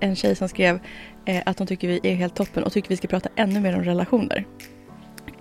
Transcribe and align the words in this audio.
en 0.00 0.16
tjej 0.16 0.36
som 0.36 0.48
skrev 0.48 0.80
eh, 1.24 1.42
att 1.46 1.58
hon 1.58 1.68
tycker 1.68 1.88
vi 1.88 2.00
är 2.02 2.14
helt 2.14 2.34
toppen 2.34 2.62
och 2.62 2.72
tycker 2.72 2.88
vi 2.88 2.96
ska 2.96 3.08
prata 3.08 3.28
ännu 3.36 3.60
mer 3.60 3.76
om 3.76 3.84
relationer. 3.84 4.46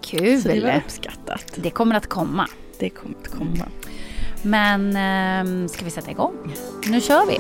Kul! 0.02 0.42
Så 0.42 0.48
det 0.48 0.62
var 0.62 0.78
uppskattat. 0.78 1.54
Det 1.56 1.70
kommer 1.70 1.96
att 1.96 2.08
komma. 2.08 2.48
Det 2.80 2.90
kommer 2.90 3.16
att 3.18 3.28
komma. 3.28 3.68
Men 4.42 4.88
eh, 4.88 5.68
ska 5.68 5.86
vi 5.86 5.92
sätta 5.92 6.12
igång? 6.12 6.34
Nu 6.88 7.02
kör 7.02 7.26
vi! 7.28 7.40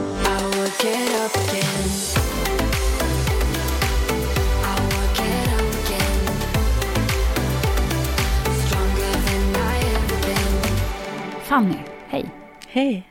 Fanny, 11.43 11.75
hej! 12.07 12.25
Hej! 12.67 13.09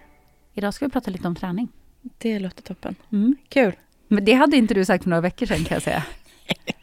Idag 0.55 0.75
ska 0.75 0.87
vi 0.87 0.93
prata 0.93 1.11
lite 1.11 1.29
om 1.29 1.35
träning. 1.35 1.69
Det 2.19 2.39
låter 2.39 2.63
toppen. 2.63 2.95
Mm. 3.13 3.37
Kul. 3.49 3.73
Men 4.13 4.25
det 4.25 4.33
hade 4.33 4.57
inte 4.57 4.75
du 4.75 4.85
sagt 4.85 5.05
för 5.05 5.11
några 5.11 5.21
veckor 5.21 5.47
sedan 5.47 5.65
kan 5.65 5.75
jag 5.75 5.83
säga. 5.83 6.03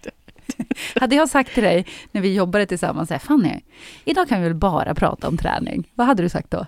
hade 0.96 1.16
jag 1.16 1.30
sagt 1.30 1.54
till 1.54 1.64
dig 1.64 1.86
när 2.12 2.22
vi 2.22 2.34
jobbade 2.34 2.66
tillsammans, 2.66 3.10
här, 3.10 3.20
Fanny, 3.20 3.60
idag 4.06 4.30
kan 4.30 4.42
vi 4.42 4.48
väl 4.48 4.56
bara 4.56 4.96
prata 4.96 5.28
om 5.28 5.38
träning. 5.38 5.92
Vad 5.96 6.08
hade 6.08 6.24
du 6.24 6.30
sagt 6.30 6.52
då? 6.52 6.66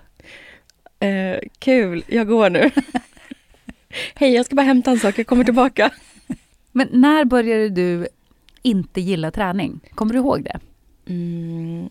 Eh, 1.05 1.39
kul, 1.59 2.03
jag 2.07 2.27
går 2.27 2.49
nu. 2.49 2.71
Hej, 4.15 4.33
jag 4.33 4.45
ska 4.45 4.55
bara 4.55 4.65
hämta 4.65 4.91
en 4.91 4.99
sak, 4.99 5.19
jag 5.19 5.27
kommer 5.27 5.43
tillbaka. 5.43 5.91
Men 6.71 6.87
när 6.91 7.25
började 7.25 7.69
du 7.69 8.07
inte 8.61 9.01
gilla 9.01 9.31
träning? 9.31 9.79
Kommer 9.95 10.13
du 10.13 10.19
ihåg 10.19 10.43
det? 10.43 10.59
Mm, 11.07 11.89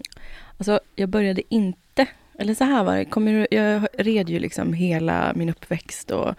alltså, 0.59 0.81
jag 0.97 1.09
började 1.09 1.55
inte, 1.55 2.07
eller 2.39 2.55
så 2.55 2.65
här 2.65 2.85
var 2.85 2.97
det, 2.97 3.05
kommer, 3.05 3.47
jag 3.51 3.87
red 3.99 4.31
ju 4.31 4.39
liksom 4.39 4.73
hela 4.73 5.33
min 5.35 5.49
uppväxt 5.49 6.11
och 6.11 6.35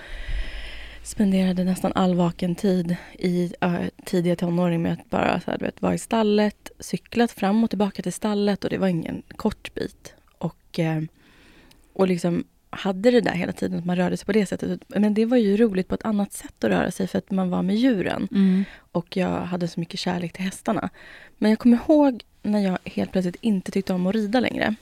spenderade 1.03 1.63
nästan 1.63 1.91
all 1.95 2.16
vaken 2.16 2.56
tid 2.56 2.95
i 3.19 3.53
uh, 3.66 3.85
tidiga 4.06 4.35
tonåring 4.35 4.81
med 4.81 4.94
att 4.94 5.09
bara 5.09 5.39
så 5.39 5.51
här, 5.51 5.57
vet, 5.57 5.81
vara 5.81 5.94
i 5.94 5.97
stallet, 5.97 6.72
cyklat 6.79 7.31
fram 7.31 7.63
och 7.63 7.69
tillbaka 7.69 8.01
till 8.03 8.13
stallet 8.13 8.63
och 8.63 8.69
det 8.69 8.78
var 8.78 8.88
ingen 8.88 9.22
kort 9.35 9.73
bit. 9.73 10.13
Och, 10.38 10.79
eh, 10.79 11.01
och 11.94 12.07
liksom 12.07 12.44
hade 12.69 13.11
det 13.11 13.22
där 13.22 13.31
hela 13.31 13.51
tiden, 13.51 13.79
att 13.79 13.85
man 13.85 13.95
rörde 13.95 14.17
sig 14.17 14.25
på 14.25 14.31
det 14.31 14.45
sättet. 14.45 14.81
Men 14.88 15.13
det 15.13 15.25
var 15.25 15.38
ju 15.38 15.57
roligt 15.57 15.88
på 15.88 15.95
ett 15.95 16.06
annat 16.06 16.34
sätt 16.34 16.63
att 16.63 16.69
röra 16.69 16.91
sig 16.91 17.07
för 17.07 17.17
att 17.17 17.31
man 17.31 17.50
var 17.50 17.61
med 17.61 17.75
djuren. 17.75 18.28
Och 18.91 19.17
jag 19.17 19.41
hade 19.41 19.67
så 19.67 19.79
mycket 19.79 20.00
kärlek 20.00 20.34
till 20.34 20.44
hästarna. 20.44 20.90
Men 21.38 21.50
jag 21.50 21.59
kommer 21.59 21.78
ihåg 21.78 22.23
när 22.41 22.59
jag 22.59 22.78
helt 22.85 23.11
plötsligt 23.11 23.38
inte 23.41 23.72
tyckte 23.72 23.94
om 23.94 24.07
att 24.07 24.16
rida 24.16 24.40
längre. 24.40 24.75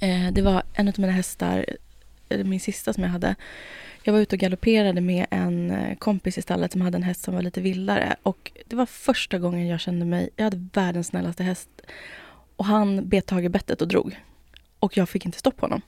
Eh, 0.00 0.32
det 0.32 0.42
var 0.42 0.62
en 0.74 0.88
av 0.88 0.94
mina 0.98 1.12
hästar, 1.12 1.66
min 2.44 2.60
sista 2.60 2.92
som 2.92 3.02
jag 3.02 3.10
hade. 3.10 3.34
Jag 4.08 4.12
var 4.12 4.20
ute 4.20 4.36
och 4.36 4.40
galopperade 4.40 5.00
med 5.00 5.26
en 5.30 5.70
eh, 5.70 5.96
kompis 5.96 6.38
i 6.38 6.42
stallet 6.42 6.72
som 6.72 6.80
hade 6.80 6.96
en 6.96 7.02
häst 7.02 7.22
som 7.22 7.34
var 7.34 7.42
lite 7.42 7.60
vildare. 7.60 8.16
Och 8.22 8.52
det 8.66 8.76
var 8.76 8.86
första 8.86 9.38
gången 9.38 9.66
jag 9.66 9.80
kände 9.80 10.06
mig... 10.06 10.30
Jag 10.36 10.44
hade 10.44 10.68
världens 10.72 11.06
snällaste 11.06 11.42
häst. 11.42 11.68
Och 12.56 12.64
han 12.64 13.08
bet 13.08 13.26
tag 13.26 13.44
i 13.44 13.48
bettet 13.48 13.82
och 13.82 13.88
drog. 13.88 14.20
Och 14.78 14.96
jag 14.96 15.08
fick 15.08 15.26
inte 15.26 15.38
stopp 15.38 15.56
på 15.56 15.66
honom. 15.66 15.82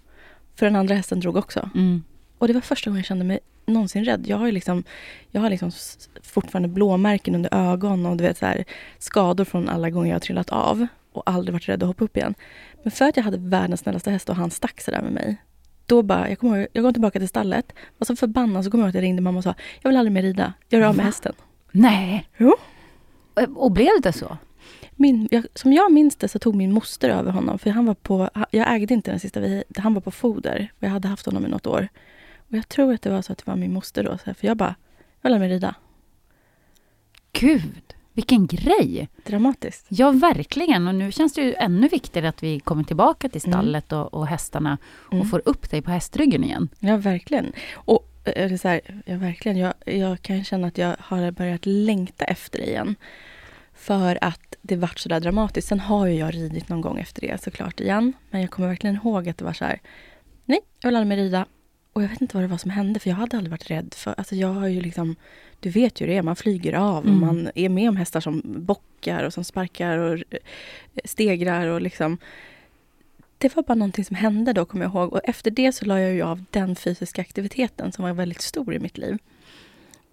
För 0.54 0.66
den 0.66 0.76
andra 0.76 0.94
hästen 0.94 1.20
drog 1.20 1.36
också. 1.36 1.70
Mm. 1.74 2.02
Och 2.38 2.48
det 2.48 2.54
var 2.54 2.60
första 2.60 2.90
gången 2.90 2.98
jag 2.98 3.06
kände 3.06 3.24
mig 3.24 3.38
någonsin 3.66 4.04
rädd. 4.04 4.24
Jag 4.26 4.36
har 4.36 4.46
ju 4.46 4.52
liksom, 4.52 4.84
jag 5.30 5.40
har 5.40 5.50
liksom 5.50 5.70
fortfarande 6.22 6.68
blåmärken 6.68 7.34
under 7.34 7.54
ögon 7.54 8.06
och 8.06 8.16
du 8.16 8.24
vet 8.24 8.38
så 8.38 8.46
här, 8.46 8.64
skador 8.98 9.44
från 9.44 9.68
alla 9.68 9.90
gånger 9.90 10.08
jag 10.08 10.14
har 10.14 10.20
trillat 10.20 10.50
av. 10.50 10.86
Och 11.12 11.22
aldrig 11.30 11.52
varit 11.52 11.68
rädd 11.68 11.82
att 11.82 11.86
hoppa 11.86 12.04
upp 12.04 12.16
igen. 12.16 12.34
Men 12.82 12.90
för 12.90 13.04
att 13.04 13.16
jag 13.16 13.24
hade 13.24 13.38
världens 13.38 13.80
snällaste 13.80 14.10
häst 14.10 14.28
och 14.28 14.36
han 14.36 14.50
stack 14.50 14.80
sig 14.80 14.94
där 14.94 15.02
med 15.02 15.12
mig. 15.12 15.36
Då 15.90 16.02
bara, 16.02 16.28
jag 16.28 16.38
kommer 16.38 16.58
ihåg, 16.58 16.68
jag 16.72 16.84
går 16.84 16.92
tillbaka 16.92 17.18
till 17.18 17.28
stallet. 17.28 17.72
Och 17.98 18.06
så 18.06 18.16
förbannad 18.16 18.64
så 18.64 18.70
kommer 18.70 18.84
jag 18.84 18.86
ihåg 18.86 18.90
att 18.90 18.94
jag 18.94 19.02
ringde 19.02 19.22
mamma 19.22 19.38
och 19.38 19.44
sa, 19.44 19.54
jag 19.82 19.90
vill 19.90 19.96
aldrig 19.96 20.12
mer 20.12 20.22
rida. 20.22 20.52
Jag 20.68 20.82
är 20.82 20.86
av 20.86 20.96
med 20.96 21.04
hästen. 21.06 21.32
Nej. 21.70 22.28
Jo. 22.36 22.56
Och 23.54 23.72
blev 23.72 24.00
det 24.02 24.12
så? 24.12 24.38
Min, 24.90 25.28
jag, 25.30 25.46
som 25.54 25.72
jag 25.72 25.92
minns 25.92 26.16
det 26.16 26.28
så 26.28 26.38
tog 26.38 26.54
min 26.54 26.72
moster 26.72 27.10
över 27.10 27.32
honom. 27.32 27.58
För 27.58 27.70
han 27.70 27.86
var 27.86 27.94
på, 27.94 28.30
jag 28.50 28.74
ägde 28.74 28.94
inte 28.94 29.10
den 29.10 29.20
sista, 29.20 29.40
vi, 29.40 29.64
han 29.78 29.94
var 29.94 30.00
på 30.00 30.10
foder. 30.10 30.72
Och 30.78 30.82
jag 30.82 30.90
hade 30.90 31.08
haft 31.08 31.26
honom 31.26 31.46
i 31.46 31.48
något 31.48 31.66
år. 31.66 31.88
Och 32.36 32.56
jag 32.56 32.68
tror 32.68 32.94
att 32.94 33.02
det 33.02 33.10
var 33.10 33.22
så 33.22 33.32
att 33.32 33.38
det 33.38 33.46
var 33.46 33.56
min 33.56 33.72
moster 33.72 34.04
då. 34.04 34.18
För 34.18 34.46
jag 34.46 34.56
bara, 34.56 34.74
jag 35.20 35.30
vill 35.30 35.34
aldrig 35.34 35.50
mer 35.50 35.54
rida. 35.54 35.74
Gud, 37.32 37.94
vilken 38.12 38.46
grej! 38.46 39.08
Dramatiskt. 39.26 39.86
Ja, 39.88 40.10
verkligen. 40.10 40.88
Och 40.88 40.94
nu 40.94 41.12
känns 41.12 41.32
det 41.32 41.42
ju 41.42 41.54
ännu 41.54 41.88
viktigare 41.88 42.28
att 42.28 42.42
vi 42.42 42.60
kommer 42.60 42.84
tillbaka 42.84 43.28
till 43.28 43.40
stallet 43.40 43.92
och, 43.92 44.14
och 44.14 44.26
hästarna 44.26 44.78
Mm. 45.12 45.20
och 45.22 45.30
får 45.30 45.42
upp 45.44 45.70
dig 45.70 45.82
på 45.82 45.90
hästryggen 45.90 46.44
igen. 46.44 46.68
Ja, 46.78 46.96
verkligen. 46.96 47.52
Och 47.74 48.06
eh, 48.24 48.56
så 48.56 48.68
här, 48.68 48.80
ja, 49.06 49.16
verkligen. 49.16 49.58
Jag, 49.58 49.74
jag 49.84 50.22
kan 50.22 50.44
känna 50.44 50.66
att 50.66 50.78
jag 50.78 50.96
har 50.98 51.30
börjat 51.30 51.66
längta 51.66 52.24
efter 52.24 52.58
det 52.58 52.66
igen. 52.66 52.94
För 53.74 54.18
att 54.24 54.54
det 54.62 54.76
vart 54.76 54.98
så 54.98 55.08
där 55.08 55.20
dramatiskt. 55.20 55.68
Sen 55.68 55.80
har 55.80 56.06
ju 56.06 56.14
jag 56.14 56.34
ridit 56.34 56.68
någon 56.68 56.80
gång 56.80 56.98
efter 56.98 57.20
det 57.20 57.42
såklart 57.42 57.80
igen. 57.80 58.12
Men 58.30 58.40
jag 58.40 58.50
kommer 58.50 58.68
verkligen 58.68 58.96
ihåg 58.96 59.28
att 59.28 59.38
det 59.38 59.44
var 59.44 59.52
så 59.52 59.64
här. 59.64 59.80
Nej, 60.44 60.60
jag 60.80 60.88
vill 60.88 60.96
aldrig 60.96 61.08
mer 61.18 61.24
rida. 61.24 61.46
Och 61.92 62.02
jag 62.02 62.08
vet 62.08 62.20
inte 62.20 62.36
vad 62.36 62.44
det 62.44 62.48
var 62.48 62.58
som 62.58 62.70
hände. 62.70 63.00
För 63.00 63.10
jag 63.10 63.16
hade 63.16 63.36
aldrig 63.36 63.50
varit 63.50 63.70
rädd. 63.70 63.94
För, 63.96 64.14
alltså 64.18 64.34
jag 64.34 64.48
har 64.48 64.66
ju 64.68 64.80
liksom, 64.80 65.16
du 65.60 65.70
vet 65.70 66.00
ju 66.00 66.06
det 66.06 66.16
är. 66.16 66.22
Man 66.22 66.36
flyger 66.36 66.72
av. 66.72 67.06
Mm. 67.06 67.22
Och 67.22 67.26
man 67.26 67.50
är 67.54 67.68
med 67.68 67.88
om 67.88 67.96
hästar 67.96 68.20
som 68.20 68.42
bockar 68.44 69.24
och 69.24 69.32
som 69.32 69.44
sparkar 69.44 69.98
och 69.98 70.14
eh, 70.14 70.38
stegrar. 71.04 71.66
Och 71.66 71.80
liksom. 71.80 72.18
Det 73.38 73.56
var 73.56 73.62
bara 73.62 73.74
någonting 73.74 74.04
som 74.04 74.16
hände 74.16 74.52
då, 74.52 74.64
kommer 74.64 74.84
jag 74.84 74.94
ihåg. 74.94 75.12
Och 75.12 75.20
efter 75.24 75.50
det 75.50 75.72
så 75.72 75.84
la 75.84 76.00
jag 76.00 76.14
ju 76.14 76.22
av 76.22 76.44
den 76.50 76.76
fysiska 76.76 77.20
aktiviteten 77.22 77.92
som 77.92 78.04
var 78.04 78.12
väldigt 78.12 78.40
stor 78.40 78.74
i 78.74 78.78
mitt 78.78 78.98
liv. 78.98 79.18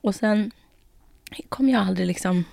Och 0.01 0.15
sen 0.15 0.51
kom 1.49 1.69
jag 1.69 1.81
aldrig 1.81 2.07
liksom... 2.07 2.43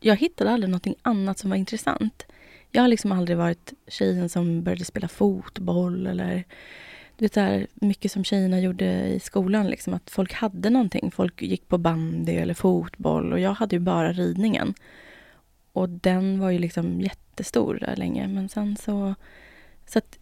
Jag 0.00 0.16
hittade 0.16 0.50
aldrig 0.50 0.70
någonting 0.70 0.94
annat 1.02 1.38
som 1.38 1.50
var 1.50 1.56
intressant. 1.56 2.26
Jag 2.70 2.82
har 2.82 2.88
liksom 2.88 3.12
aldrig 3.12 3.38
varit 3.38 3.72
tjejen 3.88 4.28
som 4.28 4.62
började 4.62 4.84
spela 4.84 5.08
fotboll 5.08 6.06
eller 6.06 6.44
du 7.16 7.24
vet 7.24 7.32
där, 7.32 7.66
mycket 7.74 8.12
som 8.12 8.24
tjejerna 8.24 8.60
gjorde 8.60 9.06
i 9.06 9.20
skolan. 9.20 9.66
Liksom, 9.66 9.94
att 9.94 10.10
folk 10.10 10.32
hade 10.32 10.70
någonting. 10.70 11.10
Folk 11.10 11.42
gick 11.42 11.68
på 11.68 11.78
bandy 11.78 12.32
eller 12.32 12.54
fotboll 12.54 13.32
och 13.32 13.40
jag 13.40 13.54
hade 13.54 13.76
ju 13.76 13.80
bara 13.80 14.12
ridningen. 14.12 14.74
Och 15.72 15.88
den 15.88 16.40
var 16.40 16.50
ju 16.50 16.58
liksom 16.58 17.00
jättestor 17.00 17.78
där 17.80 17.96
länge. 17.96 18.28
Men 18.28 18.48
sen 18.48 18.76
så... 18.76 19.14
Så 19.86 19.98
att 19.98 20.18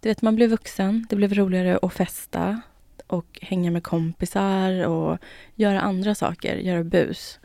du 0.00 0.08
vet, 0.08 0.22
man 0.22 0.36
blev 0.36 0.50
vuxen. 0.50 1.06
Det 1.10 1.16
blev 1.16 1.34
roligare 1.34 1.78
att 1.82 1.92
festa 1.92 2.60
och 3.06 3.38
hänga 3.42 3.70
med 3.70 3.82
kompisar 3.82 4.86
och 4.86 5.18
göra 5.54 5.80
andra 5.80 6.14
saker, 6.14 6.56
göra 6.56 6.84
bus. 6.84 7.40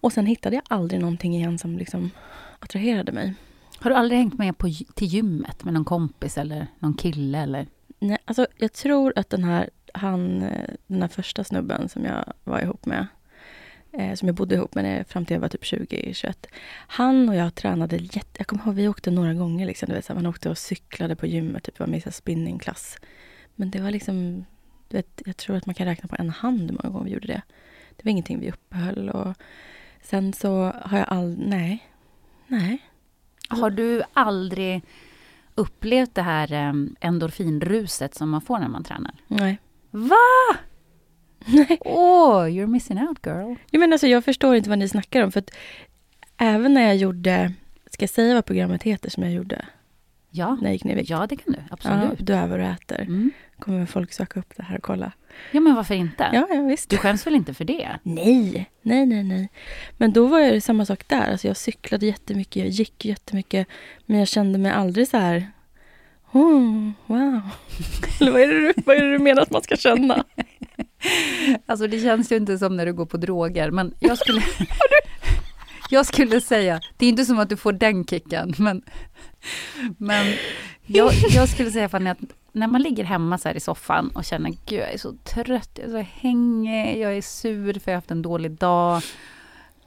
Och 0.00 0.12
sen 0.12 0.26
hittade 0.26 0.56
jag 0.56 0.64
aldrig 0.68 1.00
någonting 1.00 1.36
igen 1.36 1.58
som 1.58 1.78
liksom 1.78 2.10
attraherade 2.58 3.12
mig. 3.12 3.34
Har 3.82 3.90
du 3.90 3.96
aldrig 3.96 4.18
hängt 4.18 4.38
med 4.38 4.58
på, 4.58 4.68
till 4.94 5.08
gymmet 5.08 5.64
med 5.64 5.74
någon 5.74 5.84
kompis 5.84 6.38
eller 6.38 6.66
någon 6.78 6.94
kille? 6.94 7.38
Eller? 7.38 7.66
Nej, 7.98 8.18
alltså 8.24 8.46
jag 8.56 8.72
tror 8.72 9.12
att 9.16 9.30
den 9.30 9.44
här, 9.44 9.70
han, 9.94 10.40
den 10.86 11.02
här 11.02 11.08
första 11.08 11.44
snubben 11.44 11.88
som 11.88 12.04
jag 12.04 12.32
var 12.44 12.60
ihop 12.60 12.86
med, 12.86 13.06
eh, 13.92 14.14
som 14.14 14.28
jag 14.28 14.34
bodde 14.34 14.54
ihop 14.54 14.74
med 14.74 15.06
fram 15.06 15.26
till 15.26 15.34
jag 15.34 15.40
var 15.40 15.48
typ 15.48 15.62
20-21. 15.62 16.46
Han 16.72 17.28
och 17.28 17.34
jag 17.34 17.54
tränade 17.54 17.96
jätte... 17.96 18.38
Jag 18.38 18.46
kommer 18.46 18.64
ihåg, 18.66 18.74
vi 18.74 18.88
åkte 18.88 19.10
några 19.10 19.34
gånger. 19.34 19.66
Liksom, 19.66 19.88
du 19.88 19.94
vet, 19.94 20.04
så 20.04 20.14
man 20.14 20.26
åkte 20.26 20.50
och 20.50 20.58
cyklade 20.58 21.16
på 21.16 21.26
gymmet, 21.26 21.62
typ 21.62 21.78
var 21.78 21.86
med 21.86 22.06
i 22.06 22.12
spinningklass. 22.12 22.98
Men 23.54 23.70
det 23.70 23.80
var 23.80 23.90
liksom... 23.90 24.44
Du 24.88 24.96
vet, 24.96 25.22
jag 25.26 25.36
tror 25.36 25.56
att 25.56 25.66
man 25.66 25.74
kan 25.74 25.86
räkna 25.86 26.08
på 26.08 26.16
en 26.18 26.30
hand 26.30 26.70
hur 26.70 26.78
många 26.82 26.92
gånger 26.92 27.04
vi 27.04 27.12
gjorde 27.12 27.26
det. 27.26 27.42
Det 27.96 28.04
var 28.04 28.10
ingenting 28.10 28.40
vi 28.40 28.50
uppehöll. 28.50 29.10
Och 29.10 29.34
sen 30.02 30.32
så 30.32 30.72
har 30.82 30.98
jag 30.98 31.06
aldrig... 31.08 31.48
Nej. 31.48 31.88
Nej. 32.46 32.82
Har 33.48 33.70
du 33.70 34.02
aldrig 34.12 34.82
upplevt 35.54 36.14
det 36.14 36.22
här 36.22 36.74
endorfinruset 37.00 38.14
som 38.14 38.30
man 38.30 38.40
får 38.40 38.58
när 38.58 38.68
man 38.68 38.84
tränar? 38.84 39.14
Nej. 39.26 39.58
Va? 39.90 40.16
Nej. 41.46 41.78
Åh, 41.80 42.36
oh, 42.36 42.46
you're 42.46 42.66
missing 42.66 42.98
out 43.08 43.18
girl. 43.26 43.54
Jag, 43.70 43.80
men 43.80 43.92
alltså, 43.92 44.06
jag 44.06 44.24
förstår 44.24 44.56
inte 44.56 44.68
vad 44.68 44.78
ni 44.78 44.88
snackar 44.88 45.22
om. 45.22 45.32
För 45.32 45.40
att 45.40 45.50
även 46.36 46.74
när 46.74 46.82
jag 46.82 46.96
gjorde... 46.96 47.52
Ska 47.90 48.02
jag 48.02 48.10
säga 48.10 48.34
vad 48.34 48.44
programmet 48.44 48.82
heter 48.82 49.10
som 49.10 49.22
jag 49.22 49.32
gjorde? 49.32 49.64
Ja, 50.34 50.54
när 50.54 50.64
jag 50.64 50.72
gick 50.72 50.84
ner 50.84 50.92
i 50.92 50.96
vikt? 50.96 51.10
ja 51.10 51.26
det 51.26 51.36
kan 51.36 51.52
du. 51.52 51.58
Absolut. 51.70 52.18
Ja, 52.18 52.24
du 52.24 52.34
över 52.34 52.58
och 52.58 52.64
äter. 52.64 53.00
Mm. 53.00 53.30
kommer 53.58 53.86
folk 53.86 54.12
söka 54.12 54.40
upp 54.40 54.52
det 54.56 54.62
här 54.62 54.76
och 54.76 54.82
kolla. 54.82 55.12
Ja, 55.50 55.60
men 55.60 55.74
varför 55.74 55.94
inte? 55.94 56.30
Ja, 56.32 56.46
ja 56.50 56.62
visst. 56.62 56.90
Du 56.90 56.96
skäms 56.96 57.26
väl 57.26 57.34
inte 57.34 57.54
för 57.54 57.64
det? 57.64 57.88
Nej, 58.02 58.70
nej, 58.82 59.06
nej, 59.06 59.22
nej. 59.22 59.48
Men 59.96 60.12
då 60.12 60.26
var 60.26 60.40
det 60.40 60.60
samma 60.60 60.86
sak 60.86 61.08
där. 61.08 61.30
Alltså 61.30 61.46
jag 61.46 61.56
cyklade 61.56 62.06
jättemycket, 62.06 62.56
jag 62.56 62.68
gick 62.68 63.04
jättemycket. 63.04 63.68
Men 64.06 64.18
jag 64.18 64.28
kände 64.28 64.58
mig 64.58 64.72
aldrig 64.72 65.08
så 65.08 65.16
här... 65.16 65.46
Oh, 66.32 66.90
wow. 67.06 67.40
Eller 68.20 68.32
vad 68.32 68.40
är, 68.40 68.46
det 68.48 68.60
du, 68.60 68.72
vad 68.86 68.96
är 68.96 69.00
det 69.04 69.12
du 69.12 69.18
menar 69.18 69.42
att 69.42 69.50
man 69.50 69.62
ska 69.62 69.76
känna? 69.76 70.24
Alltså 71.66 71.86
det 71.86 71.98
känns 72.00 72.32
ju 72.32 72.36
inte 72.36 72.58
som 72.58 72.76
när 72.76 72.86
du 72.86 72.92
går 72.92 73.06
på 73.06 73.16
droger, 73.16 73.70
men 73.70 73.94
jag 74.00 74.18
skulle... 74.18 74.42
jag 75.92 76.06
skulle 76.06 76.40
säga, 76.40 76.80
det 76.96 77.06
är 77.06 77.08
inte 77.08 77.24
som 77.24 77.38
att 77.38 77.48
du 77.48 77.56
får 77.56 77.72
den 77.72 78.04
kicken, 78.04 78.54
men... 78.58 78.82
Men 79.98 80.26
jag, 80.86 81.12
jag 81.30 81.48
skulle 81.48 81.70
säga 81.70 81.88
Fanny 81.88 82.10
att 82.10 82.18
när 82.52 82.66
man 82.66 82.82
ligger 82.82 83.04
hemma 83.04 83.38
så 83.38 83.48
i 83.48 83.60
soffan 83.60 84.08
och 84.14 84.24
känner 84.24 84.50
gud 84.50 84.80
jag 84.80 84.92
är 84.92 84.98
så 84.98 85.12
trött, 85.12 85.70
jag 85.74 85.86
är 85.86 85.90
så 85.90 86.08
hängig, 86.20 86.98
jag 87.00 87.16
är 87.16 87.22
sur 87.22 87.78
för 87.78 87.90
jag 87.90 87.96
har 87.96 88.00
haft 88.00 88.10
en 88.10 88.22
dålig 88.22 88.50
dag. 88.50 89.02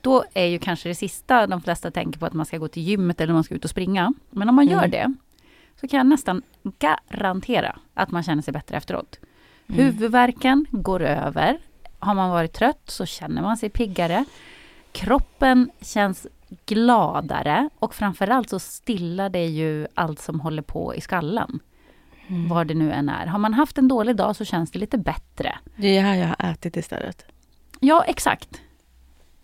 Då 0.02 0.24
är 0.34 0.46
ju 0.46 0.60
kanske 0.60 0.90
det 0.90 0.96
sista 0.96 1.48
de 1.48 1.62
flesta 1.62 1.92
tänker 1.92 2.20
på 2.20 2.26
att 2.26 2.34
man 2.34 2.46
ska 2.46 2.58
gå 2.58 2.68
till 2.68 2.84
gymmet 2.84 3.22
eller 3.22 3.34
man 3.34 3.44
ska 3.44 3.56
ut 3.56 3.64
och 3.64 3.70
springa. 3.70 4.14
Men 4.30 4.50
om 4.50 4.56
man 4.56 4.68
gör 4.68 4.78
Mm. 4.84 4.92
det 4.92 5.14
så 5.82 5.88
kan 5.88 5.98
jag 5.98 6.08
nästan 6.08 6.42
garantera 6.80 7.80
att 7.94 8.12
man 8.12 8.24
känner 8.24 8.42
sig 8.42 8.54
bättre 8.54 8.78
efteråt. 8.78 9.20
Mm. 9.68 9.82
Huvudvärken 9.82 10.66
går 10.72 11.02
över. 11.02 11.58
Har 12.00 12.14
man 12.14 12.30
varit 12.30 12.54
trött 12.54 12.82
så 12.86 13.06
känner 13.06 13.42
man 13.42 13.58
sig 13.58 13.70
piggare. 13.70 14.26
Kroppen 14.96 15.72
känns 15.82 16.28
gladare 16.66 17.70
och 17.80 17.96
framförallt 17.96 18.50
så 18.50 18.60
stillar 18.60 19.30
det 19.30 19.46
ju 19.46 19.88
allt 19.94 20.20
som 20.20 20.40
håller 20.40 20.62
på 20.62 20.96
i 20.96 21.02
skallen. 21.02 21.60
Mm. 22.28 22.50
Vad 22.50 22.68
det 22.68 22.74
nu 22.74 22.92
än 22.92 23.10
är. 23.10 23.26
Har 23.26 23.40
man 23.40 23.54
haft 23.54 23.78
en 23.78 23.88
dålig 23.88 24.16
dag 24.16 24.36
så 24.36 24.46
känns 24.46 24.72
det 24.72 24.80
lite 24.80 24.98
bättre. 24.98 25.58
Det 25.76 25.98
är 25.98 26.02
här 26.02 26.16
jag 26.16 26.28
har 26.28 26.52
ätit 26.52 26.78
istället. 26.78 27.26
Ja, 27.80 28.04
exakt. 28.08 28.62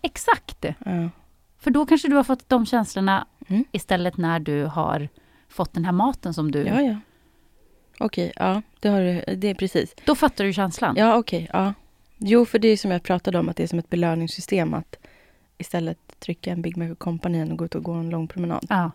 Exakt! 0.02 0.64
Ja. 0.64 1.10
För 1.58 1.70
då 1.70 1.86
kanske 1.86 2.08
du 2.08 2.16
har 2.16 2.24
fått 2.24 2.48
de 2.48 2.66
känslorna 2.66 3.26
Mm. 3.48 3.64
istället 3.72 4.16
när 4.16 4.40
du 4.40 4.64
har 4.64 5.08
fått 5.48 5.72
den 5.74 5.84
här 5.84 5.92
maten 5.92 6.34
som 6.34 6.50
du... 6.50 6.62
Ja, 6.66 6.80
ja. 6.80 6.96
Okej, 7.98 8.32
ja. 8.36 8.62
Det 8.80 8.88
har 8.88 9.00
du. 9.00 9.36
Det 9.36 9.48
är 9.48 9.54
precis. 9.54 9.94
Då 10.04 10.14
fattar 10.14 10.44
du 10.44 10.52
känslan. 10.52 10.94
Ja, 10.96 11.16
okej. 11.16 11.50
ja. 11.52 11.74
Jo, 12.18 12.44
för 12.44 12.58
det 12.58 12.68
är 12.68 12.76
som 12.76 12.90
jag 12.90 13.02
pratade 13.02 13.38
om, 13.38 13.48
att 13.48 13.56
det 13.56 13.62
är 13.62 13.66
som 13.66 13.78
ett 13.78 13.90
belöningssystem 13.90 14.74
att 14.74 14.96
istället 15.62 15.98
trycka 16.20 16.50
en 16.52 16.62
Big 16.62 16.76
Mac 16.76 16.90
och 16.90 16.98
Company 16.98 17.50
och 17.52 17.56
gå 17.58 17.64
ut 17.64 17.74
och 17.74 17.82
gå 17.82 17.92
en 17.92 18.10
lång 18.10 18.28
promenad. 18.28 18.66
Ja. 18.68 18.90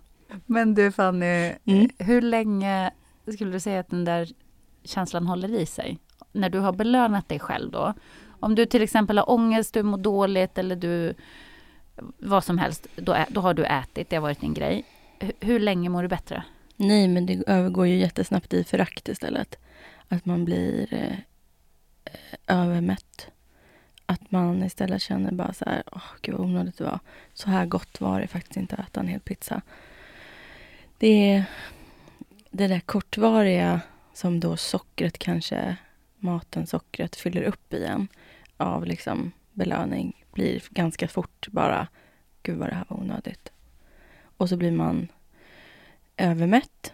Men 0.45 0.75
du 0.75 0.91
Fanny, 0.91 1.53
Mm. 1.65 1.89
hur 1.97 2.21
länge 2.21 2.91
skulle 3.33 3.51
du 3.51 3.59
säga 3.59 3.79
att 3.79 3.89
den 3.89 4.05
där 4.05 4.29
känslan 4.83 5.27
håller 5.27 5.49
i 5.53 5.65
sig? 5.65 5.97
När 6.31 6.49
du 6.49 6.59
har 6.59 6.71
belönat 6.73 7.29
dig 7.29 7.39
själv 7.39 7.71
då? 7.71 7.93
Om 8.39 8.55
du 8.55 8.65
till 8.65 8.81
exempel 8.81 9.17
har 9.17 9.29
ångest, 9.29 9.73
du 9.73 9.83
mår 9.83 9.97
dåligt 9.97 10.57
eller 10.57 10.75
du... 10.75 11.13
Vad 12.17 12.43
som 12.43 12.57
helst, 12.57 12.87
då, 12.95 13.13
ä, 13.13 13.25
då 13.29 13.41
har 13.41 13.53
du 13.53 13.65
ätit, 13.65 14.09
det 14.09 14.15
har 14.15 14.21
varit 14.21 14.41
din 14.41 14.53
grej. 14.53 14.83
H- 15.21 15.31
hur 15.39 15.59
länge 15.59 15.89
mår 15.89 16.01
du 16.01 16.07
bättre? 16.07 16.43
Nej, 16.75 17.07
men 17.07 17.25
det 17.25 17.43
övergår 17.47 17.87
ju 17.87 17.95
jättesnabbt 17.97 18.53
i 18.53 18.63
förakt 18.63 19.07
istället. 19.09 19.55
Att 20.07 20.25
man 20.25 20.45
blir 20.45 20.93
eh, 20.93 21.11
eh, 22.05 22.57
övermätt. 22.61 23.27
Att 24.09 24.31
man 24.31 24.63
istället 24.63 25.01
känner 25.01 25.31
bara 25.31 25.53
så 25.53 25.65
här, 25.65 25.83
åh 25.91 26.01
gud 26.21 26.35
vad 26.35 26.47
onödigt 26.47 26.77
det 26.77 26.83
var. 26.83 26.99
Så 27.33 27.49
här 27.49 27.65
gott 27.65 28.01
var 28.01 28.21
det 28.21 28.27
faktiskt 28.27 28.57
inte 28.57 28.75
att 28.75 28.89
äta 28.89 28.99
en 28.99 29.07
hel 29.07 29.19
pizza. 29.19 29.61
Det 30.97 31.31
är 31.31 31.43
det 32.51 32.67
där 32.67 32.79
kortvariga 32.79 33.81
som 34.13 34.39
då 34.39 34.57
sockret 34.57 35.17
kanske, 35.17 35.77
maten, 36.17 36.67
sockret 36.67 37.15
fyller 37.15 37.41
upp 37.43 37.73
igen 37.73 38.07
av 38.57 38.85
liksom 38.85 39.31
belöning 39.53 40.25
blir 40.31 40.63
ganska 40.69 41.07
fort 41.07 41.47
bara, 41.47 41.87
gud 42.43 42.57
vad 42.57 42.69
det 42.69 42.75
här 42.75 42.85
var 42.87 42.97
onödigt. 42.97 43.51
Och 44.37 44.49
så 44.49 44.57
blir 44.57 44.71
man 44.71 45.07
övermätt, 46.17 46.93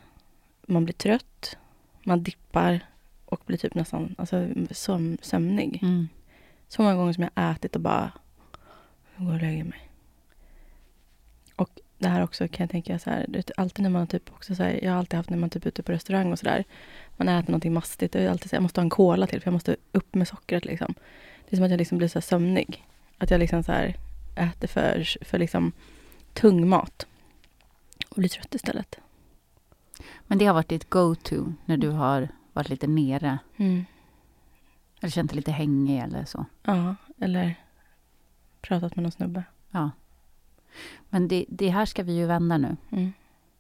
man 0.68 0.86
blir 0.86 0.94
trött, 0.94 1.58
man 2.04 2.24
dippar 2.24 2.80
och 3.26 3.42
blir 3.46 3.58
typ 3.58 3.76
nästan 3.76 4.16
alltså, 4.18 4.48
sömnig. 5.22 5.80
Mm. 5.82 6.08
Så 6.76 6.82
många 6.82 6.96
gånger 6.96 7.14
som 7.14 7.24
jag 7.24 7.52
ätit 7.52 7.76
och 7.76 7.82
bara 7.82 8.12
jag 9.16 9.26
går 9.26 9.34
och 9.34 9.42
lägger 9.42 9.64
mig. 9.64 9.90
Och 11.56 11.70
det 11.98 12.08
här 12.08 12.24
också 12.24 12.48
kan 12.48 12.64
jag 12.64 12.70
tänka 12.70 13.00
så 13.00 13.10
här, 13.10 13.26
vet, 13.30 13.52
alltid 13.58 13.84
när 13.84 13.90
man 13.90 14.08
typ 14.08 14.32
också 14.34 14.56
så 14.56 14.64
här, 14.64 14.80
jag 14.84 14.92
har 14.92 14.98
alltid 14.98 15.18
haft 15.18 15.30
när 15.30 15.38
man 15.38 15.50
typ 15.50 15.66
är 15.66 15.68
ute 15.68 15.84
på 15.84 15.92
restaurang 15.92 16.32
och 16.32 16.40
sådär, 16.40 16.64
man 17.18 17.30
äter 17.30 17.52
någonting 17.52 17.74
mastigt, 17.74 18.16
jag 18.16 18.24
är 18.24 18.30
alltid 18.30 18.50
så 18.50 18.56
här, 18.56 18.58
jag 18.58 18.64
måste 18.64 18.80
ha 18.80 18.84
en 18.84 18.90
cola 18.90 19.28
till 19.28 19.42
för 19.42 19.48
jag 19.48 19.54
måste 19.54 19.76
upp 19.92 20.16
med 20.16 20.28
sockret 20.28 20.66
liksom. 20.66 20.94
Det 21.50 21.56
är 21.56 21.56
som 21.56 21.66
att 21.66 21.72
jag 21.72 21.78
liksom 21.78 21.98
blir 21.98 22.08
så 22.08 22.22
sömnig. 22.22 22.88
Att 23.18 23.32
jag 23.32 23.40
liksom 23.40 23.64
så 23.64 23.72
här 23.72 23.96
äter 24.36 24.68
för, 24.68 25.26
för 25.26 25.40
liksom 25.40 25.72
tung 26.34 26.68
mat. 26.68 27.08
Och 28.10 28.16
blir 28.16 28.30
trött 28.30 28.56
istället. 28.56 29.00
Men 30.28 30.38
det 30.38 30.46
har 30.46 30.54
varit 30.54 30.70
ditt 30.70 30.90
go-to 30.90 31.54
när 31.66 31.78
du 31.78 31.90
har 31.90 32.28
varit 32.54 32.70
lite 32.70 32.88
nere 32.88 33.38
Mm. 33.58 33.86
Eller 35.04 35.12
känt 35.12 35.32
dig 35.32 35.36
lite 35.36 35.52
hängig 35.52 36.00
eller 36.00 36.26
så? 36.26 36.46
Ja, 36.64 36.96
eller 37.20 37.56
pratat 38.62 38.96
med 38.96 39.04
någon 39.04 39.12
snubbe. 39.12 39.44
Ja. 39.72 39.92
Men 41.10 41.28
det, 41.28 41.46
det 41.50 41.70
här 41.70 41.86
ska 41.86 42.04
vi 42.04 42.14
ju 42.18 42.26
vända 42.26 42.58
nu. 42.58 42.78
Mm. 42.90 43.14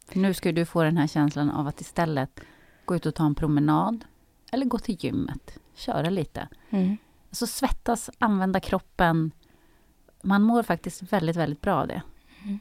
För 0.07 0.19
nu 0.19 0.33
ska 0.33 0.51
du 0.51 0.65
få 0.65 0.83
den 0.83 0.97
här 0.97 1.07
känslan 1.07 1.49
av 1.49 1.67
att 1.67 1.81
istället 1.81 2.39
gå 2.85 2.95
ut 2.95 3.05
och 3.05 3.15
ta 3.15 3.25
en 3.25 3.35
promenad 3.35 4.05
eller 4.51 4.65
gå 4.65 4.79
till 4.79 4.97
gymmet, 4.99 5.57
köra 5.75 6.09
lite. 6.09 6.47
Mm. 6.69 6.97
Alltså 7.29 7.47
svettas, 7.47 8.09
använda 8.19 8.59
kroppen. 8.59 9.31
Man 10.21 10.41
mår 10.41 10.63
faktiskt 10.63 11.13
väldigt, 11.13 11.35
väldigt 11.35 11.61
bra 11.61 11.75
av 11.75 11.87
det. 11.87 12.01
Mm. 12.43 12.59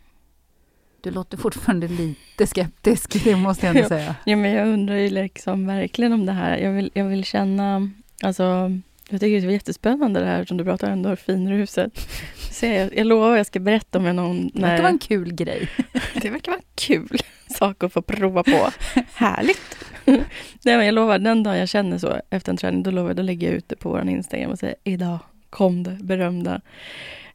Du 1.00 1.10
låter 1.10 1.36
fortfarande 1.36 1.88
lite 1.88 2.46
skeptisk, 2.46 3.24
det 3.24 3.36
måste 3.36 3.66
jag 3.66 3.76
ändå 3.76 3.88
säga. 3.96 4.16
Ja, 4.24 4.36
men 4.36 4.50
jag 4.50 4.68
undrar 4.68 4.96
ju 4.96 5.10
liksom 5.10 5.66
verkligen 5.66 6.12
om 6.12 6.26
det 6.26 6.32
här. 6.32 6.56
Jag 6.56 6.72
vill, 6.72 6.90
jag 6.94 7.04
vill 7.04 7.24
känna, 7.24 7.90
alltså, 8.22 8.72
jag 9.10 9.20
tycker 9.20 9.40
det 9.40 9.46
var 9.46 9.52
jättespännande 9.52 10.20
det 10.20 10.26
här 10.26 10.44
som 10.44 10.56
du 10.56 10.64
pratar 10.64 10.86
om 10.86 10.92
endorfinruset. 10.92 12.08
Så 12.50 12.66
jag, 12.66 12.98
jag 12.98 13.06
lovar, 13.06 13.36
jag 13.36 13.46
ska 13.46 13.60
berätta 13.60 13.98
om 13.98 14.04
jag 14.04 14.16
någon... 14.16 14.50
Det 14.54 14.60
verkar 14.62 14.82
vara 14.82 14.92
en 14.92 14.98
kul 14.98 15.34
grej. 15.34 15.68
det 16.22 16.30
verkar 16.30 16.52
vara 16.52 16.60
en 16.60 16.72
kul 16.74 17.18
sak 17.50 17.84
att 17.84 17.92
få 17.92 18.02
prova 18.02 18.42
på. 18.42 18.70
Härligt! 19.14 19.76
Nej, 20.04 20.76
men 20.76 20.86
jag 20.86 20.94
lovar, 20.94 21.18
den 21.18 21.42
dag 21.42 21.58
jag 21.58 21.68
känner 21.68 21.98
så 21.98 22.20
efter 22.30 22.52
en 22.52 22.56
träning, 22.56 22.82
då 22.82 22.90
lovar 22.90 23.10
jag, 23.10 23.16
då 23.16 23.22
lägger 23.22 23.46
jag 23.46 23.56
ut 23.56 23.68
det 23.68 23.76
på 23.76 23.88
vår 23.88 24.08
Instagram 24.08 24.50
och 24.50 24.58
säger 24.58 24.76
idag 24.84 25.18
kom 25.50 25.82
det 25.82 25.98
berömda 26.00 26.60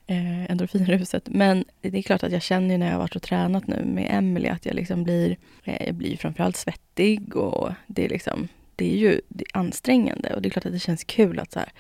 eh, 0.08 0.52
endorfinruset. 0.52 1.30
Men 1.30 1.66
det 1.82 1.98
är 1.98 2.02
klart 2.02 2.24
att 2.24 2.32
jag 2.32 2.42
känner 2.42 2.78
när 2.78 2.86
jag 2.86 2.94
har 2.94 3.00
varit 3.00 3.16
och 3.16 3.22
tränat 3.22 3.68
nu 3.68 3.86
med 3.86 4.08
Emily 4.10 4.48
att 4.48 4.66
jag 4.66 4.76
liksom 4.76 5.04
blir, 5.04 5.38
eh, 5.64 5.86
jag 5.86 5.96
blir 5.96 6.18
framförallt 6.18 6.58
svettig 6.58 7.36
och 7.36 7.72
det 7.88 8.06
är 8.06 8.10
liksom, 8.10 8.48
det 8.78 8.94
är 8.94 8.98
ju 8.98 9.22
det 9.28 9.44
är 9.44 9.60
ansträngande 9.60 10.34
och 10.34 10.42
det 10.42 10.48
är 10.48 10.50
klart 10.50 10.66
att 10.66 10.72
det 10.72 10.80
känns 10.80 11.04
kul 11.04 11.40
att 11.40 11.52
så 11.52 11.60
här, 11.60 11.72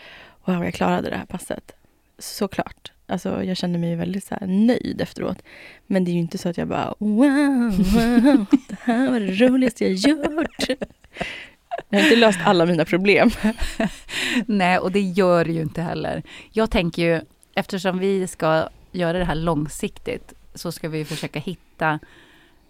wow, 0.45 0.63
jag 0.63 0.73
klarade 0.73 1.09
det 1.09 1.15
här 1.15 1.25
passet. 1.25 1.71
Såklart. 2.19 2.91
alltså 3.07 3.43
jag 3.43 3.57
kände 3.57 3.79
mig 3.79 3.95
väldigt 3.95 4.23
så 4.23 4.35
här 4.35 4.47
nöjd 4.47 5.01
efteråt. 5.01 5.37
Men 5.87 6.05
det 6.05 6.11
är 6.11 6.13
ju 6.13 6.19
inte 6.19 6.37
så 6.37 6.49
att 6.49 6.57
jag 6.57 6.67
bara 6.67 6.95
wow, 6.99 7.77
wow 7.93 8.45
det 8.69 8.77
här 8.81 9.11
var 9.11 9.19
det 9.19 9.47
roligaste 9.47 9.83
jag 9.83 9.93
gjort. 9.93 10.69
Jag 11.89 11.99
har 11.99 12.03
inte 12.05 12.15
löst 12.15 12.39
alla 12.43 12.65
mina 12.65 12.85
problem. 12.85 13.29
Nej, 14.45 14.77
och 14.77 14.91
det 14.91 15.01
gör 15.01 15.45
det 15.45 15.51
ju 15.51 15.61
inte 15.61 15.81
heller. 15.81 16.23
Jag 16.51 16.71
tänker 16.71 17.01
ju, 17.01 17.21
eftersom 17.55 17.99
vi 17.99 18.27
ska 18.27 18.69
göra 18.91 19.17
det 19.17 19.25
här 19.25 19.35
långsiktigt, 19.35 20.33
så 20.53 20.71
ska 20.71 20.89
vi 20.89 21.05
försöka 21.05 21.39
hitta 21.39 21.99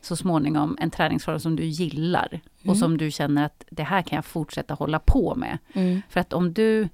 så 0.02 0.16
småningom 0.16 0.78
en 0.80 0.90
träningsform 0.90 1.40
som 1.40 1.56
du 1.56 1.66
gillar 1.66 2.28
mm. 2.30 2.70
och 2.70 2.78
som 2.78 2.98
du 2.98 3.12
känner 3.12 3.46
att 3.46 3.64
det 3.70 3.84
här 3.84 4.02
kan 4.02 4.16
jag 4.16 4.26
fortsätta 4.26 4.74
hålla 4.74 5.00
på 5.00 5.36
med. 5.36 5.58
Mm. 5.74 6.02
För 6.10 6.20
att 6.20 6.34
om 6.34 6.54
du 6.54 6.90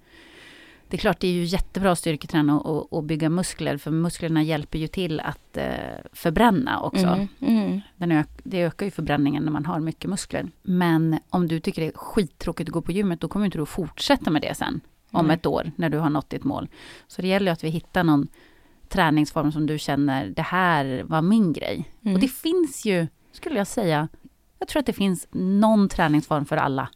det 0.93 0.97
är 0.97 0.99
klart, 0.99 1.19
det 1.19 1.27
är 1.27 1.31
ju 1.31 1.43
jättebra 1.43 1.91
att 1.91 1.99
styrketräna 1.99 2.59
och, 2.59 2.93
och 2.93 3.03
bygga 3.03 3.29
muskler, 3.29 3.77
för 3.77 3.91
musklerna 3.91 4.43
hjälper 4.43 4.79
ju 4.79 4.87
till 4.87 5.19
att 5.19 5.57
eh, 5.57 5.65
förbränna 6.13 6.81
också. 6.81 7.05
Mm, 7.07 7.27
mm. 7.39 7.81
Den 7.97 8.11
ök, 8.11 8.27
det 8.43 8.61
ökar 8.61 8.85
ju 8.85 8.91
förbränningen 8.91 9.43
när 9.43 9.51
man 9.51 9.65
har 9.65 9.79
mycket 9.79 10.09
muskler. 10.09 10.51
Men 10.61 11.19
om 11.29 11.47
du 11.47 11.59
tycker 11.59 11.81
det 11.81 11.87
är 11.87 11.97
skittråkigt 11.97 12.69
att 12.69 12.73
gå 12.73 12.81
på 12.81 12.91
gymmet, 12.91 13.19
då 13.19 13.27
kommer 13.27 13.45
inte 13.45 13.57
du 13.57 13.61
att 13.61 13.69
fortsätta 13.69 14.31
med 14.31 14.41
det 14.41 14.55
sen, 14.55 14.81
om 15.11 15.29
ett 15.29 15.45
år, 15.45 15.71
när 15.75 15.89
du 15.89 15.97
har 15.97 16.09
nått 16.09 16.29
ditt 16.29 16.43
mål. 16.43 16.67
Så 17.07 17.21
det 17.21 17.27
gäller 17.27 17.51
att 17.51 17.63
vi 17.63 17.69
hittar 17.69 18.03
någon 18.03 18.27
träningsform 18.93 19.51
som 19.51 19.65
du 19.65 19.79
känner, 19.79 20.27
det 20.27 20.41
här 20.41 21.03
var 21.03 21.21
min 21.21 21.53
grej. 21.53 21.91
Mm. 22.01 22.13
Och 22.13 22.19
det 22.19 22.27
finns 22.27 22.85
ju, 22.85 23.07
skulle 23.31 23.57
jag 23.57 23.67
säga, 23.67 24.07
jag 24.59 24.67
tror 24.67 24.79
att 24.79 24.85
det 24.85 24.93
finns 24.93 25.27
någon 25.31 25.89
träningsform 25.89 26.45
för 26.45 26.57
alla. 26.57 26.89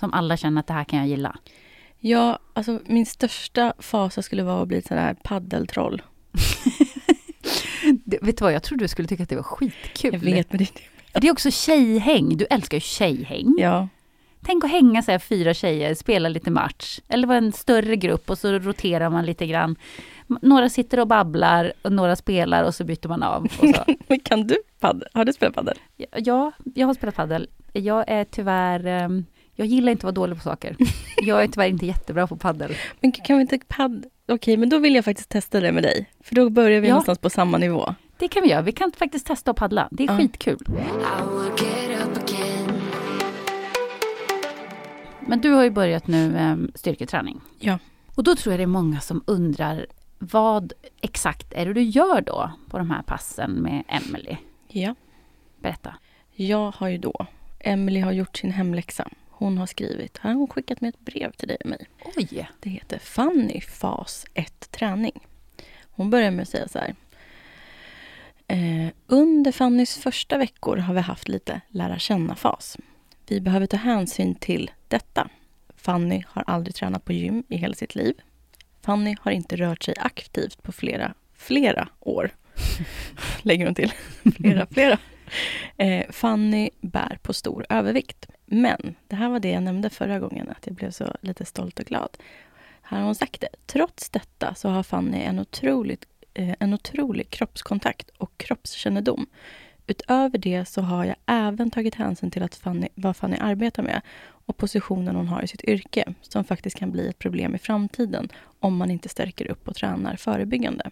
Som 0.00 0.12
alla 0.12 0.36
känner 0.36 0.60
att 0.60 0.66
det 0.66 0.72
här 0.72 0.84
kan 0.84 0.98
jag 0.98 1.08
gilla. 1.08 1.36
Ja, 1.98 2.38
alltså 2.52 2.80
min 2.86 3.06
största 3.06 3.74
fasa 3.78 4.22
skulle 4.22 4.42
vara 4.42 4.62
att 4.62 4.68
bli 4.68 4.82
sån 4.82 4.98
här 4.98 5.14
paddeltroll. 5.14 6.02
det, 8.04 8.18
vet 8.22 8.38
du 8.38 8.44
vad, 8.44 8.52
jag 8.52 8.62
trodde 8.62 8.84
du 8.84 8.88
skulle 8.88 9.08
tycka 9.08 9.22
att 9.22 9.28
det 9.28 9.36
var 9.36 9.42
skitkul. 9.42 10.12
Jag 10.12 10.20
vet, 10.20 10.52
men 10.52 10.58
det 10.58 10.70
det 11.12 11.28
är 11.28 11.32
också 11.32 11.50
tjejhäng. 11.50 12.36
Du 12.36 12.46
älskar 12.50 12.76
ju 12.76 12.80
tjejhäng. 12.80 13.54
Ja. 13.58 13.88
Tänk 14.44 14.64
att 14.64 14.70
hänga 14.70 15.02
så 15.02 15.10
här 15.10 15.18
fyra 15.18 15.54
tjejer, 15.54 15.94
spela 15.94 16.28
lite 16.28 16.50
match. 16.50 17.00
Eller 17.08 17.26
vara 17.26 17.38
en 17.38 17.52
större 17.52 17.96
grupp 17.96 18.30
och 18.30 18.38
så 18.38 18.52
roterar 18.52 19.10
man 19.10 19.26
lite 19.26 19.46
grann. 19.46 19.76
Några 20.42 20.68
sitter 20.68 21.00
och 21.00 21.06
babblar 21.06 21.72
och 21.82 21.92
några 21.92 22.16
spelar 22.16 22.64
och 22.64 22.74
så 22.74 22.84
byter 22.84 23.08
man 23.08 23.22
av. 23.22 23.46
Men 24.08 24.20
kan 24.20 24.46
du 24.46 24.56
paddel? 24.80 25.08
Har 25.12 25.24
du 25.24 25.32
spelat 25.32 25.54
padel? 25.54 25.78
Ja, 25.96 26.52
jag 26.74 26.86
har 26.86 26.94
spelat 26.94 27.14
padel. 27.14 27.48
Jag 27.72 28.04
är 28.06 28.24
tyvärr 28.24 29.04
um, 29.04 29.24
jag 29.60 29.66
gillar 29.66 29.92
inte 29.92 30.00
att 30.00 30.04
vara 30.04 30.26
dålig 30.26 30.36
på 30.36 30.42
saker. 30.42 30.76
Jag 31.16 31.42
är 31.42 31.48
tyvärr 31.48 31.68
inte 31.68 31.86
jättebra 31.86 32.26
på 32.26 32.36
paddel. 32.36 32.76
Men 33.00 33.12
kan 33.12 33.36
vi 33.36 33.42
inte 33.42 33.58
padd... 33.68 34.06
Okej, 34.22 34.34
okay, 34.34 34.56
men 34.56 34.68
då 34.68 34.78
vill 34.78 34.94
jag 34.94 35.04
faktiskt 35.04 35.28
testa 35.28 35.60
det 35.60 35.72
med 35.72 35.82
dig. 35.82 36.10
För 36.20 36.34
då 36.34 36.50
börjar 36.50 36.80
vi 36.80 36.88
ja. 36.88 36.92
någonstans 36.92 37.18
på 37.18 37.30
samma 37.30 37.58
nivå. 37.58 37.94
Det 38.18 38.28
kan 38.28 38.42
vi 38.42 38.48
göra. 38.48 38.62
Vi 38.62 38.72
kan 38.72 38.92
faktiskt 38.92 39.26
testa 39.26 39.50
att 39.50 39.56
paddla. 39.56 39.88
Det 39.90 40.04
är 40.04 40.06
ja. 40.06 40.18
skitkul. 40.18 40.58
Men 45.20 45.40
du 45.40 45.50
har 45.50 45.64
ju 45.64 45.70
börjat 45.70 46.06
nu 46.06 46.36
eh, 46.36 46.56
styrketräning. 46.74 47.40
Ja. 47.58 47.78
Och 48.14 48.24
då 48.24 48.36
tror 48.36 48.52
jag 48.52 48.60
det 48.60 48.64
är 48.64 48.66
många 48.66 49.00
som 49.00 49.22
undrar 49.26 49.86
vad 50.22 50.72
exakt 51.00 51.52
är 51.52 51.66
det 51.66 51.72
du 51.72 51.82
gör 51.82 52.20
då 52.20 52.50
på 52.68 52.78
de 52.78 52.90
här 52.90 53.02
passen 53.02 53.50
med 53.50 53.84
Emily? 53.88 54.36
Ja. 54.68 54.94
Berätta. 55.58 55.94
Jag 56.32 56.70
har 56.76 56.88
ju 56.88 56.98
då, 56.98 57.26
Emily 57.58 58.00
har 58.00 58.12
gjort 58.12 58.36
sin 58.36 58.52
hemläxa 58.52 59.08
hon 59.40 59.58
har 59.58 59.66
skrivit. 59.66 60.18
Här 60.18 60.30
har 60.30 60.38
hon 60.38 60.48
skickat 60.48 60.80
med 60.80 60.88
ett 60.88 61.00
brev 61.00 61.32
till 61.32 61.48
dig 61.48 61.56
och 61.60 61.70
mig. 61.70 61.86
Oj! 62.16 62.48
Det 62.60 62.70
heter 62.70 62.98
Fanny 62.98 63.60
fas 63.60 64.26
1 64.34 64.70
träning. 64.70 65.26
Hon 65.82 66.10
börjar 66.10 66.30
med 66.30 66.42
att 66.42 66.48
säga 66.48 66.68
så 66.68 66.78
här. 66.78 66.94
Eh, 68.46 68.92
under 69.06 69.52
Fannys 69.52 69.96
första 69.96 70.38
veckor 70.38 70.76
har 70.76 70.94
vi 70.94 71.00
haft 71.00 71.28
lite 71.28 71.60
lära 71.68 71.98
känna-fas. 71.98 72.76
Vi 73.26 73.40
behöver 73.40 73.66
ta 73.66 73.76
hänsyn 73.76 74.34
till 74.34 74.70
detta. 74.88 75.28
Fanny 75.76 76.24
har 76.26 76.44
aldrig 76.46 76.74
tränat 76.74 77.04
på 77.04 77.12
gym 77.12 77.44
i 77.48 77.56
hela 77.56 77.74
sitt 77.74 77.94
liv. 77.94 78.14
Fanny 78.82 79.16
har 79.20 79.30
inte 79.30 79.56
rört 79.56 79.82
sig 79.82 79.94
aktivt 79.98 80.62
på 80.62 80.72
flera, 80.72 81.14
flera 81.34 81.88
år. 82.00 82.30
Lägger 83.42 83.64
hon 83.64 83.74
till. 83.74 83.92
flera, 84.36 84.66
flera. 84.66 84.98
Eh, 85.76 86.10
Fanny 86.10 86.70
bär 86.80 87.18
på 87.22 87.32
stor 87.32 87.66
övervikt. 87.68 88.26
Men 88.46 88.94
det 89.08 89.16
här 89.16 89.28
var 89.28 89.40
det 89.40 89.50
jag 89.50 89.62
nämnde 89.62 89.90
förra 89.90 90.18
gången, 90.18 90.50
att 90.50 90.66
jag 90.66 90.74
blev 90.74 90.90
så 90.90 91.16
lite 91.20 91.44
stolt 91.44 91.80
och 91.80 91.86
glad. 91.86 92.16
Här 92.82 92.98
har 92.98 93.04
hon 93.04 93.14
sagt 93.14 93.40
det. 93.40 93.48
Trots 93.66 94.10
detta 94.10 94.54
så 94.54 94.68
har 94.68 94.82
Fanny 94.82 95.18
en, 95.18 95.38
otroligt, 95.38 96.04
eh, 96.34 96.54
en 96.60 96.74
otrolig 96.74 97.30
kroppskontakt 97.30 98.10
och 98.18 98.38
kroppskännedom. 98.38 99.26
Utöver 99.86 100.38
det 100.38 100.64
så 100.64 100.82
har 100.82 101.04
jag 101.04 101.16
även 101.26 101.70
tagit 101.70 101.94
hänsyn 101.94 102.30
till 102.30 102.42
att 102.42 102.54
Fanny, 102.54 102.88
vad 102.94 103.16
Fanny 103.16 103.36
arbetar 103.40 103.82
med 103.82 104.00
och 104.50 104.56
positionen 104.56 105.16
hon 105.16 105.28
har 105.28 105.42
i 105.42 105.46
sitt 105.46 105.64
yrke, 105.64 106.14
som 106.22 106.44
faktiskt 106.44 106.76
kan 106.76 106.90
bli 106.90 107.08
ett 107.08 107.18
problem 107.18 107.54
i 107.54 107.58
framtiden 107.58 108.28
om 108.60 108.76
man 108.76 108.90
inte 108.90 109.08
stärker 109.08 109.50
upp 109.50 109.68
och 109.68 109.74
tränar 109.74 110.16
förebyggande. 110.16 110.90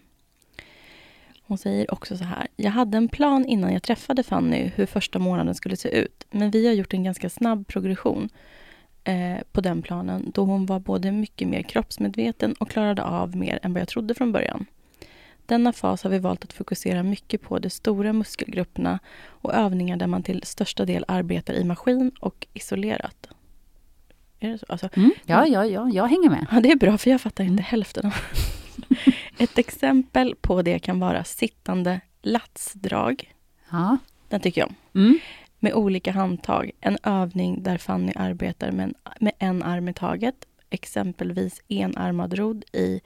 Hon 1.42 1.58
säger 1.58 1.92
också 1.92 2.16
så 2.16 2.24
här. 2.24 2.46
Jag 2.56 2.70
hade 2.70 2.98
en 2.98 3.08
plan 3.08 3.44
innan 3.44 3.72
jag 3.72 3.82
träffade 3.82 4.22
Fanny 4.22 4.70
hur 4.74 4.86
första 4.86 5.18
månaden 5.18 5.54
skulle 5.54 5.76
se 5.76 5.88
ut. 5.88 6.26
Men 6.30 6.50
vi 6.50 6.66
har 6.66 6.74
gjort 6.74 6.94
en 6.94 7.04
ganska 7.04 7.30
snabb 7.30 7.66
progression 7.66 8.28
eh, 9.04 9.38
på 9.52 9.60
den 9.60 9.82
planen 9.82 10.30
då 10.34 10.44
hon 10.44 10.66
var 10.66 10.80
både 10.80 11.12
mycket 11.12 11.48
mer 11.48 11.62
kroppsmedveten 11.62 12.52
och 12.52 12.70
klarade 12.70 13.02
av 13.02 13.36
mer 13.36 13.58
än 13.62 13.72
vad 13.72 13.80
jag 13.80 13.88
trodde 13.88 14.14
från 14.14 14.32
början. 14.32 14.66
Denna 15.46 15.72
fas 15.72 16.02
har 16.02 16.10
vi 16.10 16.18
valt 16.18 16.44
att 16.44 16.52
fokusera 16.52 17.02
mycket 17.02 17.42
på 17.42 17.58
de 17.58 17.70
stora 17.70 18.12
muskelgrupperna 18.12 18.98
och 19.26 19.54
övningar 19.54 19.96
där 19.96 20.06
man 20.06 20.22
till 20.22 20.42
största 20.44 20.84
del 20.84 21.04
arbetar 21.08 21.54
i 21.54 21.64
maskin 21.64 22.12
och 22.20 22.46
isolerat. 22.54 23.28
Är 24.40 24.50
det 24.50 24.58
så? 24.58 24.66
Alltså, 24.68 24.88
mm, 24.94 25.10
ja, 25.26 25.46
ja, 25.46 25.66
ja, 25.66 25.88
jag 25.88 26.06
hänger 26.06 26.30
med. 26.30 26.46
Ja, 26.50 26.60
det 26.60 26.70
är 26.70 26.76
bra, 26.76 26.98
för 26.98 27.10
jag 27.10 27.20
fattar 27.20 27.44
inte 27.44 27.62
hälften 27.62 28.06
av 28.06 28.14
Ett 29.38 29.58
exempel 29.58 30.34
på 30.40 30.62
det 30.62 30.78
kan 30.78 31.00
vara 31.00 31.24
sittande 31.24 32.00
latsdrag. 32.22 33.34
Ja. 33.70 33.98
Den 34.28 34.40
tycker 34.40 34.60
jag 34.60 34.68
om. 34.68 35.00
Mm. 35.02 35.18
Med 35.58 35.74
olika 35.74 36.12
handtag. 36.12 36.70
En 36.80 36.98
övning 37.02 37.62
där 37.62 37.78
Fanny 37.78 38.12
arbetar 38.16 38.70
med 38.72 38.84
en, 38.84 38.94
med 39.20 39.32
en 39.38 39.62
arm 39.62 39.88
i 39.88 39.94
taget. 39.94 40.34
Exempelvis 40.70 41.62
enarmad 41.68 42.34
rodd 42.34 42.64
i 42.72 43.00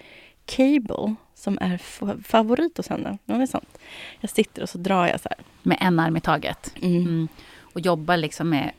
Cable, 0.45 1.15
som 1.35 1.59
är 1.61 1.79
favorit 2.23 2.77
hos 2.77 2.89
henne. 2.89 3.19
Ja, 3.25 3.35
det 3.35 3.43
är 3.43 3.47
sant. 3.47 3.79
Jag 4.21 4.31
sitter 4.31 4.63
och 4.63 4.69
så 4.69 4.79
drar 4.79 5.07
jag 5.07 5.21
så 5.21 5.29
här. 5.29 5.39
Med 5.63 5.79
en 5.81 6.01
arm 6.01 6.17
i 6.17 6.21
taget. 6.21 6.75
Mm. 6.83 6.97
Mm. 6.97 7.29
Och 7.61 7.81
jobbar 7.81 8.17
liksom 8.17 8.49
med 8.49 8.73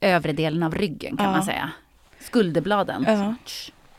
övre 0.00 0.32
delen 0.32 0.62
av 0.62 0.74
ryggen 0.74 1.16
kan 1.16 1.26
ja. 1.26 1.32
man 1.32 1.44
säga. 1.44 1.70
Skulderbladen. 2.18 3.04
Ja. 3.08 3.34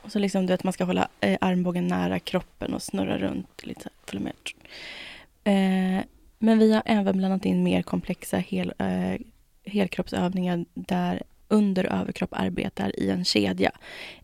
Och 0.02 0.12
så 0.12 0.20
liksom, 0.20 0.46
du 0.46 0.54
vet, 0.54 0.64
man 0.64 0.74
ska 0.74 0.84
hålla 0.84 1.08
eh, 1.20 1.38
armbågen 1.42 1.88
nära 1.88 2.20
kroppen 2.20 2.74
och 2.74 2.82
snurra 2.82 3.18
runt 3.18 3.66
lite. 3.66 3.90
Följa 4.06 4.24
med. 4.24 4.34
Eh, 5.44 6.04
men 6.40 6.60
vi 6.60 6.74
har 6.74 6.84
även 6.86 7.18
blandat 7.18 7.46
in 7.46 7.64
mer 7.64 7.82
komplexa 7.82 8.38
hel, 8.38 8.74
eh, 8.78 9.20
helkroppsövningar 9.66 10.66
där 10.74 11.24
under 11.48 11.86
och 11.86 11.94
överkropp 11.94 12.34
arbetar 12.34 13.00
i 13.00 13.10
en 13.10 13.26
kedja. 13.26 13.72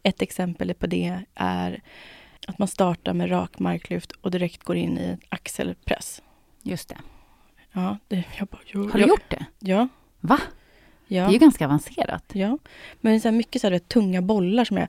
Ett 0.04 0.22
exempel 0.22 0.74
på 0.74 0.88
det 0.88 1.20
är 1.36 1.82
att 2.48 2.58
man 2.58 2.68
startar 2.68 3.14
med 3.14 3.32
rak 3.32 3.60
marklyft 3.60 4.12
och 4.12 4.32
direkt 4.32 4.64
går 4.64 4.76
in 4.76 4.98
i 4.98 5.18
axelpress. 5.30 6.22
Just 6.64 6.90
det. 6.90 6.98
Ja, 7.72 7.98
det, 8.08 8.24
jag 8.40 8.48
bara, 8.48 8.62
jo, 8.66 8.84
Har 8.84 8.94
du 8.94 9.00
jag, 9.00 9.10
gjort 9.10 9.30
det? 9.30 9.46
Ja. 9.60 9.88
Va? 10.20 10.40
Ja. 11.14 11.24
Det 11.24 11.30
är 11.30 11.34
ju 11.34 11.40
ganska 11.40 11.66
avancerat. 11.66 12.24
Ja, 12.34 12.58
men 13.02 13.22
så 13.22 13.28
här 13.28 13.36
mycket 13.36 13.62
så 13.62 13.70
här, 13.70 13.80
tunga 13.80 14.22
bollar 14.22 14.66
som 14.66 14.78
är 14.78 14.88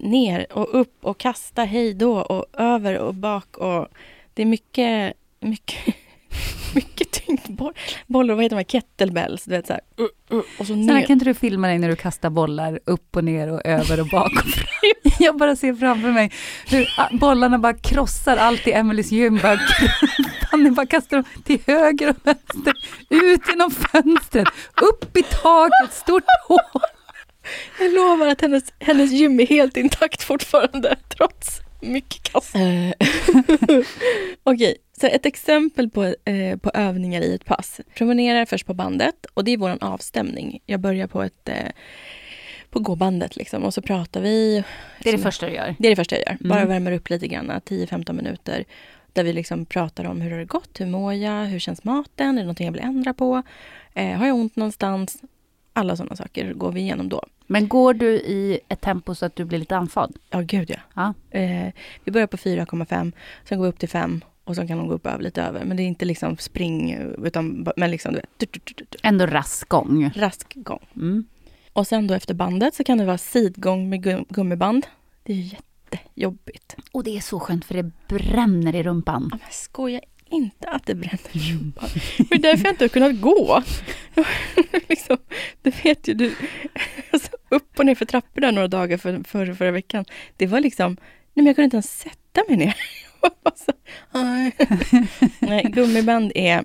ner 0.00 0.46
och 0.52 0.80
upp 0.80 1.04
och 1.04 1.18
kasta 1.18 1.64
hej 1.64 1.94
då 1.94 2.18
och 2.20 2.46
över 2.60 2.98
och 2.98 3.14
bak 3.14 3.56
och 3.56 3.88
det 4.34 4.42
är 4.42 4.46
mycket, 4.46 5.14
mycket, 5.40 5.94
mycket 6.74 7.10
tyngd 7.10 7.60
bollar. 8.06 8.34
Vad 8.34 8.44
heter 8.44 8.56
de 8.56 8.64
kettlebells? 8.64 9.44
Du 9.44 9.50
vet, 9.50 9.66
så 9.66 9.72
här, 9.72 9.80
uh, 10.00 10.36
uh, 10.36 10.44
och 10.58 10.66
så. 10.66 10.72
Sen 10.72 11.02
kan 11.02 11.10
inte 11.10 11.24
du 11.24 11.34
filma 11.34 11.66
dig 11.66 11.78
när 11.78 11.88
du 11.88 11.96
kastar 11.96 12.30
bollar 12.30 12.80
upp 12.86 13.16
och 13.16 13.24
ner 13.24 13.52
och 13.52 13.66
över 13.66 14.00
och 14.00 14.06
bak 14.06 14.32
och 14.32 14.50
fram? 14.50 15.12
Jag 15.18 15.36
bara 15.36 15.56
ser 15.56 15.74
framför 15.74 16.12
mig 16.12 16.32
hur 16.66 17.18
bollarna 17.18 17.58
bara 17.58 17.74
krossar 17.74 18.36
allt 18.36 18.66
i 18.66 18.72
Emelies 18.72 19.12
gym. 19.12 19.38
Bara, 19.42 19.58
Fanny 20.50 20.70
bara 20.70 20.86
kastar 20.86 21.16
dem 21.16 21.24
till 21.44 21.60
höger 21.66 22.08
och 22.08 22.16
vänster, 22.22 22.72
ut 23.08 23.40
genom 23.48 23.70
fönstret, 23.70 24.48
upp 24.82 25.16
i 25.16 25.22
taket, 25.22 25.92
stort 25.92 26.24
hål. 26.48 26.82
Jag 27.78 27.92
lovar 27.92 28.26
att 28.26 28.40
hennes, 28.40 28.64
hennes 28.78 29.12
gym 29.12 29.40
är 29.40 29.46
helt 29.46 29.76
intakt 29.76 30.22
fortfarande, 30.22 30.96
trots 31.08 31.60
mycket 31.82 32.22
kast. 32.22 32.54
Eh. 32.54 32.60
Okej, 33.68 33.86
okay, 34.44 34.74
så 35.00 35.06
ett 35.06 35.26
exempel 35.26 35.90
på, 35.90 36.04
eh, 36.04 36.56
på 36.58 36.70
övningar 36.74 37.20
i 37.20 37.34
ett 37.34 37.44
pass. 37.44 37.80
Promenerar 37.94 38.44
först 38.44 38.66
på 38.66 38.74
bandet 38.74 39.26
och 39.34 39.44
det 39.44 39.50
är 39.50 39.56
vår 39.56 39.78
avstämning. 39.80 40.60
Jag 40.66 40.80
börjar 40.80 41.06
på 41.06 41.22
ett, 41.22 41.48
eh, 41.48 41.68
på 42.70 42.78
gåbandet 42.80 43.36
liksom. 43.36 43.64
Och 43.64 43.74
så 43.74 43.82
pratar 43.82 44.20
vi. 44.20 44.64
Det 45.02 45.08
är 45.08 45.16
det 45.16 45.22
första 45.22 45.46
du 45.46 45.52
gör? 45.52 45.74
Det 45.78 45.88
är 45.88 45.90
det 45.90 45.96
första 45.96 46.16
jag 46.16 46.24
gör. 46.28 46.48
Bara 46.48 46.58
Mm. 46.60 46.68
värmer 46.68 46.92
upp 46.92 47.10
lite 47.10 47.28
grann, 47.28 47.60
10-15 47.64 48.16
minuter. 48.16 48.64
Där 49.12 49.24
vi 49.24 49.32
liksom 49.32 49.66
pratar 49.66 50.04
om 50.04 50.20
hur 50.20 50.30
har 50.30 50.38
det 50.38 50.44
gått, 50.44 50.80
hur 50.80 50.86
mår 50.86 51.14
jag, 51.14 51.44
hur 51.44 51.58
känns 51.58 51.84
maten, 51.84 52.28
är 52.28 52.32
det 52.32 52.42
någonting 52.42 52.66
jag 52.66 52.72
vill 52.72 52.82
ändra 52.82 53.14
på? 53.14 53.42
Eh, 53.94 54.10
har 54.18 54.26
jag 54.26 54.36
ont 54.36 54.56
någonstans? 54.56 55.22
Alla 55.72 55.96
sådana 55.96 56.16
saker 56.16 56.52
går 56.52 56.72
vi 56.72 56.80
igenom 56.80 57.08
då. 57.08 57.22
Men 57.46 57.68
går 57.68 57.94
du 57.94 58.06
i 58.14 58.60
ett 58.68 58.80
tempo 58.80 59.14
så 59.14 59.26
att 59.26 59.36
du 59.36 59.44
blir 59.44 59.58
lite 59.58 59.76
andfådd? 59.76 60.16
Ja, 60.30 60.40
gud 60.40 60.70
ja. 60.70 60.76
Ja. 61.30 61.38
Eh, 61.38 61.72
vi 62.04 62.12
börjar 62.12 62.26
på 62.26 62.36
4,5, 62.36 63.12
sen 63.48 63.58
går 63.58 63.64
vi 63.64 63.68
upp 63.68 63.78
till 63.78 63.88
5 63.88 64.20
och 64.44 64.56
så 64.56 64.66
kan 64.66 64.78
de 64.78 64.88
gå 64.88 64.94
upp 64.94 65.06
över 65.06 65.22
lite 65.22 65.42
över. 65.42 65.64
Men 65.64 65.76
det 65.76 65.82
är 65.82 65.86
inte 65.86 66.04
liksom 66.04 66.36
spring, 66.36 66.92
utan 67.24 67.66
men 67.76 67.90
liksom 67.90 68.12
du 68.12 68.18
vet, 68.20 68.28
du, 68.36 68.46
du, 68.64 68.74
du, 68.76 68.84
Ändå 69.02 69.26
rask 69.26 69.68
gång. 69.68 70.10
rask 70.14 70.52
gång. 70.54 70.86
Mm. 70.96 71.24
Och 71.72 71.86
sen 71.86 72.06
då 72.06 72.14
efter 72.14 72.34
bandet 72.34 72.74
så 72.74 72.84
kan 72.84 72.98
det 72.98 73.04
vara 73.04 73.18
sidgång 73.18 73.88
med 73.90 74.06
gum- 74.06 74.26
gummiband. 74.28 74.86
Det 75.22 75.32
är 75.32 75.36
jättejobbigt. 75.36 76.76
Och 76.92 77.04
det 77.04 77.16
är 77.16 77.20
så 77.20 77.40
skönt 77.40 77.64
för 77.64 77.74
det 77.74 77.90
bränner 78.08 78.74
i 78.74 78.82
rumpan. 78.82 79.28
Ja, 79.32 79.38
men 79.42 79.50
skoja 79.52 80.00
inte 80.32 80.68
att 80.68 80.86
det 80.86 80.94
bränner 80.94 81.36
i 81.36 81.52
rumpan. 81.52 81.88
Det 82.30 82.34
är 82.34 82.38
därför 82.38 82.64
jag 82.64 82.72
inte 82.72 82.84
har 82.84 82.88
kunnat 82.88 83.20
gå. 83.20 83.62
liksom, 84.88 85.16
det 85.62 85.84
vet 85.84 86.08
ju 86.08 86.14
du. 86.14 86.34
Alltså, 87.10 87.30
upp 87.48 87.78
och 87.78 87.86
ner 87.86 87.94
för 87.94 88.04
trapporna 88.04 88.50
några 88.50 88.68
dagar 88.68 88.96
för, 88.96 89.22
för, 89.24 89.54
förra 89.54 89.70
veckan. 89.70 90.04
Det 90.36 90.46
var 90.46 90.60
liksom, 90.60 90.96
nej 91.34 91.34
men 91.34 91.46
jag 91.46 91.56
kunde 91.56 91.64
inte 91.64 91.76
ens 91.76 91.98
sätta 91.98 92.44
mig 92.48 92.56
ner. 92.56 92.76
Nej, 95.40 95.64
gummiband 95.72 96.32
är, 96.34 96.64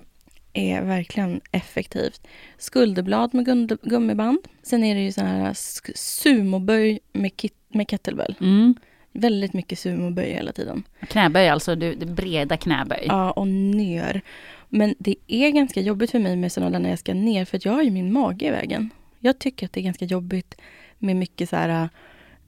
är 0.52 0.82
verkligen 0.82 1.40
effektivt. 1.52 2.26
Skulderblad 2.58 3.34
med 3.34 3.78
gummiband. 3.82 4.38
Sen 4.62 4.84
är 4.84 4.94
det 4.94 5.00
ju 5.00 5.12
så 5.12 5.24
här 5.24 5.52
sumoböj 5.94 7.00
med, 7.12 7.36
kit, 7.36 7.54
med 7.68 7.90
kettlebell. 7.90 8.36
Mm. 8.40 8.74
Väldigt 9.20 9.52
mycket 9.52 9.78
sumoböj 9.78 10.32
hela 10.32 10.52
tiden. 10.52 10.82
Knäböj 11.00 11.48
alltså, 11.48 11.74
du, 11.74 11.96
breda 11.96 12.56
knäböj. 12.56 13.04
Ja, 13.06 13.30
och 13.30 13.48
ner. 13.48 14.20
Men 14.68 14.94
det 14.98 15.16
är 15.26 15.50
ganska 15.50 15.80
jobbigt 15.80 16.10
för 16.10 16.18
mig 16.18 16.36
med 16.36 16.52
sådana 16.52 16.78
när 16.78 16.90
jag 16.90 16.98
ska 16.98 17.14
ner, 17.14 17.44
för 17.44 17.60
jag 17.62 17.72
har 17.72 17.82
ju 17.82 17.90
min 17.90 18.12
mage 18.12 18.46
i 18.46 18.50
vägen. 18.50 18.90
Jag 19.18 19.38
tycker 19.38 19.66
att 19.66 19.72
det 19.72 19.80
är 19.80 19.84
ganska 19.84 20.04
jobbigt 20.04 20.54
med 20.98 21.16
mycket 21.16 21.48
så 21.48 21.56
här 21.56 21.88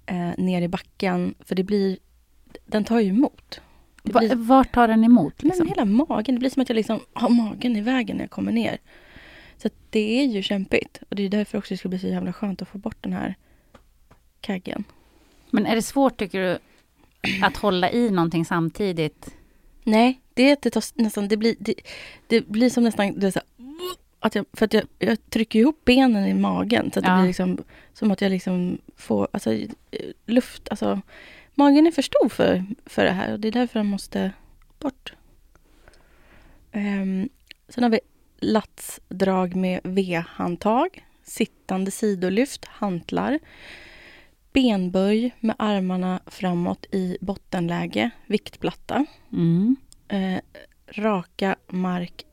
eh, 0.06 0.30
ner 0.36 0.62
i 0.62 0.68
backen, 0.68 1.34
för 1.40 1.54
det 1.54 1.62
blir, 1.62 1.98
den 2.66 2.84
tar 2.84 3.00
ju 3.00 3.08
emot. 3.08 3.60
Det 4.02 4.12
blir, 4.12 4.34
vart 4.34 4.74
tar 4.74 4.88
den 4.88 5.04
emot? 5.04 5.42
men 5.42 5.48
Liksom? 5.48 5.68
hela 5.68 5.84
magen, 5.84 6.34
det 6.34 6.38
blir 6.38 6.50
som 6.50 6.62
att 6.62 6.68
jag 6.68 6.76
liksom 6.76 7.00
har 7.12 7.28
magen 7.28 7.76
i 7.76 7.80
vägen 7.80 8.16
när 8.16 8.24
jag 8.24 8.30
kommer 8.30 8.52
ner. 8.52 8.78
Så 9.62 9.68
det 9.90 10.20
är 10.20 10.24
ju 10.24 10.42
kämpigt. 10.42 11.02
Och 11.08 11.16
det 11.16 11.22
är 11.22 11.28
därför 11.28 11.58
också 11.58 11.74
det 11.74 11.78
ska 11.78 11.88
bli 11.88 11.98
så 11.98 12.06
jävla 12.06 12.32
skönt 12.32 12.62
att 12.62 12.68
få 12.68 12.78
bort 12.78 12.96
den 13.00 13.12
här 13.12 13.34
kaggen. 14.40 14.84
Men 15.50 15.66
är 15.66 15.74
det 15.74 15.82
svårt 15.82 16.16
tycker 16.16 16.40
du 16.40 16.58
att 17.44 17.56
hålla 17.56 17.90
i 17.90 18.10
någonting 18.10 18.44
samtidigt? 18.44 19.34
Nej, 19.84 20.20
det, 20.34 20.42
är 20.42 20.52
att 20.52 20.62
det, 20.62 20.70
tar 20.70 21.02
nästan, 21.02 21.28
det, 21.28 21.36
blir, 21.36 21.54
det, 21.58 21.74
det 22.26 22.48
blir 22.48 22.70
som 22.70 22.84
nästan... 22.84 23.20
Det 23.20 23.32
så 23.32 23.40
att 24.20 24.34
jag, 24.34 24.46
för 24.52 24.64
att 24.64 24.72
jag, 24.72 24.84
jag 24.98 25.30
trycker 25.30 25.58
ihop 25.58 25.84
benen 25.84 26.26
i 26.26 26.34
magen 26.34 26.90
så 26.92 26.98
att 26.98 27.04
det 27.04 27.10
Ja. 27.10 27.16
blir 27.16 27.26
liksom 27.26 27.58
som 27.92 28.10
att 28.10 28.20
jag 28.20 28.30
liksom 28.30 28.78
får 28.96 29.28
alltså, 29.32 29.58
luft. 30.26 30.68
Alltså, 30.70 31.00
magen 31.54 31.86
är 31.86 31.90
för 31.90 32.02
stor 32.02 32.28
för, 32.28 32.64
för 32.86 33.04
det 33.04 33.10
här 33.10 33.32
och 33.32 33.40
det 33.40 33.48
är 33.48 33.52
därför 33.52 33.78
den 33.78 33.86
måste 33.86 34.32
bort. 34.78 35.12
Um, 36.72 37.28
sen 37.68 37.82
har 37.82 37.90
vi 37.90 38.00
latsdrag 38.40 39.54
med 39.54 39.80
V-handtag, 39.84 41.04
sittande 41.22 41.90
sidolyft, 41.90 42.64
hantlar, 42.64 43.38
benböj 44.52 45.34
med 45.40 45.56
armarna 45.58 46.20
framåt 46.26 46.86
i 46.92 47.18
bottenläge, 47.20 48.10
viktplatta. 48.26 49.06
Mm. 49.32 49.76
Eh, 50.08 50.40
raka 50.88 51.56
mark 51.68 52.24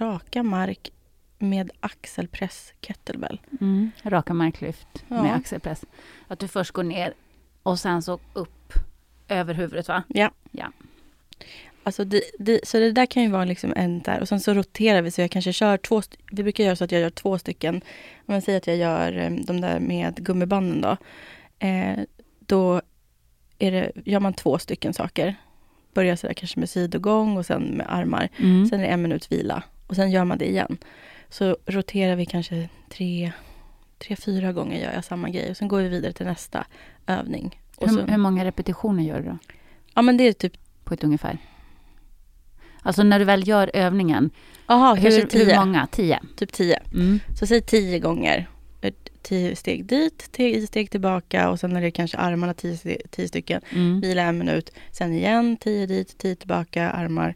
raka 0.00 0.42
mark 0.42 0.92
med 1.38 1.70
axelpress 1.80 2.72
kettlebell. 2.80 3.40
Mm. 3.60 3.90
Raka 4.02 4.34
marklyft 4.34 4.88
Ja. 5.08 5.22
med 5.22 5.34
axelpress. 5.34 5.84
Att 6.28 6.38
du 6.38 6.48
först 6.48 6.70
går 6.70 6.82
ner 6.82 7.14
och 7.62 7.78
sen 7.78 8.02
så 8.02 8.18
upp 8.32 8.72
över 9.28 9.54
huvudet 9.54 9.88
va? 9.88 10.02
Alltså 11.82 12.04
det, 12.04 12.22
det, 12.38 12.60
så 12.68 12.78
det 12.78 12.92
där 12.92 13.06
kan 13.06 13.22
ju 13.22 13.28
vara 13.28 13.44
liksom 13.44 13.72
en 13.76 14.00
där 14.02 14.20
och 14.20 14.28
sen 14.28 14.40
så 14.40 14.54
roterar 14.54 15.02
vi 15.02 15.10
så 15.10 15.20
jag 15.20 15.30
kanske 15.30 15.52
kör 15.52 15.76
två, 15.76 16.02
vi 16.32 16.42
brukar 16.42 16.64
göra 16.64 16.76
så 16.76 16.84
att 16.84 16.92
jag 16.92 17.00
gör 17.00 17.10
två 17.10 17.38
stycken. 17.38 17.74
Om 17.74 17.82
man 18.34 18.42
säger 18.42 18.58
att 18.58 18.66
jag 18.66 18.76
gör 18.76 19.18
eh, 19.18 19.30
de 19.30 19.60
där 19.60 19.80
med 19.80 20.14
gummibanden 20.24 20.80
då. 20.80 20.96
Eh, 21.58 21.98
då 22.38 22.80
är 23.58 23.70
det, 23.72 23.92
gör 24.04 24.20
man 24.20 24.34
två 24.34 24.58
stycken 24.58 24.94
saker. 24.94 25.34
Börjar 25.94 26.16
sådär 26.16 26.34
kanske 26.34 26.60
med 26.60 26.68
sidogång 26.68 27.36
och 27.36 27.46
sen 27.46 27.62
med 27.62 27.86
armar. 27.88 28.28
Mm. 28.36 28.66
Sen 28.66 28.80
är 28.80 28.84
det 28.84 28.88
en 28.88 29.02
minut 29.02 29.32
vila 29.32 29.62
och 29.86 29.96
sen 29.96 30.10
gör 30.10 30.24
man 30.24 30.38
det 30.38 30.50
igen. 30.50 30.78
Så 31.28 31.56
roterar 31.66 32.16
vi 32.16 32.26
kanske 32.26 32.68
tre, 32.88 33.32
tre 33.98 34.16
fyra 34.16 34.52
gånger 34.52 34.82
gör 34.82 34.92
jag 34.92 35.04
samma 35.04 35.28
grej 35.28 35.50
och 35.50 35.56
sen 35.56 35.68
går 35.68 35.80
vi 35.82 35.88
vidare 35.88 36.12
till 36.12 36.26
nästa 36.26 36.66
övning. 37.06 37.60
Hur, 37.80 37.88
så, 37.88 38.00
hur 38.00 38.16
många 38.16 38.44
repetitioner 38.44 39.04
gör 39.04 39.20
du 39.20 39.28
då? 39.28 39.38
ja 39.94 40.02
men 40.02 40.16
det 40.16 40.24
är 40.24 40.32
typ, 40.32 40.52
På 40.84 40.94
ett 40.94 41.04
ungefär? 41.04 41.38
Alltså 42.82 43.02
när 43.02 43.18
du 43.18 43.24
väl 43.24 43.48
gör 43.48 43.70
övningen, 43.74 44.30
aha, 44.66 44.94
kanske 44.94 45.20
hur, 45.20 45.26
tio. 45.26 45.44
hur 45.44 45.56
många? 45.56 45.86
Tio? 45.86 46.20
Typ 46.36 46.52
tio. 46.52 46.78
Mm. 46.94 47.20
Så 47.38 47.46
säg 47.46 47.60
tio 47.60 47.98
gånger. 47.98 48.48
Tio 49.26 49.56
steg 49.56 49.84
dit, 49.84 50.32
tio 50.32 50.66
steg 50.66 50.90
tillbaka 50.90 51.50
och 51.50 51.60
sen 51.60 51.76
är 51.76 51.80
det 51.80 51.90
kanske 51.90 52.16
armarna 52.16 52.54
tio, 52.54 52.98
tio 53.10 53.28
stycken. 53.28 53.60
Mm. 53.72 54.00
Vila 54.00 54.22
en 54.22 54.38
minut. 54.38 54.70
Sen 54.92 55.12
igen, 55.12 55.56
tio 55.56 55.86
dit, 55.86 56.18
tio 56.18 56.36
tillbaka, 56.36 56.90
armar. 56.90 57.34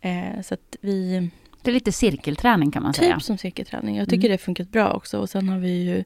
Eh, 0.00 0.40
så 0.42 0.54
att 0.54 0.76
vi... 0.80 1.30
Det 1.62 1.70
är 1.70 1.74
lite 1.74 1.92
cirkelträning 1.92 2.70
kan 2.70 2.82
man 2.82 2.94
säga. 2.94 3.14
Typ 3.14 3.22
som 3.22 3.38
cirkelträning. 3.38 3.96
Jag 3.96 4.08
tycker 4.08 4.26
Mm. 4.28 4.32
det 4.32 4.38
funkat 4.38 4.68
bra 4.68 4.92
också. 4.92 5.18
Och 5.18 5.30
sen 5.30 5.48
har 5.48 5.58
vi 5.58 5.82
ju... 5.84 6.04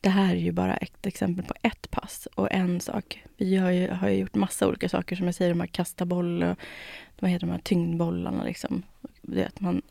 Det 0.00 0.08
här 0.08 0.34
är 0.34 0.40
ju 0.40 0.52
bara 0.52 0.76
ett 0.76 1.06
exempel 1.06 1.44
på 1.44 1.54
ett 1.62 1.90
pass 1.90 2.28
och 2.34 2.52
en 2.52 2.80
sak. 2.80 3.22
Vi 3.36 3.56
har 3.56 3.70
ju, 3.70 3.90
har 3.90 4.08
ju 4.08 4.16
gjort 4.16 4.34
massa 4.34 4.68
olika 4.68 4.88
saker 4.88 5.16
som 5.16 5.26
jag 5.26 5.34
säger, 5.34 5.50
de 5.50 5.60
här 5.60 5.66
kasta 5.66 6.04
boll 6.04 6.42
och 6.42 6.56
vad 7.20 7.30
heter 7.30 7.46
de 7.46 7.52
här 7.52 7.60
tyngdbollarna 7.60 8.44
liksom. 8.44 8.82
Det 9.22 9.44
att 9.44 9.60
man 9.60 9.82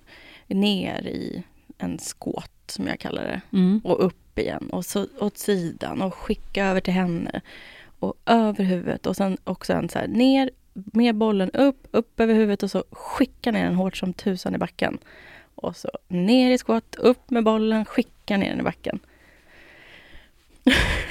är 0.48 0.56
ner 0.56 1.08
i 1.08 1.44
en 1.78 2.00
skåt 2.00 2.52
som 2.68 2.88
jag 2.88 3.00
kallar 3.00 3.24
det. 3.24 3.42
Mm. 3.58 3.82
Och 3.84 4.06
upp 4.06 4.25
igen 4.38 4.70
och 4.70 4.86
så 4.86 5.08
åt 5.20 5.38
sidan 5.38 6.02
och 6.02 6.16
skicka 6.16 6.66
över 6.66 6.82
till 6.82 6.94
henne. 6.94 7.42
Och 8.00 8.14
över 8.26 8.64
huvudet 8.64 9.06
och 9.06 9.16
sen 9.16 9.38
också 9.44 9.74
en 9.74 9.90
så 9.90 10.00
här 10.00 10.08
ner 10.08 10.50
med 10.74 11.16
bollen 11.16 11.52
upp, 11.52 11.88
upp 11.92 12.20
över 12.20 12.34
huvudet 12.34 12.64
och 12.64 12.72
så 12.72 12.84
skicka 12.92 13.52
ner 13.52 13.66
den 13.66 13.76
hårt 13.76 13.98
som 13.98 14.14
tusan 14.14 14.56
i 14.56 14.58
backen. 14.58 14.98
Och 15.56 15.76
så 15.76 15.92
ner 16.08 16.52
i 16.52 16.58
squat, 16.58 16.96
upp 16.96 17.30
med 17.30 17.44
bollen, 17.44 17.86
skicka 17.86 18.38
ner 18.38 18.50
den 18.50 18.60
i 18.60 18.64
backen. 18.64 19.00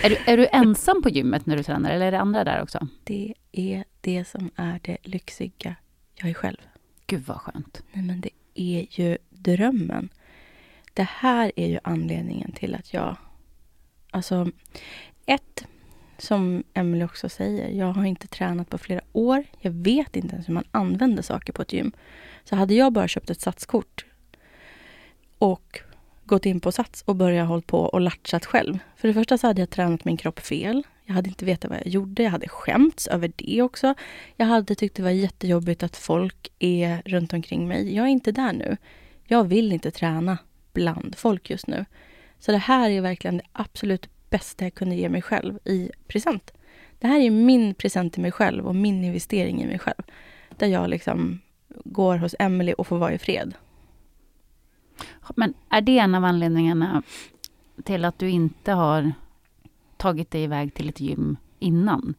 Är, 0.03 0.11
du, 0.11 0.17
är 0.27 0.37
du 0.37 0.47
ensam 0.53 1.03
på 1.03 1.09
gymmet 1.09 1.47
när 1.47 1.57
du 1.57 1.63
tränar 1.63 1.91
eller 1.91 2.07
är 2.07 2.13
det 2.13 2.21
andra 2.21 2.45
där 2.45 2.63
också? 2.63 2.89
Det 3.05 3.35
är 3.53 3.85
det 4.01 4.25
som 4.25 4.51
är 4.57 4.81
det 4.83 4.97
lyxiga. 5.03 5.77
Jag 6.15 6.31
är 6.31 6.35
själv. 6.35 6.57
Gud 7.07 7.23
vad 7.27 7.37
skönt. 7.37 7.83
Nej 7.93 8.05
men 8.05 8.21
det 8.21 8.31
är 8.55 8.87
ju 8.91 9.19
drömmen. 9.31 10.09
Det 10.95 11.09
här 11.11 11.53
är 11.57 11.67
ju 11.67 11.79
anledningen 11.85 12.53
till 12.53 12.75
att 12.75 12.95
jag... 12.95 13.17
Alltså, 14.11 14.51
ett, 15.27 15.67
som 16.19 16.65
Emelie 16.75 17.05
också 17.05 17.29
säger, 17.29 17.69
jag 17.69 17.93
har 17.93 18.05
inte 18.05 18.27
tränat 18.27 18.71
på 18.71 18.79
flera 18.79 19.01
år. 19.13 19.45
Jag 19.61 19.71
vet 19.71 20.17
inte 20.17 20.35
ens 20.35 20.49
hur 20.49 20.55
man 20.55 20.65
använder 20.71 21.23
saker 21.23 21.53
på 21.53 21.63
ett 21.63 21.73
gym. 21.73 21.93
Så 22.45 22.57
hade 22.57 22.75
jag 22.75 22.93
bara 22.93 23.09
köpt 23.09 23.31
ett 23.31 23.41
satskort 23.41 24.05
och 25.39 25.81
gått 26.25 26.47
in 26.47 26.61
på 26.61 26.73
Sats 26.73 27.03
och 27.03 27.17
börjat 27.17 27.49
hålla 27.49 27.63
på 27.63 27.79
och 27.79 28.01
latchat 28.01 28.47
själv. 28.47 28.79
För 28.97 29.09
det 29.09 29.15
första 29.15 29.39
så 29.39 29.47
hade 29.47 29.63
jag 29.63 29.71
tränat 29.71 30.05
min 30.05 30.17
kropp 30.17 30.41
fel. 30.41 30.83
Jag 31.05 31.15
hade 31.15 31.29
inte 31.29 31.45
vetat 31.45 31.71
vad 31.71 31.79
jag 31.79 31.87
gjorde. 31.87 32.23
Jag 32.23 32.31
hade 32.31 32.49
skämts 32.49 33.07
över 33.07 33.33
det 33.37 33.63
också. 33.63 33.95
Jag 34.37 34.47
hade 34.47 34.75
tyckt 34.75 34.97
det 34.97 35.03
var 35.03 35.11
jättejobbigt 35.11 35.83
att 35.83 35.97
folk 35.97 36.49
är 36.59 37.03
runt 37.05 37.33
omkring 37.33 37.69
mig. 37.69 37.95
Jag 37.95 38.05
är 38.05 38.11
inte 38.11 38.33
där 38.33 38.53
nu. 38.53 38.77
Jag 39.25 39.45
vill 39.45 39.73
inte 39.73 39.91
träna 39.91 40.39
bland 40.75 41.15
folk 41.17 41.51
just 41.51 41.67
nu. 41.67 41.85
Så 42.39 42.53
det 42.53 42.59
här 42.59 42.91
är 42.91 43.01
verkligen 43.01 43.37
det 43.37 43.45
absolut 43.53 44.09
bästa 44.31 44.65
jag 44.65 44.75
kunde 44.75 44.95
ge 44.95 45.09
mig 45.09 45.23
själv 45.23 45.59
i 45.65 45.91
present. 46.07 46.53
Det 46.99 47.07
här 47.07 47.21
är 47.21 47.31
min 47.31 47.75
present 47.75 48.13
till 48.13 48.23
mig 48.23 48.33
själv 48.33 48.67
och 48.67 48.75
min 48.75 49.05
investering 49.05 49.63
i 49.63 49.67
mig 49.67 49.79
själv. 49.79 50.03
Där 50.57 50.67
jag 50.67 50.91
liksom 50.91 51.41
går 51.85 52.17
hos 52.17 52.35
Emily 52.39 52.73
och 52.73 52.87
får 52.87 52.99
vara 52.99 53.13
i 53.13 53.19
fred. 53.19 53.55
Men 55.37 55.55
är 55.69 55.81
det 55.81 55.99
en 55.99 56.15
av 56.15 56.25
anledningarna 56.25 57.03
till 57.85 58.05
att 58.05 58.19
du 58.19 58.31
inte 58.31 58.73
har 58.73 59.13
tagit 59.97 60.31
dig 60.31 60.43
iväg 60.43 60.75
till 60.75 60.89
ett 60.89 61.01
gym 61.01 61.37
innan? 61.59 62.15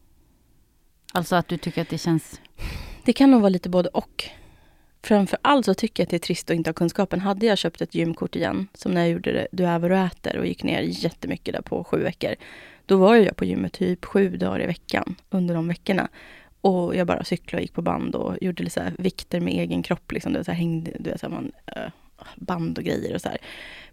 Alltså 1.12 1.36
att 1.36 1.48
du 1.48 1.56
tycker 1.58 1.82
att 1.82 1.88
det 1.88 1.98
känns... 1.98 2.40
Det 3.04 3.12
kan 3.12 3.30
nog 3.30 3.40
vara 3.40 3.48
lite 3.48 3.68
både 3.68 3.88
och 3.88 4.30
framför 5.06 5.38
allt 5.42 5.66
så 5.66 5.74
tycker 5.74 6.02
jag 6.02 6.06
att 6.06 6.10
det 6.10 6.16
är 6.16 6.18
trist 6.18 6.50
att 6.50 6.56
inte 6.56 6.70
ha 6.70 6.74
kunskapen. 6.74 7.20
Hade 7.20 7.46
jag 7.46 7.58
köpt 7.58 7.80
ett 7.80 7.94
gymkort 7.94 8.36
igen, 8.36 8.68
som 8.74 8.92
när 8.92 9.00
jag 9.00 9.10
gjorde 9.10 9.32
det, 9.32 9.46
Du 9.52 9.64
är 9.66 9.78
vad 9.78 9.90
du 9.90 9.96
äter 9.96 10.36
och 10.36 10.46
gick 10.46 10.62
ner 10.62 10.80
jättemycket 10.80 11.54
där 11.54 11.62
på 11.62 11.84
sju 11.84 12.02
veckor. 12.02 12.34
Då 12.86 12.96
var 12.96 13.16
jag 13.16 13.36
på 13.36 13.44
gymmet 13.44 13.72
typ 13.72 14.04
sju 14.04 14.36
dagar 14.36 14.62
i 14.62 14.66
veckan 14.66 15.14
under 15.30 15.54
de 15.54 15.68
veckorna. 15.68 16.08
Och 16.60 16.96
jag 16.96 17.06
bara 17.06 17.24
cyklade 17.24 17.56
och 17.56 17.62
gick 17.62 17.72
på 17.72 17.82
band 17.82 18.14
och 18.14 18.36
gjorde 18.40 18.62
lite 18.62 18.74
så 18.74 18.80
här 18.80 18.94
vikter 18.98 19.40
med 19.40 19.54
egen 19.54 19.82
kropp. 19.82 20.12
Liksom. 20.12 20.32
Det 20.32 20.44
så 20.44 20.50
här, 20.50 20.58
hängde, 20.58 20.92
du 20.98 21.10
vet, 21.10 21.20
så 21.20 21.26
här, 21.26 21.34
man, 21.34 21.52
eh, 21.66 21.90
band 22.36 22.78
och 22.78 22.84
grejer 22.84 23.14
och 23.14 23.20
så 23.20 23.28
här. 23.28 23.38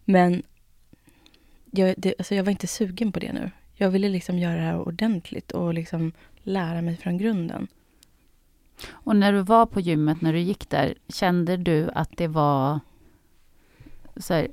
Men 0.05 0.43
jag, 1.71 1.95
det, 1.97 2.13
alltså 2.17 2.35
jag 2.35 2.43
var 2.43 2.51
inte 2.51 2.67
sugen 2.67 3.11
på 3.11 3.19
det 3.19 3.33
nu. 3.33 3.51
Jag 3.75 3.89
ville 3.89 4.09
liksom 4.09 4.39
göra 4.39 4.55
det 4.55 4.61
här 4.61 4.79
ordentligt 4.79 5.51
och 5.51 5.73
liksom 5.73 6.11
lära 6.43 6.81
mig 6.81 6.97
från 6.97 7.17
grunden. 7.17 7.67
Och 8.91 9.15
när 9.15 9.33
du 9.33 9.41
var 9.41 9.65
på 9.65 9.79
gymmet, 9.79 10.21
när 10.21 10.33
du 10.33 10.39
gick 10.39 10.69
där, 10.69 10.93
kände 11.07 11.57
du 11.57 11.89
att 11.95 12.17
det 12.17 12.27
var 12.27 12.79
så 14.17 14.33
här, 14.33 14.47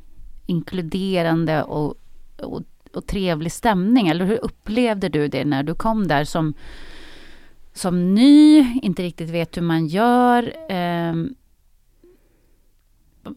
inkluderande 0.46 1.62
och, 1.62 1.94
och, 2.36 2.62
och, 2.92 3.06
trevlig 3.06 3.52
stämning? 3.52 4.08
Eller 4.08 4.24
hur 4.24 4.44
upplevde 4.44 5.08
du 5.08 5.28
det 5.28 5.44
när 5.44 5.62
du 5.62 5.74
kom 5.74 6.08
där 6.08 6.24
som, 6.24 6.54
som 7.72 8.14
ny, 8.14 8.66
inte 8.82 9.02
riktigt 9.02 9.30
vet 9.30 9.56
hur 9.56 9.62
man 9.62 9.86
gör? 9.86 10.54
Eh, 10.68 11.14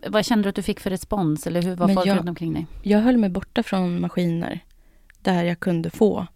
vad 0.08 0.26
kände 0.26 0.44
du 0.44 0.50
att 0.50 0.56
du 0.56 0.62
fick 0.62 0.80
för 0.80 0.90
respons? 0.90 1.48
Eller 1.48 1.62
hur 1.62 1.76
var 1.76 1.88
Men 1.88 1.96
folk 1.96 2.08
jag, 2.08 2.18
runt 2.18 2.30
omkring 2.30 2.54
dig? 2.54 2.68
Jag 2.82 3.00
höll 3.00 3.18
mig 3.18 3.30
borta 3.30 3.64
från 3.64 4.02
maskiner 4.02 4.60
där 5.22 5.44
jag 5.44 5.60
kunde 5.60 5.90
få 5.90 6.28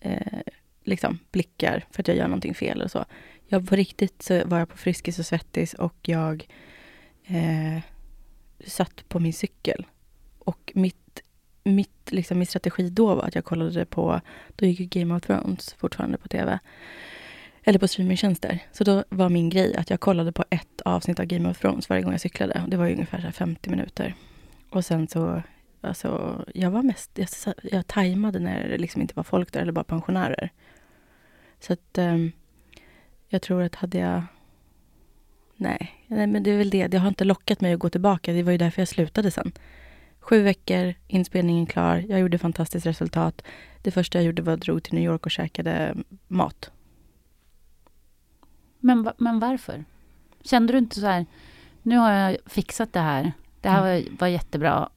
eh, 0.00 0.40
liksom 0.84 1.18
blickar 1.30 1.84
för 1.90 2.02
att 2.02 2.08
jag 2.08 2.16
gör 2.16 2.28
någonting 2.28 2.54
fel 2.54 2.82
och 2.82 2.90
så. 2.90 3.04
Jag 3.54 3.68
på 3.68 3.76
riktigt 3.76 4.22
så 4.22 4.44
var 4.44 4.58
jag 4.58 4.68
på 4.68 4.76
Friskis 4.76 5.18
och 5.18 5.26
Svettis 5.26 5.74
och 5.74 5.94
jag 6.02 6.48
eh, 7.24 7.82
satt 8.66 9.08
på 9.08 9.20
min 9.20 9.32
cykel. 9.32 9.86
Och 10.38 10.72
mitt, 10.74 11.22
mitt, 11.64 12.12
liksom, 12.12 12.38
min 12.38 12.46
strategi 12.46 12.90
då 12.90 13.14
var 13.14 13.22
att 13.22 13.34
jag 13.34 13.44
kollade 13.44 13.84
på, 13.84 14.20
då 14.56 14.66
gick 14.66 14.92
Game 14.92 15.14
of 15.14 15.22
Thrones 15.22 15.74
fortfarande 15.74 16.18
på 16.18 16.28
TV. 16.28 16.58
Eller 17.64 17.78
på 17.78 17.88
streamingtjänster. 17.88 18.58
Så 18.72 18.84
då 18.84 19.04
var 19.08 19.28
min 19.28 19.50
grej 19.50 19.76
att 19.76 19.90
jag 19.90 20.00
kollade 20.00 20.32
på 20.32 20.44
ett 20.50 20.80
avsnitt 20.84 21.20
av 21.20 21.26
Game 21.26 21.50
of 21.50 21.58
Thrones 21.58 21.88
varje 21.88 22.02
gång 22.02 22.12
jag 22.12 22.20
cyklade. 22.20 22.64
Det 22.68 22.76
var 22.76 22.90
ungefär 22.90 23.30
50 23.30 23.70
minuter. 23.70 24.14
Och 24.70 24.84
sen 24.84 25.08
så, 25.08 25.42
alltså, 25.80 26.40
jag 26.54 26.70
var 26.70 26.82
mest, 26.82 27.10
jag, 27.14 27.28
jag 27.62 27.86
tajmade 27.86 28.38
när 28.38 28.68
det 28.68 28.78
liksom 28.78 29.02
inte 29.02 29.14
var 29.14 29.24
folk 29.24 29.52
där 29.52 29.60
eller 29.60 29.72
bara 29.72 29.84
pensionärer. 29.84 30.50
Så 31.60 31.72
att 31.72 31.98
um, 31.98 32.32
jag 33.28 33.42
tror 33.42 33.62
att 33.62 33.74
hade 33.74 33.98
jag... 33.98 34.22
Nej, 35.56 36.04
nej, 36.06 36.26
men 36.26 36.42
det 36.42 36.50
är 36.50 36.58
väl 36.58 36.70
det. 36.70 36.86
Det 36.86 36.98
har 36.98 37.08
inte 37.08 37.24
lockat 37.24 37.60
mig 37.60 37.72
att 37.72 37.80
gå 37.80 37.90
tillbaka. 37.90 38.32
Det 38.32 38.42
var 38.42 38.52
ju 38.52 38.58
därför 38.58 38.80
jag 38.80 38.88
slutade 38.88 39.30
sen. 39.30 39.52
Sju 40.20 40.42
veckor, 40.42 40.94
inspelningen 41.08 41.66
klar. 41.66 42.04
Jag 42.08 42.20
gjorde 42.20 42.38
fantastiskt 42.38 42.86
resultat. 42.86 43.42
Det 43.82 43.90
första 43.90 44.18
jag 44.18 44.24
gjorde 44.24 44.42
var 44.42 44.52
att 44.52 44.60
dra 44.60 44.80
till 44.80 44.94
New 44.94 45.04
York 45.04 45.26
och 45.26 45.30
käkade 45.30 45.94
mat. 46.28 46.70
Men, 48.78 49.10
men 49.18 49.38
varför? 49.38 49.84
Kände 50.42 50.72
du 50.72 50.78
inte 50.78 51.00
så 51.00 51.06
här, 51.06 51.26
nu 51.82 51.96
har 51.96 52.12
jag 52.12 52.36
fixat 52.46 52.92
det 52.92 53.00
här. 53.00 53.32
Det 53.60 53.68
här 53.68 53.78
mm. 53.78 54.04
var, 54.04 54.18
var 54.18 54.28
jättebra. 54.28 54.88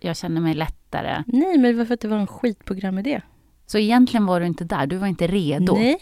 Jag 0.00 0.16
känner 0.16 0.40
mig 0.40 0.54
lättare. 0.54 1.24
Nej, 1.26 1.58
men 1.58 1.62
det 1.62 1.72
var 1.72 1.84
för 1.84 1.94
att 1.94 2.00
det 2.00 2.08
var 2.08 2.18
en 2.18 2.26
skitprogramidé. 2.26 3.20
Så 3.66 3.78
egentligen 3.78 4.26
var 4.26 4.40
du 4.40 4.46
inte 4.46 4.64
där, 4.64 4.86
du 4.86 4.96
var 4.96 5.06
inte 5.06 5.26
redo? 5.26 5.74
Nej, 5.74 5.98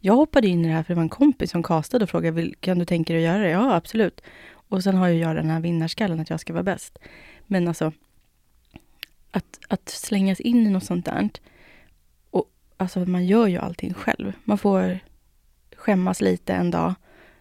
jag 0.00 0.14
hoppade 0.14 0.48
in 0.48 0.64
i 0.64 0.68
det 0.68 0.74
här 0.74 0.82
för 0.82 0.94
det 0.94 0.96
var 0.96 1.02
en 1.02 1.08
kompis 1.08 1.50
som 1.50 1.62
castade 1.62 2.02
och 2.02 2.10
frågade, 2.10 2.52
kan 2.60 2.78
du 2.78 2.84
tänka 2.84 3.12
dig 3.12 3.26
att 3.26 3.34
göra 3.34 3.42
det? 3.42 3.50
Ja, 3.50 3.74
absolut. 3.74 4.20
Och 4.68 4.82
sen 4.82 4.94
har 4.94 5.08
ju 5.08 5.18
jag 5.18 5.36
den 5.36 5.50
här 5.50 5.60
vinnarskallen 5.60 6.20
att 6.20 6.30
jag 6.30 6.40
ska 6.40 6.52
vara 6.52 6.62
bäst. 6.62 6.98
Men 7.46 7.68
alltså, 7.68 7.92
att, 9.30 9.58
att 9.68 9.88
slängas 9.88 10.40
in 10.40 10.66
i 10.66 10.70
något 10.70 10.84
sånt 10.84 11.04
där. 11.04 11.30
Och 12.30 12.50
alltså 12.76 13.00
man 13.00 13.26
gör 13.26 13.46
ju 13.46 13.58
allting 13.58 13.94
själv. 13.94 14.32
Man 14.44 14.58
får 14.58 14.98
skämmas 15.76 16.20
lite 16.20 16.54
en 16.54 16.70
dag 16.70 16.94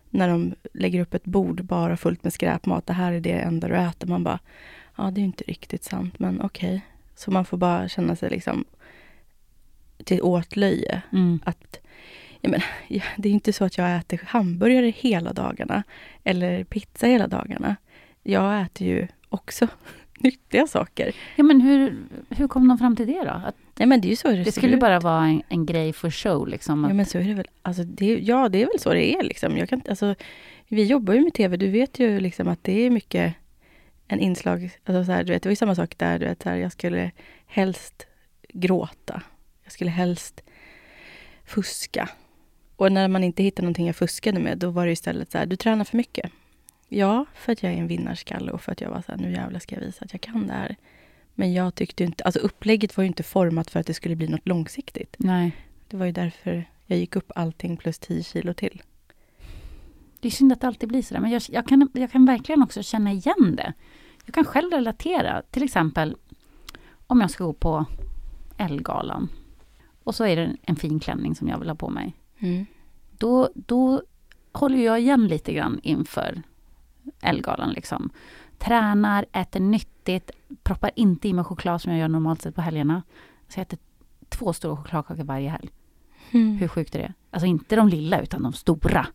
när 0.09 0.29
de 0.29 0.55
lägger 0.73 1.01
upp 1.01 1.13
ett 1.13 1.25
bord 1.25 1.63
bara 1.63 1.97
fullt 1.97 2.23
med 2.23 2.33
skräpmat. 2.33 2.87
Det 2.87 2.93
här 2.93 3.11
är 3.11 3.19
det 3.19 3.31
enda 3.31 3.67
du 3.67 3.75
äter. 3.75 4.07
Man 4.07 4.23
bara, 4.23 4.39
ja 4.95 5.11
det 5.11 5.21
är 5.21 5.25
inte 5.25 5.43
riktigt 5.43 5.83
sant, 5.83 6.19
men 6.19 6.41
okej. 6.41 6.69
Okay. 6.69 6.79
Så 7.15 7.31
man 7.31 7.45
får 7.45 7.57
bara 7.57 7.89
känna 7.89 8.15
sig 8.15 8.29
liksom 8.29 8.65
till 10.03 10.21
åtlöje. 10.21 11.01
Mm. 11.11 11.39
Att 11.45 11.79
jag 12.45 12.51
menar, 12.51 12.65
det 13.17 13.29
är 13.29 13.33
inte 13.33 13.53
så 13.53 13.65
att 13.65 13.77
jag 13.77 13.97
äter 13.97 14.19
hamburgare 14.25 14.89
hela 14.89 15.33
dagarna 15.33 15.83
eller 16.23 16.63
pizza 16.63 17.07
hela 17.07 17.27
dagarna. 17.27 17.75
Jag 18.23 18.61
äter 18.61 18.87
ju 18.87 19.07
också 19.29 19.67
nyttiga 20.19 20.67
saker. 20.67 21.15
Ja, 21.35 21.43
men 21.43 21.61
hur, 21.61 21.97
hur 22.29 22.47
kom 22.47 22.67
de 22.67 22.77
fram 22.77 22.95
till 22.95 23.07
det 23.07 23.23
då? 23.23 23.29
Att 23.29 23.55
Nej, 23.77 23.87
men 23.87 24.01
det 24.01 24.07
är 24.07 24.09
ju 24.09 24.15
så 24.15 24.27
det, 24.27 24.43
det 24.43 24.51
skulle 24.51 24.73
ut. 24.73 24.79
bara 24.79 24.99
vara 24.99 25.25
en, 25.25 25.43
en, 25.49 25.65
grej 25.65 25.93
för 25.93 26.11
show. 26.11 26.47
Liksom, 26.47 26.85
att... 26.85 26.89
Ja, 26.89 26.93
men 26.93 27.05
så 27.05 27.17
är 27.17 27.23
det 27.23 27.33
väl. 27.33 27.47
Alltså, 27.61 27.83
det, 27.83 28.05
ja, 28.05 28.49
det 28.49 28.61
är 28.61 28.65
väl 28.65 28.79
så 28.79 28.93
det 28.93 29.13
är. 29.13 29.23
Liksom. 29.23 29.57
Jag 29.57 29.69
kan, 29.69 29.81
alltså, 29.89 30.15
vi 30.67 30.83
jobbar 30.83 31.13
ju 31.13 31.21
med 31.21 31.33
TV. 31.33 31.57
Du 31.57 31.69
vet 31.69 31.99
ju 31.99 32.19
liksom 32.19 32.47
att 32.47 32.63
det 32.63 32.85
är 32.85 32.89
mycket 32.89 33.35
en 34.07 34.19
inslag. 34.19 34.71
Alltså, 34.85 35.05
så 35.05 35.11
här, 35.11 35.23
du 35.23 35.33
vet, 35.33 35.43
det 35.43 35.49
var 35.49 35.51
ju 35.51 35.55
samma 35.55 35.75
sak 35.75 35.97
där. 35.97 36.19
Du 36.19 36.25
vet, 36.25 36.43
så 36.43 36.49
här, 36.49 36.55
jag 36.55 36.71
skulle 36.71 37.11
helst 37.45 38.07
gråta. 38.49 39.21
Jag 39.63 39.71
skulle 39.71 39.91
helst 39.91 40.41
fuska. 41.45 42.09
Och 42.75 42.91
när 42.91 43.07
man 43.07 43.23
inte 43.23 43.43
hittade 43.43 43.61
någonting 43.61 43.87
jag 43.87 43.95
fuskade 43.95 44.39
med, 44.39 44.57
då 44.57 44.69
var 44.69 44.85
det 44.85 44.91
istället 44.91 45.31
så 45.31 45.37
här, 45.37 45.45
du 45.45 45.55
tränar 45.55 45.85
för 45.85 45.97
mycket. 45.97 46.31
Ja, 46.87 47.25
för 47.35 47.51
att 47.51 47.63
jag 47.63 47.73
är 47.73 47.77
en 47.77 47.87
vinnarskalle 47.87 48.51
och 48.51 48.61
för 48.61 48.71
att 48.71 48.81
jag 48.81 48.89
var 48.89 49.01
så 49.01 49.11
här, 49.11 49.17
nu 49.19 49.31
jävlar 49.31 49.59
ska 49.59 49.75
jag 49.75 49.81
visa 49.81 50.05
att 50.05 50.13
jag 50.13 50.21
kan 50.21 50.47
det 50.47 50.53
här. 50.53 50.75
Men 51.33 51.53
jag 51.53 51.75
tyckte 51.75 52.03
inte, 52.03 52.23
alltså 52.23 52.39
upplägget 52.39 52.97
var 52.97 53.03
ju 53.03 53.07
inte 53.07 53.23
format 53.23 53.69
för 53.69 53.79
att 53.79 53.87
det 53.87 53.93
skulle 53.93 54.15
bli 54.15 54.27
något 54.27 54.47
långsiktigt. 54.47 55.15
Nej. 55.19 55.51
Det 55.87 55.97
var 55.97 56.05
ju 56.05 56.11
därför 56.11 56.65
jag 56.85 56.99
gick 56.99 57.15
upp 57.15 57.31
allting 57.35 57.77
plus 57.77 57.99
10 57.99 58.23
kilo 58.23 58.53
till. 58.53 58.81
Det 60.19 60.27
är 60.27 60.31
synd 60.31 60.51
att 60.53 60.61
det 60.61 60.67
alltid 60.67 60.89
blir 60.89 61.01
sådär, 61.01 61.21
men 61.21 61.31
jag, 61.31 61.41
jag, 61.49 61.67
kan, 61.67 61.89
jag 61.93 62.11
kan 62.11 62.25
verkligen 62.25 62.63
också 62.63 62.83
känna 62.83 63.11
igen 63.11 63.55
det. 63.55 63.73
Jag 64.25 64.33
kan 64.33 64.45
själv 64.45 64.71
relatera, 64.71 65.41
till 65.51 65.63
exempel 65.63 66.15
om 67.07 67.21
jag 67.21 67.31
ska 67.31 67.43
gå 67.43 67.53
på 67.53 67.85
Ellegalan 68.57 69.29
och 70.03 70.15
så 70.15 70.25
är 70.25 70.35
det 70.35 70.55
en 70.61 70.75
fin 70.75 70.99
klänning 70.99 71.35
som 71.35 71.47
jag 71.47 71.59
vill 71.59 71.69
ha 71.69 71.75
på 71.75 71.89
mig. 71.89 72.15
Mm. 72.39 72.65
Då, 73.17 73.49
då 73.53 74.01
håller 74.51 74.85
jag 74.85 74.99
igen 74.99 75.27
lite 75.27 75.53
grann 75.53 75.79
inför 75.83 76.41
Ellegalan. 77.21 77.71
Liksom. 77.71 78.09
Tränar, 78.57 79.25
äter 79.31 79.59
nyttigt, 79.59 80.31
proppar 80.63 80.91
inte 80.95 81.27
i 81.27 81.33
mig 81.33 81.45
choklad 81.45 81.81
som 81.81 81.91
jag 81.91 81.99
gör 81.99 82.07
normalt 82.07 82.41
sett 82.41 82.55
på 82.55 82.61
helgerna. 82.61 83.03
Så 83.47 83.59
jag 83.59 83.61
äter 83.61 83.79
två 84.29 84.53
stora 84.53 84.75
chokladkakor 84.75 85.23
varje 85.23 85.49
helg. 85.49 85.69
Mm. 86.31 86.57
Hur 86.57 86.67
sjukt 86.67 86.95
är 86.95 86.99
det? 86.99 87.13
Alltså 87.31 87.47
inte 87.47 87.75
de 87.75 87.87
lilla, 87.87 88.21
utan 88.21 88.43
de 88.43 88.53
stora. 88.53 89.07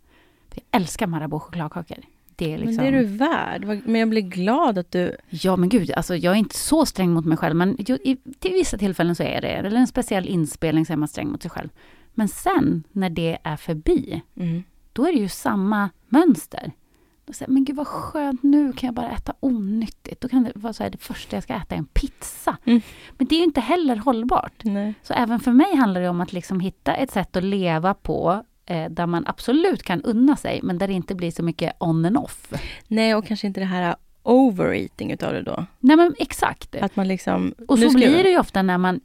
Jag 0.54 0.64
älskar 0.70 1.06
Marabou 1.06 1.40
chokladkakor. 1.40 1.98
Det 2.36 2.54
är 2.54 2.58
liksom... 2.58 2.84
Men 2.84 2.92
det 2.92 2.98
är 2.98 3.02
du 3.02 3.08
värd. 3.08 3.82
Men 3.84 4.00
jag 4.00 4.08
blir 4.08 4.22
glad 4.22 4.78
att 4.78 4.90
du... 4.90 5.16
Ja, 5.28 5.56
men 5.56 5.68
gud, 5.68 5.92
alltså 5.92 6.16
jag 6.16 6.32
är 6.32 6.38
inte 6.38 6.56
så 6.56 6.86
sträng 6.86 7.10
mot 7.10 7.24
mig 7.24 7.38
själv, 7.38 7.56
men 7.56 7.76
till 8.38 8.52
vissa 8.52 8.78
tillfällen 8.78 9.14
så 9.14 9.22
är 9.22 9.40
det. 9.40 9.48
Eller 9.48 9.76
en 9.76 9.86
speciell 9.86 10.28
inspelning 10.28 10.86
så 10.86 10.92
är 10.92 10.96
man 10.96 11.08
sträng 11.08 11.30
mot 11.30 11.42
sig 11.42 11.50
själv. 11.50 11.68
Men 12.14 12.28
sen, 12.28 12.84
när 12.92 13.10
det 13.10 13.38
är 13.42 13.56
förbi, 13.56 14.22
mm. 14.36 14.62
då 14.92 15.06
är 15.06 15.12
det 15.12 15.18
ju 15.18 15.28
samma 15.28 15.90
mönster. 16.08 16.72
Då 17.24 17.32
säger 17.32 17.52
men 17.52 17.64
gud 17.64 17.76
vad 17.76 17.86
skönt, 17.86 18.42
nu 18.42 18.72
kan 18.72 18.86
jag 18.86 18.94
bara 18.94 19.10
äta 19.10 19.34
onyttigt. 19.40 20.20
Då 20.20 20.28
kan 20.28 20.44
det 20.44 20.52
vara 20.54 20.72
så 20.72 20.82
här, 20.82 20.90
det 20.90 20.98
första 20.98 21.36
jag 21.36 21.42
ska 21.42 21.54
äta 21.54 21.74
är 21.74 21.78
en 21.78 21.86
pizza. 21.86 22.56
Mm. 22.64 22.80
Men 23.18 23.26
det 23.26 23.34
är 23.34 23.38
ju 23.38 23.44
inte 23.44 23.60
heller 23.60 23.96
hållbart. 23.96 24.64
Nej. 24.64 24.94
Så 25.02 25.14
även 25.14 25.40
för 25.40 25.52
mig 25.52 25.76
handlar 25.76 26.00
det 26.00 26.08
om 26.08 26.20
att 26.20 26.32
liksom 26.32 26.60
hitta 26.60 26.94
ett 26.94 27.10
sätt 27.10 27.36
att 27.36 27.44
leva 27.44 27.94
på 27.94 28.44
eh, 28.66 28.90
där 28.90 29.06
man 29.06 29.26
absolut 29.26 29.82
kan 29.82 30.02
unna 30.02 30.36
sig, 30.36 30.60
men 30.62 30.78
där 30.78 30.88
det 30.88 30.94
inte 30.94 31.14
blir 31.14 31.30
så 31.30 31.42
mycket 31.42 31.72
on 31.78 32.04
and 32.04 32.16
off. 32.16 32.52
Nej, 32.88 33.14
och 33.14 33.26
kanske 33.26 33.46
inte 33.46 33.60
det 33.60 33.66
här 33.66 33.96
overeating 34.22 35.12
utav 35.12 35.32
det 35.32 35.42
då. 35.42 35.66
Nej 35.78 35.96
men 35.96 36.14
exakt. 36.18 36.76
Att 36.76 36.96
man 36.96 37.08
liksom... 37.08 37.54
Och 37.68 37.78
så 37.78 37.90
blir 37.94 38.22
det 38.22 38.30
ju 38.30 38.38
ofta 38.38 38.62
när 38.62 38.78
man 38.78 39.00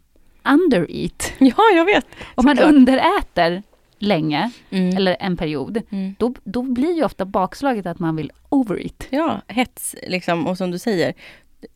undereat. 0.48 1.34
Ja, 1.40 1.64
jag 1.76 1.86
vet. 1.86 2.06
Om 2.36 2.46
man 2.46 2.60
underäter 2.60 3.64
länge, 4.00 4.52
mm. 4.70 4.98
eller 4.98 5.18
en 5.20 5.38
period, 5.38 5.82
mm. 5.90 6.16
då, 6.20 6.34
då 6.44 6.62
blir 6.62 6.96
ju 6.96 7.04
ofta 7.04 7.26
bakslaget 7.26 7.86
att 7.86 8.00
man 8.00 8.16
vill 8.16 8.32
overeat. 8.50 9.08
Ja, 9.10 9.42
hets 9.48 9.96
liksom. 10.08 10.48
Och 10.48 10.58
som 10.58 10.72
du 10.72 10.80
säger, 10.80 11.14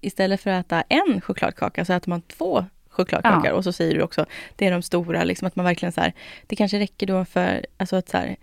istället 0.02 0.42
för 0.42 0.50
att 0.50 0.66
äta 0.66 0.84
en 0.90 1.22
chokladkaka 1.22 1.86
så 1.86 1.94
äter 1.94 2.10
man 2.10 2.22
två 2.22 2.66
chokladkakor. 2.90 3.46
Ja. 3.46 3.54
Och 3.54 3.64
så 3.64 3.74
säger 3.74 3.96
du 3.96 4.02
också, 4.02 4.26
det 4.56 4.68
är 4.68 4.72
de 4.72 4.82
stora, 4.82 5.24
liksom 5.24 5.48
att 5.48 5.56
man 5.56 5.66
verkligen 5.66 5.92
så 5.92 6.02
här, 6.02 6.14
det 6.48 6.56
kanske 6.56 6.80
räcker 6.80 7.08
då 7.08 7.26
för, 7.26 7.66
alltså 7.78 7.96
att 7.96 8.10
så 8.10 8.18
här, 8.18 8.36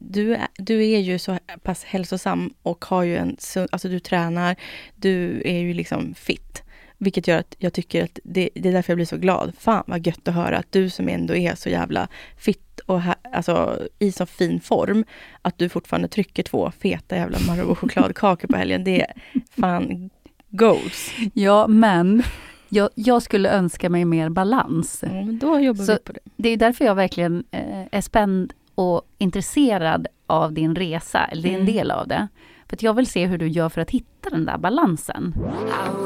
du, 0.00 0.36
du 0.56 0.90
är 0.90 0.98
ju 0.98 1.18
så 1.18 1.38
pass 1.62 1.84
hälsosam 1.84 2.54
och 2.62 2.84
har 2.84 3.02
ju 3.02 3.16
en, 3.16 3.36
alltså 3.72 3.88
du 3.88 4.00
tränar, 4.00 4.56
du 4.94 5.42
är 5.44 5.58
ju 5.58 5.74
liksom 5.74 6.14
fit. 6.14 6.62
Vilket 6.98 7.28
gör 7.28 7.38
att 7.38 7.54
jag 7.58 7.72
tycker 7.72 8.04
att 8.04 8.18
det, 8.24 8.48
det 8.54 8.68
är 8.68 8.72
därför 8.72 8.92
jag 8.92 8.96
blir 8.98 9.06
så 9.06 9.16
glad. 9.16 9.52
Fan 9.58 9.84
vad 9.86 10.06
gött 10.06 10.28
att 10.28 10.34
höra 10.34 10.58
att 10.58 10.72
du 10.72 10.90
som 10.90 11.08
ändå 11.08 11.34
är 11.36 11.54
så 11.54 11.68
jävla 11.68 12.08
fit 12.36 12.80
och 12.86 13.02
ha, 13.02 13.14
alltså, 13.32 13.78
i 13.98 14.12
så 14.12 14.26
fin 14.26 14.60
form, 14.60 15.04
att 15.42 15.58
du 15.58 15.68
fortfarande 15.68 16.08
trycker 16.08 16.42
två 16.42 16.70
feta 16.78 17.16
jävla 17.16 17.38
Marabou 17.46 17.74
chokladkakor 17.74 18.48
på 18.48 18.56
helgen. 18.56 18.84
Det 18.84 19.02
är 19.02 19.12
fan 19.60 20.10
goals. 20.50 21.10
Ja, 21.34 21.66
men 21.66 22.22
jag, 22.68 22.90
jag 22.94 23.22
skulle 23.22 23.50
önska 23.50 23.90
mig 23.90 24.04
mer 24.04 24.28
balans. 24.28 24.98
Ja, 25.02 25.08
men 25.12 25.38
då 25.38 25.60
jobbar 25.60 25.84
Så 25.84 25.92
vi 25.92 25.98
på 25.98 26.12
det. 26.12 26.20
Det 26.36 26.48
är 26.48 26.56
därför 26.56 26.84
jag 26.84 26.94
verkligen 26.94 27.44
eh, 27.50 27.84
är 27.92 28.00
spänd 28.00 28.52
och 28.74 29.02
intresserad 29.18 30.06
av 30.26 30.52
din 30.52 30.74
resa, 30.76 31.24
eller 31.24 31.42
det 31.42 31.48
är 31.48 31.54
en 31.54 31.60
Mm. 31.60 31.74
del 31.74 31.90
av 31.90 32.08
det. 32.08 32.28
För 32.68 32.76
att 32.76 32.82
jag 32.82 32.94
vill 32.94 33.06
se 33.06 33.26
hur 33.26 33.38
du 33.38 33.48
gör 33.48 33.68
för 33.68 33.80
att 33.80 33.90
hitta 33.90 34.30
den 34.30 34.44
där 34.44 34.58
balansen. 34.58 35.34
I 35.36 36.05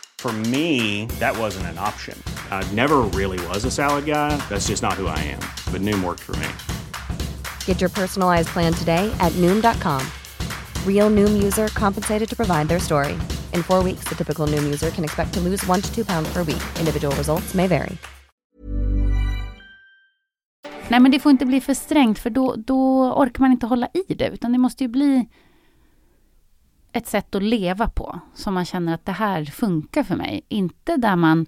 For 0.21 0.31
me, 0.31 1.07
that 1.17 1.35
wasn't 1.35 1.65
an 1.73 1.79
option. 1.79 2.15
I 2.51 2.61
never 2.75 2.97
really 3.19 3.39
was 3.47 3.65
a 3.65 3.71
salad 3.71 4.05
guy. 4.05 4.37
That's 4.49 4.67
just 4.67 4.83
not 4.83 4.93
who 4.93 5.07
I 5.07 5.17
am. 5.17 5.41
But 5.73 5.81
Noom 5.81 6.03
worked 6.03 6.19
for 6.19 6.35
me. 6.37 6.47
Get 7.65 7.81
your 7.81 7.89
personalized 7.89 8.49
plan 8.49 8.71
today 8.71 9.11
at 9.19 9.31
Noom.com. 9.41 10.05
Real 10.85 11.09
Noom 11.09 11.41
user 11.43 11.69
compensated 11.69 12.29
to 12.29 12.35
provide 12.35 12.67
their 12.67 12.79
story. 12.79 13.13
In 13.53 13.63
four 13.63 13.83
weeks, 13.83 14.05
the 14.09 14.15
typical 14.15 14.45
Noom 14.45 14.63
user 14.63 14.91
can 14.91 15.03
expect 15.03 15.33
to 15.33 15.39
lose 15.39 15.65
one 15.65 15.81
to 15.81 15.89
two 15.91 16.05
pounds 16.05 16.31
per 16.31 16.43
week. 16.43 16.61
Individual 16.79 17.15
results 17.15 17.55
may 17.55 17.67
vary. 17.67 17.97
Nej, 20.89 20.99
men 20.99 21.11
det 21.11 21.19
får 21.19 21.31
inte 21.31 21.45
bli 21.45 21.61
för 21.61 21.73
strängt, 21.73 22.19
för 22.19 22.29
då, 22.29 22.55
då 22.55 23.13
orkar 23.13 23.41
man 23.41 23.51
inte 23.51 23.65
hålla 23.65 23.87
i 23.93 24.13
det, 24.13 24.27
utan 24.27 24.51
det 24.51 24.57
måste 24.57 24.83
ju 24.83 24.87
bli 24.87 25.27
ett 26.93 27.07
sätt 27.07 27.35
att 27.35 27.43
leva 27.43 27.87
på, 27.87 28.19
som 28.35 28.53
man 28.53 28.65
känner 28.65 28.93
att 28.93 29.05
det 29.05 29.11
här 29.11 29.45
funkar 29.45 30.03
för 30.03 30.15
mig. 30.15 30.41
Inte 30.49 30.97
där 30.97 31.15
man 31.15 31.45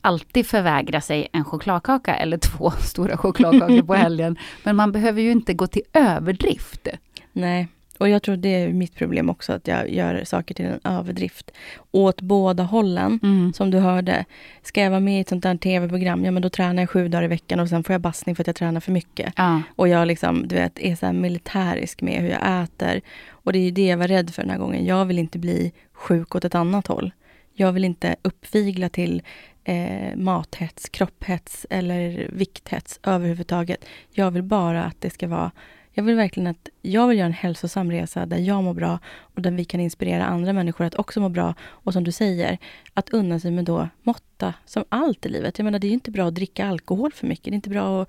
alltid 0.00 0.46
förvägrar 0.46 1.00
sig 1.00 1.28
en 1.32 1.44
chokladkaka 1.44 2.14
eller 2.14 2.38
två 2.56 2.70
stora 2.70 3.16
chokladkakor 3.16 3.82
på 3.82 3.94
helgen, 4.04 4.38
men 4.62 4.76
man 4.76 4.92
behöver 4.92 5.22
ju 5.22 5.30
inte 5.30 5.54
gå 5.54 5.66
till 5.66 5.82
överdrift. 5.92 6.88
Nej, 7.32 7.68
och 8.02 8.08
jag 8.08 8.22
tror 8.22 8.36
det 8.36 8.48
är 8.48 8.68
mitt 8.72 8.94
problem 8.94 9.30
också, 9.30 9.52
att 9.52 9.68
jag 9.68 9.90
gör 9.90 10.24
saker 10.24 10.54
till 10.54 10.64
en 10.64 10.80
överdrift. 10.84 11.50
Åt 11.90 12.20
båda 12.20 12.62
hållen, 12.62 13.20
Mm. 13.22 13.52
som 13.52 13.70
du 13.70 13.78
hörde. 13.78 14.24
Ska 14.62 14.80
jag 14.80 14.90
vara 14.90 15.00
med 15.00 15.18
i 15.18 15.20
ett 15.20 15.28
sånt 15.28 15.42
där 15.42 15.56
tv-program, 15.56 16.24
ja 16.24 16.30
men 16.30 16.42
då 16.42 16.48
tränar 16.50 16.82
jag 16.82 16.90
sju 16.90 17.08
dagar 17.08 17.24
i 17.24 17.26
veckan 17.28 17.60
och 17.60 17.68
sen 17.68 17.84
får 17.84 17.94
jag 17.94 18.00
bassning 18.00 18.36
för 18.36 18.42
att 18.42 18.46
jag 18.46 18.56
tränar 18.56 18.80
för 18.80 18.92
mycket. 18.92 19.32
Ja. 19.36 19.62
Och 19.76 19.88
jag 19.88 20.08
liksom, 20.08 20.48
du 20.48 20.54
vet, 20.54 20.78
är 20.78 20.96
så 20.96 21.12
militärisk 21.12 22.02
med 22.02 22.20
hur 22.22 22.30
jag 22.30 22.62
äter. 22.62 23.00
Och 23.30 23.52
det 23.52 23.58
är 23.58 23.72
det 23.72 23.86
jag 23.86 23.96
var 23.96 24.08
rädd 24.08 24.30
för 24.30 24.42
den 24.42 24.50
här 24.50 24.58
gången. 24.58 24.84
Jag 24.86 25.04
vill 25.04 25.18
inte 25.18 25.38
bli 25.38 25.72
sjuk 25.92 26.34
åt 26.34 26.44
ett 26.44 26.54
annat 26.54 26.86
håll. 26.86 27.12
Jag 27.54 27.72
vill 27.72 27.84
inte 27.84 28.16
uppvigla 28.22 28.88
till 28.88 29.22
eh, 29.64 30.16
mathets, 30.16 30.88
kropphets 30.88 31.66
eller 31.70 32.28
vikthets 32.32 33.00
överhuvudtaget. 33.02 33.84
Jag 34.10 34.30
vill 34.30 34.42
bara 34.42 34.84
att 34.84 35.00
det 35.00 35.10
ska 35.10 35.28
vara 35.28 35.50
jag 35.92 36.04
vill 36.04 36.14
verkligen 36.16 36.46
att 36.46 36.68
jag 36.82 37.08
vill 37.08 37.18
göra 37.18 37.26
en 37.26 37.32
hälsosam 37.32 37.90
resa 37.90 38.26
där 38.26 38.38
jag 38.38 38.64
mår 38.64 38.74
bra 38.74 38.98
och 39.18 39.42
där 39.42 39.50
vi 39.50 39.64
kan 39.64 39.80
inspirera 39.80 40.24
andra 40.26 40.52
människor 40.52 40.84
att 40.84 40.94
också 40.94 41.20
må 41.20 41.28
bra. 41.28 41.54
Och 41.62 41.92
som 41.92 42.04
du 42.04 42.12
säger, 42.12 42.58
att 42.94 43.10
unna 43.10 43.40
sig 43.40 43.50
med 43.50 43.64
då 43.64 43.88
måtta, 44.02 44.54
som 44.66 44.84
allt 44.88 45.26
i 45.26 45.28
livet. 45.28 45.58
Jag 45.58 45.64
menar, 45.64 45.78
det 45.78 45.86
är 45.86 45.88
ju 45.88 45.94
inte 45.94 46.10
bra 46.10 46.28
att 46.28 46.34
dricka 46.34 46.66
alkohol 46.66 47.12
för 47.12 47.26
mycket. 47.26 47.44
Det 47.44 47.50
är 47.50 47.54
inte 47.54 47.70
bra 47.70 48.02
att 48.02 48.08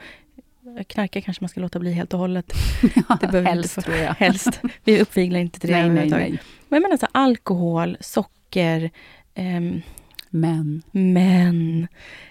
knarka 0.88 1.22
kanske 1.22 1.44
man 1.44 1.50
ska 1.50 1.62
låta 1.62 1.80
bli 1.80 1.92
helt 1.92 2.14
och 2.14 2.20
hållet. 2.20 2.54
Det 3.22 3.28
behöver 3.28 3.50
helst, 3.50 3.78
inte 3.78 3.82
få- 3.82 3.92
tror 3.92 3.98
jag. 4.04 4.14
Helst. 4.20 4.62
Vi 4.84 5.02
uppviglar 5.02 5.40
inte 5.40 5.60
till 5.60 5.70
det 5.70 5.88
Nej, 5.88 5.90
nej, 5.90 6.10
nej. 6.10 6.30
Men 6.70 6.82
jag 6.82 6.90
menar 6.90 6.98
så 6.98 7.08
alkohol, 7.12 7.98
socker, 8.00 8.92
ehm, 9.34 9.82
Men, 10.30 10.84
men 10.92 11.88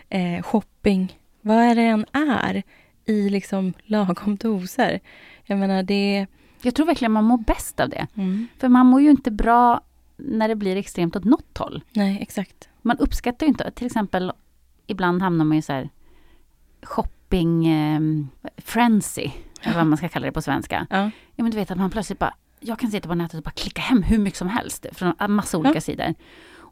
eh, 0.09 0.43
shopping, 0.43 1.19
vad 1.41 1.57
är 1.57 1.75
det 1.75 1.83
än 1.83 2.07
är 2.13 2.63
i 3.13 3.31
liksom 3.31 3.73
lagom 3.85 4.37
doser. 4.37 5.01
Jag 5.45 5.59
menar 5.59 5.83
det... 5.83 6.27
jag 6.63 6.75
tror 6.75 6.87
verkligen 6.87 7.13
man 7.13 7.25
mår 7.25 7.39
bäst 7.39 7.81
av 7.81 7.89
det. 7.89 8.07
Mm, 8.15 8.49
För 8.59 8.69
man 8.69 8.87
mår 8.87 9.01
ju 9.01 9.11
inte 9.11 9.31
bra 9.31 9.81
när 10.17 10.49
det 10.49 10.57
blir 10.57 10.77
extremt 10.77 11.17
åt 11.17 11.25
något 11.25 11.59
håll. 11.59 11.85
nej, 11.93 12.19
exakt. 12.23 12.69
man 12.83 12.99
uppskattar 12.99 13.47
ju 13.47 13.49
inte, 13.51 13.71
till 13.71 13.87
exempel 13.87 14.33
ibland 14.87 15.23
hamnar 15.23 15.45
man 15.45 15.59
i 15.59 15.63
så 15.63 15.73
här 15.73 15.91
shopping 16.83 17.67
eh, 17.67 18.01
frenzy, 18.57 19.31
eller 19.63 19.77
vad 19.77 19.87
man 19.87 19.97
ska 19.99 20.09
kalla 20.09 20.27
det 20.27 20.33
på 20.33 20.43
svenska. 20.43 20.87
Ja. 20.91 21.11
Ja 21.37 21.43
men 21.45 21.51
du 21.51 21.57
vet 21.57 21.71
att 21.71 21.79
man 21.79 21.91
plötsligt 21.91 22.19
bara, 22.19 22.35
jag 22.61 22.79
kan 22.79 22.91
sitta 22.91 23.09
på 23.09 23.15
nätet 23.15 23.37
och 23.39 23.43
bara 23.45 23.51
klicka 23.51 23.81
hem 23.83 24.03
hur 24.03 24.19
mycket 24.19 24.39
som 24.39 24.49
helst 24.49 24.87
från 24.93 25.13
massa 25.29 25.59
olika 25.59 25.75
Ja. 25.75 25.81
sidor. 25.81 26.15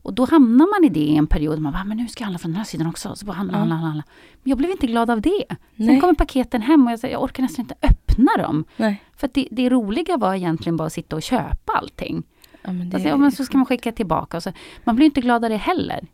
Och 0.02 0.14
då 0.14 0.24
hamnar 0.24 0.80
man 0.80 0.90
i 0.90 0.94
det 0.94 1.00
i 1.00 1.16
en 1.16 1.26
period, 1.26 1.58
man 1.58 1.72
bara, 1.72 1.84
men 1.84 1.96
nu 1.96 2.08
ska 2.08 2.22
jag 2.22 2.26
handla 2.26 2.38
från 2.38 2.50
den 2.50 2.56
här 2.58 2.64
sidan 2.64 2.86
också. 2.86 3.16
Så 3.16 3.26
bara 3.26 3.32
handla, 3.32 3.54
Ja. 3.54 3.58
handla, 3.58 3.76
handla. 3.76 4.02
Men 4.42 4.50
jag 4.50 4.58
blev 4.58 4.70
inte 4.70 4.86
glad 4.86 5.10
av 5.10 5.20
det. 5.20 5.44
Sen 5.48 5.58
Nej. 5.86 6.00
kommer 6.00 6.14
paketen 6.14 6.62
hem 6.62 6.86
och 6.86 6.92
jag, 6.92 6.98
säger, 6.98 7.14
jag 7.14 7.22
orkar 7.22 7.42
nästan 7.42 7.62
inte 7.64 7.74
öppna 7.82 8.36
dem. 8.38 8.64
Nej. 8.76 9.02
För 9.16 9.30
det, 9.34 9.48
det 9.50 9.68
roliga 9.70 10.16
var 10.16 10.34
egentligen 10.34 10.76
bara 10.76 10.86
att 10.86 10.92
sitta 10.92 11.16
och 11.16 11.22
köpa 11.22 11.72
allting. 11.72 12.22
Ja, 12.62 12.72
men 12.72 12.90
det, 12.90 12.96
Alltså, 12.96 13.08
ja, 13.08 13.16
men 13.16 13.32
så 13.32 13.44
ska 13.44 13.56
man 13.58 13.66
skicka 13.66 13.92
tillbaka. 13.92 14.36
Och 14.36 14.42
så, 14.42 14.52
man 14.84 14.96
blir 14.96 15.06
inte 15.06 15.20
glad 15.20 15.44
av 15.44 15.50
det 15.50 15.56
heller. 15.56 16.06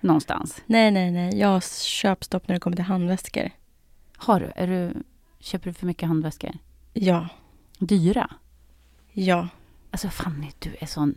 Någonstans. 0.00 0.62
Nej, 0.66 0.90
nej, 0.90 1.10
nej. 1.10 1.38
Jag 1.38 1.48
har 1.48 1.60
köpstopp 1.84 2.48
när 2.48 2.54
det 2.54 2.60
kommer 2.60 2.76
till 2.76 2.84
handväskor. 2.84 3.50
Har 4.16 4.40
du? 4.40 4.52
Är 4.56 4.66
du 4.66 5.02
köper 5.40 5.70
du 5.70 5.74
för 5.74 5.86
mycket 5.86 6.08
handväskor? 6.08 6.50
Ja, 6.92 7.28
Dyra? 7.78 8.30
ja. 9.12 9.48
Alltså 9.90 10.08
Fanny, 10.08 10.50
du 10.58 10.76
är 10.80 10.86
sån... 10.86 11.14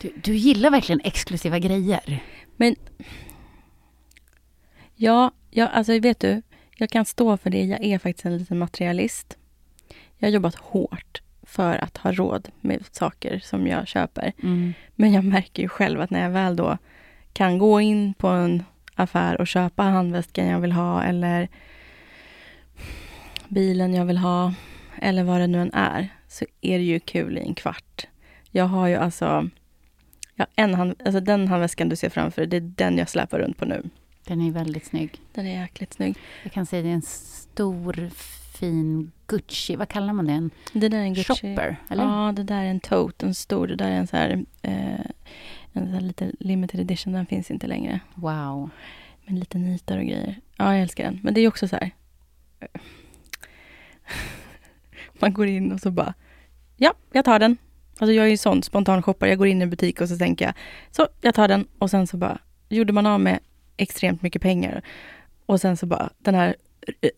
Du, 0.00 0.12
du 0.22 0.34
gillar 0.34 0.70
verkligen 0.70 1.00
exklusiva 1.04 1.58
grejer. 1.58 2.22
Ja, 4.94 5.30
ja, 5.50 5.66
alltså 5.66 5.98
vet 5.98 6.20
du, 6.20 6.42
jag 6.76 6.90
kan 6.90 7.04
stå 7.04 7.36
för 7.36 7.50
det. 7.50 7.64
Jag 7.64 7.84
är 7.84 7.98
faktiskt 7.98 8.24
en 8.26 8.38
liten 8.38 8.58
materialist. 8.58 9.36
Jag 10.18 10.28
har 10.28 10.32
jobbat 10.32 10.54
hårt 10.54 11.22
för 11.42 11.76
att 11.76 11.96
ha 11.96 12.12
råd 12.12 12.48
med 12.60 12.84
saker 12.90 13.38
som 13.38 13.66
jag 13.66 13.88
köper. 13.88 14.32
Men 14.94 15.12
jag 15.12 15.24
märker 15.24 15.62
ju 15.62 15.68
själv 15.68 16.00
att 16.00 16.10
när 16.10 16.22
jag 16.22 16.30
väl 16.30 16.56
då 16.56 16.78
kan 17.32 17.58
gå 17.58 17.80
in 17.80 18.14
på 18.14 18.28
en 18.28 18.62
affär 18.94 19.40
och 19.40 19.46
köpa 19.46 19.82
handväskan 19.82 20.46
jag 20.46 20.60
vill 20.60 20.72
ha 20.72 21.02
eller 21.02 21.48
bilen 23.48 23.94
jag 23.94 24.04
vill 24.04 24.18
ha 24.18 24.54
eller 25.00 25.24
vad 25.24 25.40
det 25.40 25.46
nu 25.46 25.60
än 25.60 25.74
är 25.74 26.08
så 26.28 26.44
är 26.60 26.78
det 26.78 26.84
ju 26.84 27.00
kul 27.00 27.38
i 27.38 27.40
en 27.40 27.54
kvart. 27.54 28.06
Jag 28.50 28.64
har 28.64 28.88
ju 28.88 28.96
alltså, 28.96 29.48
ja, 30.40 30.46
en 30.56 30.74
hand, 30.74 30.94
alltså 31.04 31.20
den 31.20 31.48
handväskan 31.48 31.88
du 31.88 31.96
ser 31.96 32.08
framför 32.10 32.46
det 32.46 32.56
är 32.56 32.60
den 32.60 32.98
jag 32.98 33.08
släpar 33.08 33.38
runt 33.38 33.56
på 33.56 33.64
nu. 33.64 33.82
Den 34.26 34.40
är 34.40 34.50
väldigt 34.50 34.86
snygg. 34.86 35.20
Den 35.32 35.46
är 35.46 35.60
jäkligt 35.60 35.92
snygg. 35.92 36.16
Jag 36.42 36.52
kan 36.52 36.66
säga 36.66 36.82
det 36.82 36.88
är 36.88 36.92
en 36.92 37.02
stor 37.02 38.10
fin 38.58 39.12
Gucci, 39.26 39.76
vad 39.76 39.88
kallar 39.88 40.12
man 40.12 40.26
det? 40.26 40.32
En 40.32 40.50
Det 40.72 40.88
där 40.88 40.98
är 40.98 41.02
en 41.02 41.14
Gucci. 41.14 41.34
shopper? 41.34 41.76
Eller? 41.90 42.04
Ja, 42.04 42.32
det 42.36 42.42
där 42.42 42.62
är 42.64 42.70
en 42.70 42.80
tote, 42.80 43.26
en 43.26 43.34
stor. 43.34 43.66
Det 43.66 43.76
där 43.76 43.88
är 43.90 43.96
en 43.96 44.06
så 44.06 44.16
här 44.16 44.44
eh, 44.62 45.00
en 45.72 45.84
sån 45.84 45.88
här 45.94 46.00
lite 46.00 46.32
limited 46.40 46.80
edition, 46.80 47.12
den 47.12 47.26
finns 47.26 47.50
inte 47.50 47.66
längre. 47.66 48.00
Wow. 48.14 48.70
Med 49.24 49.38
lite 49.38 49.58
nitar 49.58 49.98
och 49.98 50.04
grejer. 50.04 50.40
Ja, 50.56 50.72
jag 50.74 50.82
älskar 50.82 51.04
den. 51.04 51.20
Men 51.22 51.34
det 51.34 51.40
är 51.40 51.48
också 51.48 51.68
så 51.68 51.76
här. 51.76 51.90
eh, 52.60 52.80
Man 55.20 55.32
går 55.32 55.46
in 55.46 55.72
och 55.72 55.80
så 55.80 55.90
bara, 55.90 56.14
ja, 56.76 56.94
jag 57.12 57.24
tar 57.24 57.38
den. 57.38 57.56
Alltså 58.00 58.12
jag 58.12 58.26
är 58.26 58.30
ju 58.30 58.36
sån 58.36 58.62
spontan 58.62 59.02
shoppare. 59.02 59.30
Jag 59.30 59.38
går 59.38 59.46
in 59.46 59.60
i 59.60 59.62
en 59.62 59.70
butik 59.70 60.00
och 60.00 60.08
så 60.08 60.16
tänker 60.16 60.44
jag, 60.44 60.54
så 60.90 61.08
jag 61.20 61.34
tar 61.34 61.48
den. 61.48 61.66
Och 61.78 61.90
sen 61.90 62.06
så 62.06 62.16
bara, 62.16 62.38
gjorde 62.68 62.92
man 62.92 63.06
av 63.06 63.20
med 63.20 63.38
extremt 63.76 64.22
mycket 64.22 64.42
pengar. 64.42 64.82
Och 65.46 65.60
sen 65.60 65.76
så 65.76 65.86
bara, 65.86 66.10
den 66.18 66.34
här 66.34 66.56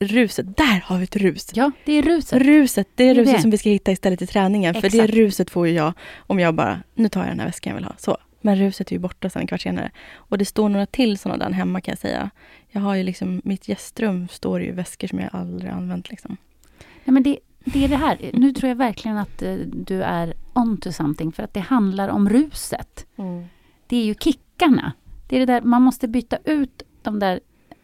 ruset, 0.01 0.57
där 0.57 0.81
har 0.85 0.99
vi 0.99 1.05
ett 1.05 1.17
rus. 1.17 1.51
Ja, 1.55 1.71
det 1.85 1.93
är 1.93 2.03
ruset. 2.03 2.43
Ruset, 2.43 2.89
det 2.95 3.05
är 3.05 3.15
Det 3.15 3.21
ruset 3.21 3.37
det. 3.37 3.43
som 3.43 3.51
vi 3.51 3.59
ska 3.59 3.69
hitta 3.69 3.93
istället 3.93 4.23
i 4.23 4.27
träningen. 4.27 4.75
För 4.75 4.81
det 4.81 4.87
Exakt. 4.87 5.11
ruset 5.15 5.51
får 5.51 5.69
ju 5.69 5.75
jag 5.75 5.93
om 6.19 6.41
jag 6.41 6.55
bara, 6.55 6.83
nu 6.95 7.09
tar 7.09 7.21
jag 7.21 7.31
den 7.31 7.41
här 7.41 7.47
väskan 7.47 7.71
jag 7.71 7.75
vill 7.75 7.85
ha. 7.85 7.95
Så. 7.99 8.17
Men 8.41 8.57
ruset 8.59 8.89
är 8.89 8.93
ju 8.93 8.99
borta 8.99 9.31
sen 9.31 9.41
en 9.43 9.47
kvart 9.47 9.61
senare. 9.61 9.91
Och 10.15 10.39
det 10.39 10.45
står 10.45 10.69
några 10.69 10.87
till 10.87 11.19
sådana 11.19 11.45
där 11.45 11.55
hemma 11.55 11.81
kan 11.81 11.93
jag 11.93 11.99
säga. 11.99 12.31
Jag 12.71 12.81
har 12.81 12.95
ju 12.95 13.03
liksom, 13.03 13.41
mitt 13.45 13.69
gästrum 13.69 14.29
står 14.29 14.63
ju 14.63 14.73
väskor 14.73 15.09
som 15.09 15.19
jag 15.19 15.29
aldrig 15.33 15.71
använt 15.71 16.11
liksom. 16.11 16.37
Nej, 17.05 17.15
men 17.15 17.23
det, 17.23 17.39
det 17.65 17.85
är 17.85 17.89
det 17.89 17.97
här. 17.97 18.31
Nu 18.33 18.53
tror 18.53 18.69
jag 18.69 18.77
verkligen 18.77 19.17
att 19.19 19.43
eh, 19.43 19.55
du 19.73 20.03
är 20.03 20.35
on 20.53 20.77
to 20.77 20.93
something. 20.93 21.33
För 21.33 21.43
att 21.43 21.55
det 21.55 21.61
handlar 21.61 22.09
om 22.09 22.29
ruset. 22.29 23.07
Det 23.87 23.97
är 23.97 24.05
ju 24.05 24.15
kickarna. 24.15 24.93
Det 25.29 25.37
är 25.37 25.41
det 25.41 25.47
där, 25.47 25.61
man 25.63 25.83
måste 25.83 26.09
byta 26.09 26.39
ut 26.45 26.83
de 27.03 27.19
där 27.19 27.41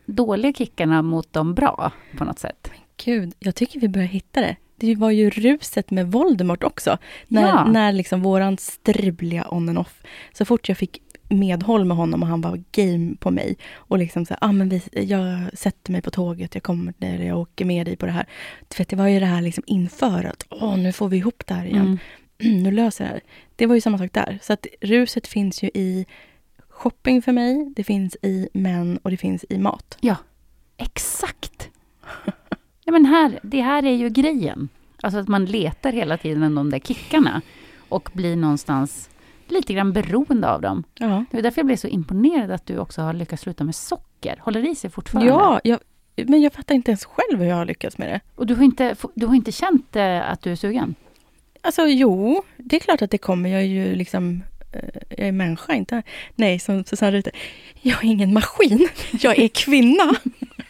dåliga 0.06 0.52
kickarna 0.52 1.02
mot 1.02 1.32
de 1.32 1.54
bra 1.54 1.92
på 2.18 2.24
något 2.24 2.38
sätt. 2.38 2.70
Gud, 3.04 3.34
jag 3.38 3.54
tycker 3.54 3.80
vi 3.80 3.88
börjar 3.88 4.06
hitta 4.08 4.40
det. 4.40 4.56
Det 4.76 4.94
var 4.94 5.10
ju 5.10 5.30
ruset 5.30 5.90
med 5.90 6.12
Voldemort 6.12 6.64
också. 6.64 6.98
När, 7.28 7.42
Ja. 7.42 7.64
när 7.64 7.92
liksom 7.92 8.22
våran 8.22 8.56
strubliga 8.58 9.46
on 9.50 9.68
and 9.68 9.78
off. 9.78 10.02
Så 10.32 10.44
fort 10.44 10.68
jag 10.68 10.78
fick 10.78 11.02
medhåll 11.28 11.84
med 11.84 11.96
honom 11.96 12.22
och 12.22 12.28
han 12.28 12.40
var 12.40 12.62
game 12.72 13.16
på 13.16 13.30
mig. 13.30 13.56
Och 13.74 13.98
liksom 13.98 14.26
så 14.26 14.34
här, 14.34 14.48
ah, 14.48 14.52
men 14.52 14.68
vi, 14.68 14.82
jag 14.92 15.58
sätter 15.58 15.92
mig 15.92 16.02
på 16.02 16.10
tåget, 16.10 16.54
jag 16.54 16.62
kommer 16.62 16.94
där, 16.98 17.18
jag 17.18 17.38
åker 17.38 17.64
med 17.64 17.86
dig 17.86 17.96
på 17.96 18.06
det 18.06 18.12
här. 18.12 18.26
För 18.70 18.86
det 18.88 18.96
var 18.96 19.08
ju 19.08 19.20
det 19.20 19.26
här 19.26 19.42
liksom 19.42 19.64
inför 19.66 20.24
att, 20.24 20.46
åh 20.50 20.76
nu 20.76 20.92
får 20.92 21.08
vi 21.08 21.16
ihop 21.16 21.42
det 21.46 21.54
här 21.54 21.66
igen. 21.66 21.98
Mm. 22.40 22.62
nu 22.62 22.70
löser 22.70 23.04
det. 23.04 23.20
Det 23.56 23.66
var 23.66 23.74
ju 23.74 23.80
samma 23.80 23.98
sak 23.98 24.12
där. 24.12 24.38
Så 24.42 24.52
att 24.52 24.66
ruset 24.80 25.26
finns 25.26 25.62
ju 25.62 25.68
i 25.74 26.06
shopping 26.68 27.22
för 27.22 27.32
mig, 27.32 27.72
det 27.76 27.84
finns 27.84 28.16
i 28.22 28.48
män 28.52 28.98
och 29.02 29.10
det 29.10 29.16
finns 29.16 29.44
i 29.48 29.58
mat. 29.58 29.96
Ja, 30.00 30.16
exakt. 30.76 31.70
Ja, 32.84 32.92
men 32.92 33.06
här, 33.06 33.40
det 33.42 33.60
här 33.60 33.84
är 33.84 33.94
ju 33.94 34.08
grejen. 34.08 34.68
Alltså 35.02 35.18
att 35.18 35.28
man 35.28 35.44
letar 35.44 35.92
hela 35.92 36.16
tiden 36.16 36.54
de 36.54 36.70
där 36.70 36.78
kickarna. 36.78 37.42
Och 37.88 38.10
blir 38.12 38.36
någonstans 38.36 39.10
lite 39.50 39.74
grann 39.74 39.92
beroende 39.92 40.50
av 40.50 40.60
dem. 40.60 40.84
Ja. 40.94 41.24
Det 41.30 41.38
är 41.38 41.42
därför 41.42 41.58
jag 41.58 41.66
blev 41.66 41.76
så 41.76 41.88
imponerad 41.88 42.50
att 42.50 42.66
du 42.66 42.78
också 42.78 43.02
har 43.02 43.12
lyckats 43.12 43.42
sluta 43.42 43.64
med 43.64 43.74
socker. 43.74 44.36
Håller 44.40 44.70
i 44.70 44.74
sig 44.74 44.90
fortfarande. 44.90 45.30
Ja, 45.30 45.60
jag, 45.64 45.78
men 46.16 46.42
jag 46.42 46.52
fattar 46.52 46.74
inte 46.74 46.90
ens 46.90 47.04
själv 47.04 47.40
hur 47.40 47.48
jag 47.48 47.56
har 47.56 47.64
lyckats 47.64 47.98
med 47.98 48.08
det. 48.08 48.20
Och 48.34 48.46
du 48.46 48.54
har 48.54 48.64
inte, 48.64 48.96
du 49.14 49.26
har 49.26 49.34
inte 49.34 49.52
känt 49.52 49.96
eh, 49.96 50.30
att 50.30 50.42
du 50.42 50.52
är 50.52 50.56
sugen? 50.56 50.94
Alltså 51.60 51.86
jo, 51.86 52.42
det 52.56 52.76
är 52.76 52.80
klart 52.80 53.02
att 53.02 53.10
det 53.10 53.18
kommer. 53.18 53.50
Jag 53.50 53.60
är 53.60 53.66
ju 53.66 53.94
liksom, 53.94 54.42
eh, 54.72 55.00
jag 55.08 55.28
är 55.28 55.32
människa, 55.32 55.74
inte... 55.74 56.02
Nej, 56.34 56.58
som 56.58 56.84
Susanne 56.84 57.12
Rytter. 57.12 57.32
Jag 57.80 58.04
är 58.04 58.08
ingen 58.08 58.32
maskin, 58.32 58.88
jag 59.12 59.38
är 59.38 59.48
kvinna. 59.48 60.14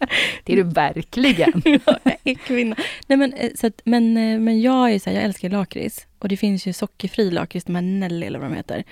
Det 0.44 0.52
är 0.52 0.56
du 0.56 0.62
verkligen. 0.62 1.62
jag 1.84 2.16
är 2.24 2.34
kvinna. 2.34 2.76
Nej, 3.06 3.18
men, 3.18 3.32
eh, 3.32 3.50
så 3.54 3.66
att, 3.66 3.80
men, 3.84 4.16
eh, 4.16 4.38
men 4.38 4.60
jag 4.60 4.92
är 4.92 4.98
så 4.98 5.10
här, 5.10 5.16
jag 5.16 5.24
älskar 5.24 5.50
lakrits. 5.50 6.06
Och 6.18 6.28
det 6.28 6.36
finns 6.36 6.66
ju 6.66 6.72
sockerfri 6.72 7.30
lakrits, 7.30 7.66
de 7.66 7.74
här 7.74 7.82
Nelly 7.82 8.26
eller 8.26 8.38
vad 8.38 8.50
de 8.50 8.56
heter. 8.56 8.84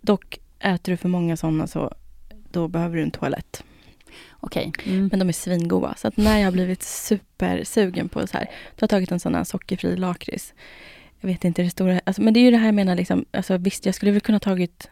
Dock 0.00 0.38
äter 0.60 0.92
du 0.92 0.96
för 0.96 1.08
många 1.08 1.36
sådana 1.36 1.66
så 1.66 1.94
då 2.50 2.68
behöver 2.68 2.96
du 2.96 3.02
en 3.02 3.10
toalett. 3.10 3.64
Okej. 4.40 4.72
Mm. 4.84 5.08
Men 5.10 5.18
de 5.18 5.28
är 5.28 5.32
svingoda. 5.32 5.94
Så 5.96 6.08
att 6.08 6.16
när 6.16 6.38
jag 6.38 6.46
har 6.46 6.52
blivit 6.52 6.82
supersugen 6.82 8.08
på 8.08 8.26
så 8.26 8.38
här, 8.38 8.44
då 8.44 8.50
har 8.50 8.76
jag 8.76 8.90
tagit 8.90 9.12
en 9.12 9.20
sån 9.20 9.34
här 9.34 9.44
sockerfri 9.44 9.96
lakrits. 9.96 10.54
Jag 11.20 11.28
vet 11.28 11.44
inte 11.44 11.62
det 11.62 11.70
stora, 11.70 12.00
alltså, 12.04 12.22
men 12.22 12.34
det 12.34 12.40
är 12.40 12.44
ju 12.44 12.50
det 12.50 12.56
här 12.56 12.66
jag 12.66 12.74
menar, 12.74 12.94
liksom, 12.94 13.24
alltså, 13.30 13.56
visst 13.56 13.86
jag 13.86 13.94
skulle 13.94 14.12
väl 14.12 14.20
kunna 14.20 14.40
tagit 14.40 14.90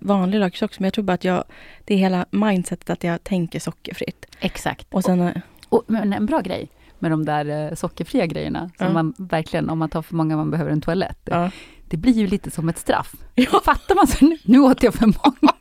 vanlig 0.00 0.38
lakrits 0.40 0.62
också, 0.62 0.82
men 0.82 0.86
jag 0.86 0.94
tror 0.94 1.04
bara 1.04 1.12
att 1.12 1.24
jag, 1.24 1.44
det 1.84 1.94
är 1.94 1.98
hela 1.98 2.26
mindsetet 2.30 2.90
att 2.90 3.04
jag 3.04 3.24
tänker 3.24 3.60
sockerfritt. 3.60 4.26
Exakt. 4.40 4.86
Och 4.94 5.04
sen, 5.04 5.20
eh, 5.20 5.32
Och, 5.68 5.82
men 5.86 6.12
en 6.12 6.26
bra 6.26 6.40
grej 6.40 6.68
med 6.98 7.10
de 7.10 7.24
där 7.24 7.68
eh, 7.70 7.74
sockerfria 7.74 8.26
grejerna, 8.26 8.70
som 8.78 8.86
Ja. 8.86 8.92
man 8.92 9.14
verkligen, 9.18 9.70
om 9.70 9.78
man 9.78 9.88
tar 9.88 10.02
för 10.02 10.14
många, 10.14 10.36
man 10.36 10.50
behöver 10.50 10.70
en 10.70 10.80
toalett. 10.80 11.18
ja. 11.24 11.50
Det 11.88 11.96
blir 11.96 12.12
ju 12.12 12.26
lite 12.26 12.50
som 12.50 12.68
ett 12.68 12.78
straff. 12.78 13.12
Då 13.34 13.60
fattar 13.60 13.94
man 13.94 14.06
så 14.06 14.24
nu, 14.26 14.38
nu 14.44 14.58
åt 14.58 14.82
jag 14.82 14.94
för 14.94 15.06
många. 15.06 15.52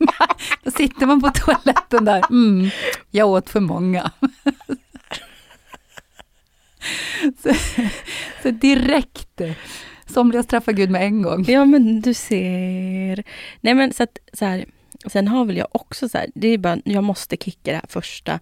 Då 0.63 0.71
sitter 0.71 1.05
man 1.05 1.21
på 1.21 1.29
toaletten 1.29 2.05
där, 2.05 2.23
mm, 2.29 2.69
jag 3.12 3.27
åt 3.29 3.49
för 3.49 3.59
många. 3.59 4.12
Så, 7.43 7.53
så 8.43 8.51
direkt, 8.51 9.41
somliga 10.07 10.43
straffar 10.43 10.71
Gud 10.71 10.89
med 10.89 11.01
en 11.01 11.21
gång. 11.21 11.45
ja 11.47 11.65
men 11.65 12.01
du 12.01 12.13
ser. 12.13 13.23
Nej 13.61 13.73
men 13.73 13.93
så 13.93 14.03
att 14.03 14.17
så 14.33 14.45
här, 14.45 14.65
sen 15.05 15.27
har 15.27 15.45
väl 15.45 15.57
jag 15.57 15.67
också 15.71 16.09
så 16.09 16.17
här, 16.17 16.27
det 16.35 16.47
är 16.47 16.57
bara, 16.57 16.77
jag 16.85 17.03
måste 17.03 17.37
kicka 17.37 17.71
det 17.71 17.77
här 17.77 17.87
första, 17.89 18.39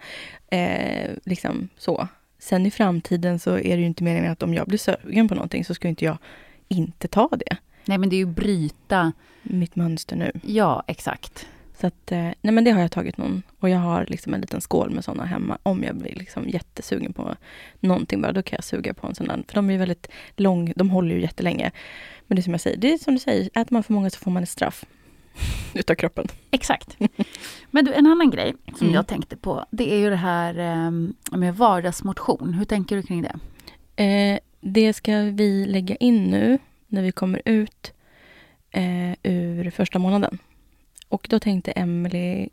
eh, 0.51 1.11
liksom 1.23 1.69
så. 1.77 2.07
Sen 2.39 2.65
i 2.65 2.71
framtiden 2.71 3.39
så 3.39 3.51
är 3.57 3.75
det 3.75 3.81
ju 3.81 3.85
inte 3.85 4.03
meningen 4.03 4.31
att 4.31 4.43
om 4.43 4.53
jag 4.53 4.67
blir 4.67 4.77
sugen 4.77 5.27
på 5.27 5.35
någonting 5.35 5.65
så 5.65 5.73
ska 5.73 5.87
inte 5.87 6.05
jag 6.05 6.17
inte 6.67 7.07
ta 7.07 7.29
det. 7.31 7.57
Nej 7.85 7.97
men 7.97 8.09
det 8.09 8.15
är 8.15 8.17
ju 8.17 8.25
bryta, 8.25 9.11
Mitt 9.43 9.75
mönster 9.75 10.15
nu. 10.15 10.31
ja 10.43 10.83
exakt. 10.87 11.47
Så 11.81 11.87
att, 11.87 12.11
eh, 12.11 12.17
nej 12.19 12.53
men 12.53 12.63
det 12.63 12.71
har 12.71 12.81
jag 12.81 12.91
tagit 12.91 13.17
någon. 13.17 13.43
Och 13.59 13.69
jag 13.69 13.79
har 13.79 14.05
liksom 14.07 14.33
en 14.33 14.41
liten 14.41 14.61
skål 14.61 14.89
med 14.89 15.03
sådana 15.03 15.25
hemma. 15.25 15.57
Om 15.63 15.83
jag 15.83 15.95
blir 15.95 16.15
liksom 16.15 16.49
jättesugen 16.49 17.13
på 17.13 17.35
någonting 17.79 18.21
bara, 18.21 18.31
då 18.31 18.41
kan 18.43 18.57
jag 18.57 18.63
suga 18.63 18.93
på 18.93 19.07
en 19.07 19.15
sån 19.15 19.27
där. 19.27 19.43
För 19.47 19.55
de 19.55 19.69
är 19.69 19.73
ju 19.73 19.79
väldigt 19.79 20.07
lång, 20.35 20.73
de 20.75 20.89
håller 20.89 21.15
ju 21.15 21.21
jättelänge. 21.21 21.71
Men 22.27 22.35
det 22.35 22.39
är 22.39 22.43
som 22.43 22.53
jag 22.53 22.61
säger, 22.61 22.77
det 22.77 22.93
är 22.93 22.97
som 22.97 23.13
du 23.13 23.19
säger, 23.19 23.45
äter 23.45 23.73
man 23.73 23.83
för 23.83 23.93
många 23.93 24.09
så 24.09 24.19
får 24.19 24.31
man 24.31 24.43
ett 24.43 24.49
straff. 24.49 24.85
Utav 25.73 25.95
kroppen. 25.95 26.27
Exakt. 26.51 26.97
Men 27.71 27.85
du, 27.85 27.93
en 27.93 28.07
annan 28.07 28.29
grej 28.29 28.53
som 28.77 28.87
Mm. 28.87 28.95
jag 28.95 29.07
tänkte 29.07 29.37
på, 29.37 29.65
det 29.71 29.93
är 29.93 29.97
ju 29.97 30.09
det 30.09 30.15
här 30.15 30.57
eh, 30.59 30.91
med 31.37 31.55
vardagsmotion. 31.55 32.53
Hur 32.53 32.65
tänker 32.65 32.95
du 32.95 33.03
kring 33.03 33.21
det? 33.21 33.39
Eh, 34.03 34.39
det 34.61 34.93
ska 34.93 35.21
vi 35.21 35.65
lägga 35.65 35.95
in 35.95 36.23
nu 36.23 36.57
när 36.87 37.01
vi 37.01 37.11
kommer 37.11 37.41
ut 37.45 37.93
eh, 38.71 39.11
ur 39.23 39.69
första 39.69 39.99
månaden. 39.99 40.37
Och 41.11 41.27
då 41.29 41.39
tänkte 41.39 41.71
Emily, 41.71 42.49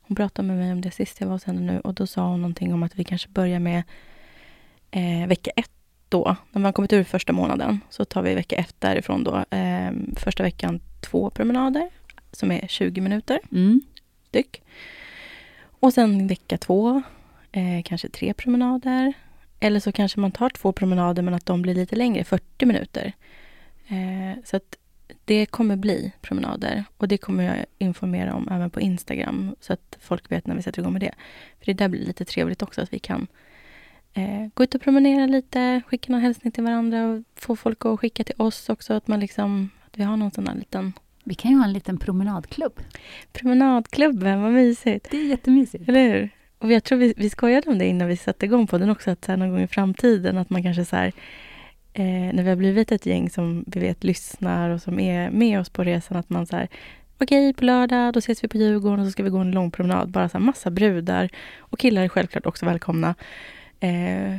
hon 0.00 0.16
pratade 0.16 0.48
med 0.48 0.56
mig 0.56 0.72
om 0.72 0.80
det 0.80 0.90
sist 0.90 1.20
jag 1.20 1.26
var 1.26 1.34
hos 1.34 1.44
henne 1.44 1.60
nu 1.60 1.80
och 1.80 1.94
då 1.94 2.06
sa 2.06 2.28
hon 2.28 2.40
någonting 2.40 2.74
om 2.74 2.82
att 2.82 2.94
vi 2.98 3.04
kanske 3.04 3.28
börjar 3.28 3.58
med 3.58 3.82
eh, 4.90 5.26
vecka 5.26 5.50
ett 5.56 5.70
då. 6.08 6.36
När 6.52 6.60
man 6.62 6.72
kommit 6.72 6.92
ur 6.92 7.04
första 7.04 7.32
månaden 7.32 7.80
så 7.90 8.04
tar 8.04 8.22
vi 8.22 8.34
vecka 8.34 8.56
ett 8.56 8.74
därifrån 8.78 9.24
då. 9.24 9.56
Eh, 9.56 9.90
första 10.16 10.42
veckan 10.42 10.80
två 11.00 11.30
promenader 11.30 11.90
som 12.32 12.52
är 12.52 12.66
20 12.66 13.00
minuter 13.00 13.40
Mm. 13.52 13.80
styck. 14.28 14.62
Och 15.80 15.92
sen 15.92 16.26
vecka 16.26 16.58
två, 16.58 17.02
eh, 17.52 17.82
kanske 17.84 18.08
tre 18.08 18.34
promenader. 18.34 19.12
Eller 19.60 19.80
så 19.80 19.92
kanske 19.92 20.20
man 20.20 20.32
tar 20.32 20.50
två 20.50 20.72
promenader 20.72 21.22
men 21.22 21.34
att 21.34 21.46
de 21.46 21.62
blir 21.62 21.74
lite 21.74 21.96
längre, 21.96 22.24
40 22.24 22.66
minuter. 22.66 23.12
Eh, 23.88 24.42
så 24.44 24.56
att 24.56 24.76
det 25.30 25.46
kommer 25.46 25.76
bli 25.76 26.12
promenader 26.20 26.84
och 26.96 27.08
det 27.08 27.18
kommer 27.18 27.44
jag 27.44 27.64
informera 27.78 28.34
om 28.34 28.48
även 28.50 28.70
på 28.70 28.80
Instagram 28.80 29.56
så 29.60 29.72
att 29.72 29.98
folk 30.00 30.32
vet 30.32 30.46
när 30.46 30.54
vi 30.54 30.62
sätter 30.62 30.80
igång 30.80 30.92
med 30.92 31.02
det. 31.02 31.14
För 31.58 31.66
det 31.66 31.72
där 31.72 31.88
blir 31.88 32.06
lite 32.06 32.24
trevligt 32.24 32.62
också 32.62 32.82
att 32.82 32.92
vi 32.92 32.98
kan 32.98 33.26
eh, 34.14 34.46
gå 34.54 34.64
ut 34.64 34.74
och 34.74 34.80
promenera 34.80 35.26
lite, 35.26 35.82
skicka 35.86 36.12
någon 36.12 36.20
hälsning 36.20 36.52
till 36.52 36.64
varandra 36.64 37.06
och 37.06 37.22
få 37.34 37.56
folk 37.56 37.84
att 37.84 38.00
skicka 38.00 38.24
till 38.24 38.34
oss 38.38 38.68
också. 38.68 38.94
Att 38.94 39.08
man 39.08 39.20
liksom, 39.20 39.70
att 39.86 39.98
vi 39.98 40.02
har 40.02 40.16
någon 40.16 40.30
sån 40.30 40.48
här 40.48 40.54
liten 40.54 40.92
Vi 41.24 41.34
kan 41.34 41.50
ju 41.50 41.56
ha 41.56 41.64
en 41.64 41.72
liten 41.72 41.98
promenadklubb. 41.98 42.80
promenadklubben, 43.32 44.42
vad 44.42 44.52
mysigt. 44.52 45.10
Det 45.10 45.16
är 45.16 45.26
jättemysigt. 45.26 45.88
Eller 45.88 46.08
hur? 46.08 46.30
Och 46.58 46.72
jag 46.72 46.84
tror 46.84 46.98
vi, 46.98 47.14
vi 47.16 47.30
skojade 47.30 47.70
om 47.70 47.78
det 47.78 47.86
innan 47.86 48.08
vi 48.08 48.16
satte 48.16 48.46
igång 48.46 48.66
på 48.66 48.78
den 48.78 48.90
också, 48.90 49.10
att 49.10 49.24
så 49.24 49.36
någon 49.36 49.50
gång 49.50 49.62
i 49.62 49.66
framtiden 49.66 50.38
att 50.38 50.50
man 50.50 50.62
kanske 50.62 50.84
så 50.84 50.96
här, 50.96 51.12
eh, 51.92 52.04
när 52.04 52.42
vi 52.42 52.48
har 52.48 52.56
blivit 52.56 52.92
ett 52.92 53.06
gäng 53.06 53.30
som 53.30 53.64
vi 53.66 53.80
vet 53.80 54.04
lyssnar 54.04 54.70
och 54.70 54.82
som 54.82 55.00
är 55.00 55.30
med 55.30 55.60
oss 55.60 55.68
på 55.68 55.84
resan, 55.84 56.16
att 56.16 56.30
man 56.30 56.46
så 56.46 56.56
här, 56.56 56.68
okej 57.20 57.52
på 57.54 57.64
lördag, 57.64 58.12
då 58.14 58.18
ses 58.18 58.44
vi 58.44 58.48
på 58.48 58.56
Djurgården 58.56 59.00
och 59.00 59.06
så 59.06 59.10
ska 59.12 59.22
vi 59.22 59.30
gå 59.30 59.38
en 59.38 59.50
lång 59.50 59.70
promenad. 59.70 60.10
Bara 60.10 60.28
så 60.28 60.38
här 60.38 60.44
massa 60.44 60.70
brudar 60.70 61.28
och 61.58 61.78
killar 61.78 62.02
är 62.02 62.08
självklart 62.08 62.46
också 62.46 62.66
välkomna. 62.66 63.14
Eh, 63.80 64.36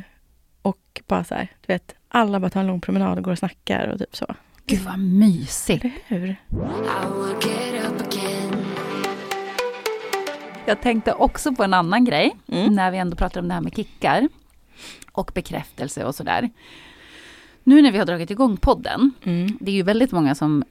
och 0.62 1.00
bara 1.06 1.24
så 1.24 1.34
här, 1.34 1.48
du 1.66 1.72
vet, 1.72 1.94
alla 2.08 2.40
bara 2.40 2.50
tar 2.50 2.60
en 2.60 2.66
lång 2.66 2.80
promenad 2.80 3.18
och 3.18 3.24
går 3.24 3.32
och 3.32 3.38
snackar 3.38 3.86
och 3.88 3.98
typ 3.98 4.16
så. 4.16 4.34
Gud 4.66 4.80
vad 4.80 4.98
mysigt. 4.98 5.84
Eller 5.84 6.18
hur? 6.20 6.36
Jag 10.66 10.80
tänkte 10.80 11.12
också 11.12 11.52
på 11.54 11.64
en 11.64 11.74
annan 11.74 12.04
grej, 12.04 12.36
Mm. 12.52 12.74
när 12.74 12.90
vi 12.90 12.98
ändå 12.98 13.16
pratar 13.16 13.40
om 13.40 13.48
det 13.48 13.54
här 13.54 13.60
med 13.60 13.76
kickar 13.76 14.28
och 15.12 15.30
bekräftelse 15.34 16.04
och 16.04 16.14
sådär. 16.14 16.50
Nu 17.64 17.82
när 17.82 17.92
vi 17.92 17.98
har 17.98 18.06
dragit 18.06 18.30
igång 18.30 18.56
podden, 18.56 19.12
Mm. 19.22 19.56
det 19.60 19.70
är 19.70 19.74
ju 19.74 19.82
väldigt 19.82 20.12
många 20.12 20.34
som 20.34 20.64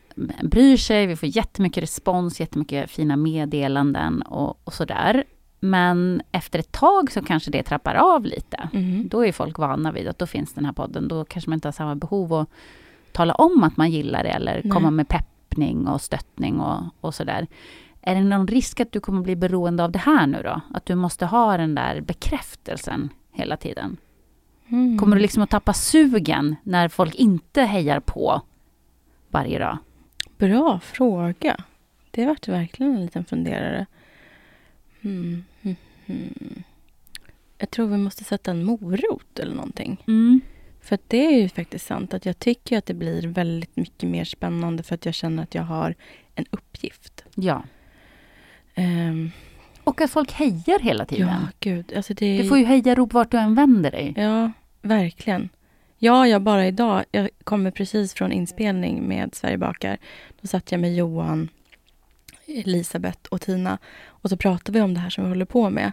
bryr 0.44 0.78
sig, 0.78 1.08
vi 1.08 1.16
får 1.16 1.30
jättemycket 1.30 1.84
respons, 1.84 2.40
jättemycket 2.40 2.92
fina 2.92 3.16
meddelanden 3.16 4.22
och, 4.22 4.60
och 4.64 4.74
sådär. 4.74 5.24
Men 5.60 6.22
efter 6.32 6.60
ett 6.60 6.72
tag 6.72 7.12
så 7.12 7.22
kanske 7.22 7.52
det 7.52 7.64
trappar 7.64 7.96
av 7.96 8.26
lite. 8.26 8.70
Mm. 8.74 9.08
Då 9.08 9.26
är 9.26 9.32
folk 9.32 9.58
vana 9.58 9.92
vid 9.92 10.08
att 10.08 10.20
då 10.20 10.28
finns 10.28 10.54
den 10.54 10.66
här 10.66 10.74
podden. 10.74 11.08
Då 11.08 11.26
kanske 11.26 11.50
man 11.50 11.58
inte 11.58 11.68
har 11.68 11.74
samma 11.74 11.96
behov 11.96 12.34
att 12.34 12.50
tala 13.12 13.34
om 13.34 13.64
att 13.64 13.78
man 13.78 13.92
gillar 13.92 14.24
det 14.24 14.30
eller 14.30 14.62
Nej. 14.64 14.72
komma 14.72 14.92
med 14.92 15.08
peppning 15.08 15.88
och 15.88 16.02
stöttning 16.02 16.60
och, 16.60 16.82
och 17.02 17.16
sådär. 17.16 17.48
Är 18.02 18.16
det 18.16 18.22
någon 18.24 18.48
risk 18.48 18.80
att 18.80 18.92
du 18.92 19.00
kommer 19.00 19.22
bli 19.22 19.36
beroende 19.36 19.84
av 19.84 19.92
det 19.92 20.00
här 20.00 20.28
nu 20.28 20.42
då? 20.44 20.62
Att 20.74 20.86
du 20.86 20.96
måste 20.96 21.26
ha 21.26 21.58
den 21.58 21.76
där 21.76 22.02
bekräftelsen 22.02 23.10
hela 23.32 23.58
tiden? 23.58 23.98
Mm. 24.72 24.98
Kommer 24.98 25.16
du 25.16 25.22
liksom 25.22 25.44
att 25.44 25.50
tappa 25.50 25.74
sugen 25.74 26.56
när 26.64 26.88
folk 26.88 27.16
inte 27.16 27.62
hejar 27.62 28.00
på 28.00 28.42
varje 29.30 29.60
dag? 29.60 29.78
Bra 30.38 30.80
fråga. 30.80 31.58
Det 32.12 32.26
vart 32.26 32.48
verkligen 32.48 32.96
en 32.96 33.02
liten 33.06 33.26
funderare. 33.26 33.86
Mm. 35.02 35.44
Mm. 35.62 35.76
Mm. 36.06 36.64
Jag 37.58 37.72
tror 37.72 37.88
vi 37.88 37.98
måste 37.98 38.24
sätta 38.24 38.52
en 38.52 38.64
morot 38.64 39.40
eller 39.40 39.56
någonting. 39.56 40.04
Mm. 40.08 40.42
För 40.82 41.00
det 41.08 41.26
är 41.26 41.42
ju 41.42 41.50
faktiskt 41.50 41.86
sant 41.86 42.14
att 42.14 42.26
jag 42.26 42.40
tycker 42.40 42.78
att 42.78 42.86
det 42.86 42.94
blir 42.94 43.28
väldigt 43.28 43.76
mycket 43.76 44.10
mer 44.10 44.26
spännande 44.26 44.84
för 44.84 44.96
att 44.96 45.06
jag 45.06 45.14
känner 45.14 45.44
att 45.44 45.56
jag 45.56 45.64
har 45.64 45.96
en 46.36 46.46
uppgift. 46.52 47.24
Ja. 47.36 47.64
Ehm, 48.76 49.32
Och 49.84 50.02
att 50.02 50.12
folk 50.12 50.32
hejar 50.32 50.80
hela 50.80 51.06
tiden. 51.06 51.28
ja, 51.28 51.48
gud. 51.60 51.94
Alltså 51.96 52.14
det, 52.14 52.38
Du 52.42 52.48
får 52.50 52.58
ju 52.58 52.66
hejarop 52.66 53.14
vart 53.14 53.32
du 53.32 53.38
än 53.38 53.56
vänder 53.56 53.92
dig. 53.92 54.14
Ja, 54.18 54.52
verkligen. 54.82 55.50
Ja, 55.98 56.28
jag 56.28 56.42
bara 56.42 56.68
idag, 56.68 57.06
jag 57.12 57.30
kommer 57.44 57.72
precis 57.72 58.14
från 58.14 58.32
inspelning 58.32 59.08
med 59.08 59.36
Sverige 59.36 59.58
bakar. 59.58 59.98
Då 60.42 60.48
satt 60.48 60.72
jag 60.72 60.82
med 60.82 60.96
Johan, 60.96 61.50
Elisabeth 62.46 63.20
och 63.30 63.42
Tina 63.42 63.78
och 64.06 64.30
så 64.30 64.38
pratade 64.38 64.80
vi 64.80 64.84
om 64.84 64.94
det 64.94 65.00
här 65.00 65.10
som 65.10 65.24
vi 65.24 65.30
håller 65.30 65.46
på 65.46 65.70
med. 65.70 65.92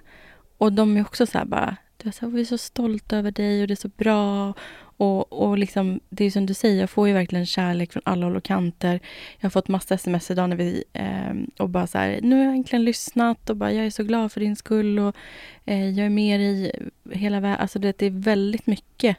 Och 0.59 0.73
de 0.73 0.97
är 0.97 1.01
också 1.01 1.27
så 1.27 1.39
här 1.39 1.45
bara, 1.45 1.77
du 1.97 2.09
är 2.09 2.13
så 2.13 2.29
vi 2.29 2.41
är 2.41 2.45
så 2.45 2.59
stolta 2.59 3.17
över 3.17 3.31
dig 3.31 3.63
och 3.63 3.69
det 3.69 3.75
är 3.75 3.77
så 3.77 3.89
bra. 3.89 4.55
Och, 4.99 5.33
och 5.33 5.59
liksom, 5.59 6.01
det 6.09 6.25
är 6.25 6.31
som 6.31 6.47
du 6.47 6.55
säger, 6.55 6.81
jag 6.81 6.91
får 6.91 7.09
ju 7.09 7.15
verkligen 7.15 7.47
kärlek 7.47 7.93
från 7.93 8.03
alla 8.07 8.27
håll 8.27 8.37
och 8.37 8.45
kanter. 8.45 9.01
Jag 9.39 9.45
har 9.45 9.51
fått 9.51 9.69
massa 9.69 9.95
sms 9.95 10.31
idag 10.31 10.49
när 10.49 10.57
vi, 10.57 10.85
eh, 10.93 11.35
och 11.59 11.69
bara 11.69 11.87
så 11.87 11.99
här, 11.99 12.21
nu 12.23 12.37
har 12.37 12.45
jag 12.45 12.55
äntligen 12.55 12.85
lyssnat 12.85 13.51
och 13.51 13.57
bara, 13.57 13.73
jag 13.73 13.87
är 13.87 13.91
så 13.91 14.03
glad 14.03 14.33
för 14.33 14.41
din 14.41 14.57
skull 14.57 14.99
och 14.99 15.17
eh, 15.65 15.91
jag 15.91 16.07
är 16.07 16.11
med 16.11 16.41
i 16.41 16.73
hela 17.13 17.41
världen. 17.41 17.61
Alltså 17.61 17.79
det, 17.79 17.99
det 17.99 18.07
är 18.07 18.11
väldigt 18.11 18.67
mycket 18.67 19.17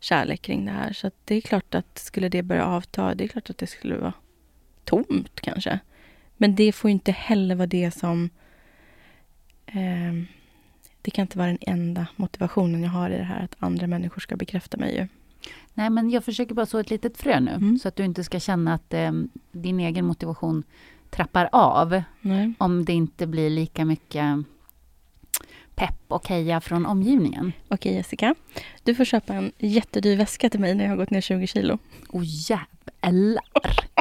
kärlek 0.00 0.42
kring 0.42 0.64
det 0.64 0.72
här. 0.72 0.92
Så 0.92 1.06
att 1.06 1.14
det 1.24 1.34
är 1.34 1.40
klart 1.40 1.74
att 1.74 1.98
skulle 1.98 2.28
det 2.28 2.42
börja 2.42 2.66
avta, 2.66 3.14
det 3.14 3.24
är 3.24 3.28
klart 3.28 3.50
att 3.50 3.58
det 3.58 3.66
skulle 3.66 3.96
vara 3.96 4.12
tomt 4.84 5.40
kanske. 5.40 5.78
Men 6.36 6.54
det 6.54 6.72
får 6.72 6.90
ju 6.90 6.92
inte 6.92 7.12
heller 7.12 7.54
vara 7.54 7.66
det 7.66 7.90
som... 7.90 8.30
Eh, 9.66 10.35
det 11.06 11.10
kan 11.10 11.22
inte 11.22 11.38
vara 11.38 11.48
den 11.48 11.58
enda 11.60 12.06
motivationen 12.16 12.82
jag 12.82 12.90
har 12.90 13.10
i 13.10 13.16
det 13.16 13.24
här, 13.24 13.44
att 13.44 13.56
andra 13.58 13.86
människor 13.86 14.20
ska 14.20 14.36
bekräfta 14.36 14.76
mig 14.76 14.96
ju. 14.96 15.06
Nej, 15.74 15.90
men 15.90 16.10
jag 16.10 16.24
försöker 16.24 16.54
bara 16.54 16.66
så 16.66 16.78
ett 16.78 16.90
litet 16.90 17.16
frö 17.16 17.40
nu. 17.40 17.50
Mm. 17.50 17.78
Så 17.78 17.88
att 17.88 17.96
du 17.96 18.04
inte 18.04 18.24
ska 18.24 18.40
känna 18.40 18.74
att 18.74 18.94
eh, 18.94 19.12
din 19.52 19.80
egen 19.80 20.04
motivation 20.04 20.62
trappar 21.10 21.48
av. 21.52 22.02
Nej. 22.20 22.52
Om 22.58 22.84
det 22.84 22.92
inte 22.92 23.26
blir 23.26 23.50
lika 23.50 23.84
mycket 23.84 24.24
pepp 25.74 26.00
och 26.08 26.28
heja 26.28 26.60
från 26.60 26.86
omgivningen. 26.86 27.52
Okej 27.68 27.94
Jessica, 27.94 28.34
du 28.84 28.94
får 28.94 29.04
köpa 29.04 29.34
en 29.34 29.52
jättedyr 29.58 30.16
väska 30.16 30.50
till 30.50 30.60
mig 30.60 30.74
när 30.74 30.84
jag 30.84 30.90
har 30.90 30.96
gått 30.96 31.10
ner 31.10 31.20
20 31.20 31.46
kilo. 31.46 31.78
Åh 32.08 32.22
jävlar! 32.24 33.44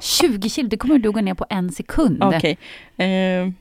20 0.01 0.49
kilo, 0.49 0.68
det 0.70 0.78
kommer 0.78 0.99
du 0.99 1.12
gå 1.12 1.22
ner 1.22 1.34
på 1.34 1.45
en 1.49 1.72
sekund. 1.72 2.24
Okej. 2.24 2.58
Eh, 2.97 3.51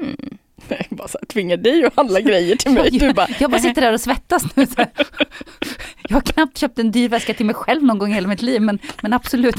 hmm. 0.00 0.38
Jag 0.68 0.86
bara 0.90 1.08
så 1.08 1.18
här, 1.18 1.26
tvingar 1.26 1.56
dig 1.56 1.84
att 1.84 1.96
handla 1.96 2.20
grejer 2.20 2.56
till 2.56 2.70
mig. 2.70 2.90
Du 2.98 3.12
bara, 3.12 3.28
Jag 3.38 3.50
bara 3.50 3.60
sitter 3.60 3.80
där 3.80 3.92
och 3.92 4.00
svettas 4.00 4.56
nu. 4.56 4.66
Jag 6.08 6.16
har 6.16 6.20
knappt 6.20 6.58
köpt 6.58 6.78
en 6.78 6.90
dyr 6.90 7.08
väska 7.08 7.34
till 7.34 7.46
mig 7.46 7.54
själv 7.54 7.82
någon 7.82 7.98
gång 7.98 8.10
i 8.10 8.14
hela 8.14 8.28
mitt 8.28 8.42
liv, 8.42 8.62
men, 8.62 8.78
men 9.02 9.12
absolut. 9.12 9.56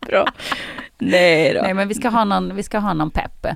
bra. 0.00 0.26
Nej 0.98 1.54
då. 1.54 1.62
Nej, 1.62 1.74
men 1.74 1.88
vi 1.88 1.94
ska 1.94 2.08
ha 2.08 2.24
någon, 2.24 2.56
vi 2.56 2.62
ska 2.62 2.78
ha 2.78 2.94
någon 2.94 3.10
pepp. 3.10 3.46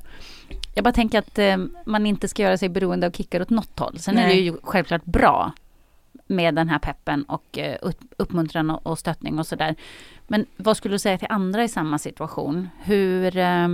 Jag 0.75 0.85
bara 0.85 0.93
tänker 0.93 1.19
att 1.19 1.39
eh, 1.39 1.57
man 1.87 2.07
inte 2.07 2.29
ska 2.29 2.43
göra 2.43 2.59
sig 2.59 2.69
beroende 2.69 3.07
av 3.07 3.11
kickar 3.11 3.41
åt 3.41 3.51
något 3.51 3.79
håll. 3.79 3.99
Sen 3.99 4.19
är 4.19 4.23
det 4.23 4.29
Nej. 4.29 4.41
ju 4.41 4.57
självklart 4.63 5.05
bra 5.05 5.53
med 6.27 6.55
den 6.55 6.69
här 6.69 6.79
peppen 6.79 7.23
och 7.23 7.59
eh, 7.59 7.77
upp, 7.83 8.01
uppmuntran 8.17 8.71
och, 8.71 8.87
och 8.87 8.99
stöttning 8.99 9.39
och 9.39 9.47
sådär. 9.47 9.75
Men 10.27 10.47
vad 10.57 10.77
skulle 10.77 10.95
du 10.95 10.99
säga 10.99 11.19
till 11.19 11.29
andra 11.31 11.65
i 11.65 11.69
samma 11.69 11.99
situation? 11.99 12.69
Hur 12.83 13.37
eh, 13.37 13.69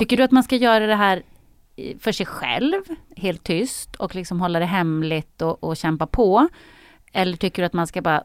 tycker 0.00 0.16
du 0.16 0.22
att 0.22 0.30
man 0.30 0.42
ska 0.42 0.56
göra 0.56 0.86
det 0.86 0.94
här 0.94 1.22
för 1.98 2.12
sig 2.12 2.26
själv, 2.26 2.82
helt 3.16 3.44
tyst 3.44 3.96
och 3.96 4.14
liksom 4.14 4.40
hålla 4.40 4.58
det 4.58 4.66
hemligt 4.66 5.42
och, 5.42 5.64
och 5.64 5.76
kämpa 5.76 6.06
på? 6.06 6.48
Eller 7.12 7.36
tycker 7.36 7.62
du 7.62 7.66
att 7.66 7.72
man 7.72 7.86
ska 7.86 8.02
bara 8.02 8.24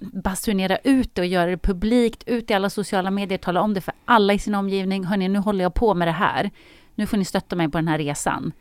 basunera 0.00 0.76
ut 0.76 1.14
det 1.14 1.20
och 1.20 1.26
göra 1.26 1.50
det 1.50 1.58
publikt, 1.58 2.22
ut 2.26 2.50
i 2.50 2.54
alla 2.54 2.70
sociala 2.70 3.10
medier, 3.10 3.38
tala 3.38 3.60
om 3.60 3.74
det 3.74 3.80
för 3.80 3.94
alla 4.04 4.32
i 4.32 4.38
sin 4.38 4.54
omgivning. 4.54 5.04
Hörni, 5.04 5.28
nu 5.28 5.38
håller 5.38 5.64
jag 5.64 5.74
på 5.74 5.94
med 5.94 6.08
det 6.08 6.12
här. 6.12 6.50
Nu 6.94 7.06
får 7.06 7.16
ni 7.16 7.24
stötta 7.24 7.56
mig 7.56 7.68
på 7.68 7.78
den 7.78 7.88
här 7.88 7.98
resan. 7.98 8.52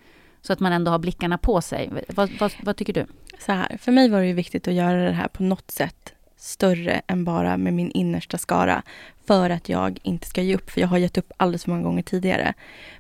Så 0.42 0.54
att 0.54 0.60
man 0.60 0.74
ändå 0.74 0.92
har 0.92 1.00
blickarna 1.00 1.38
på 1.38 1.62
sig. 1.62 2.06
Vad, 2.08 2.32
vad, 2.40 2.54
vad 2.64 2.76
tycker 2.76 2.94
du? 2.94 3.06
Så 3.40 3.52
här, 3.52 3.78
för 3.78 3.92
mig 3.92 4.10
var 4.10 4.20
det 4.20 4.28
ju 4.28 4.34
viktigt 4.34 4.68
att 4.68 4.74
göra 4.74 5.04
det 5.04 5.12
här 5.12 5.28
på 5.28 5.44
något 5.44 5.72
sätt 5.72 6.14
större 6.38 7.02
än 7.08 7.26
bara 7.26 7.58
med 7.58 7.74
min 7.74 7.92
innersta 7.92 8.38
skara. 8.38 8.84
För 9.28 9.50
att 9.50 9.70
jag 9.70 10.00
inte 10.04 10.28
ska 10.28 10.42
ge 10.42 10.56
upp, 10.56 10.70
för 10.70 10.82
jag 10.82 10.88
har 10.88 10.98
gett 10.98 11.18
upp 11.18 11.32
alldeles 11.38 11.64
för 11.64 11.72
många 11.72 11.84
gånger 11.84 12.04
tidigare. 12.04 12.54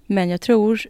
Men 0.06 0.30
jag 0.30 0.42
tror 0.42 0.82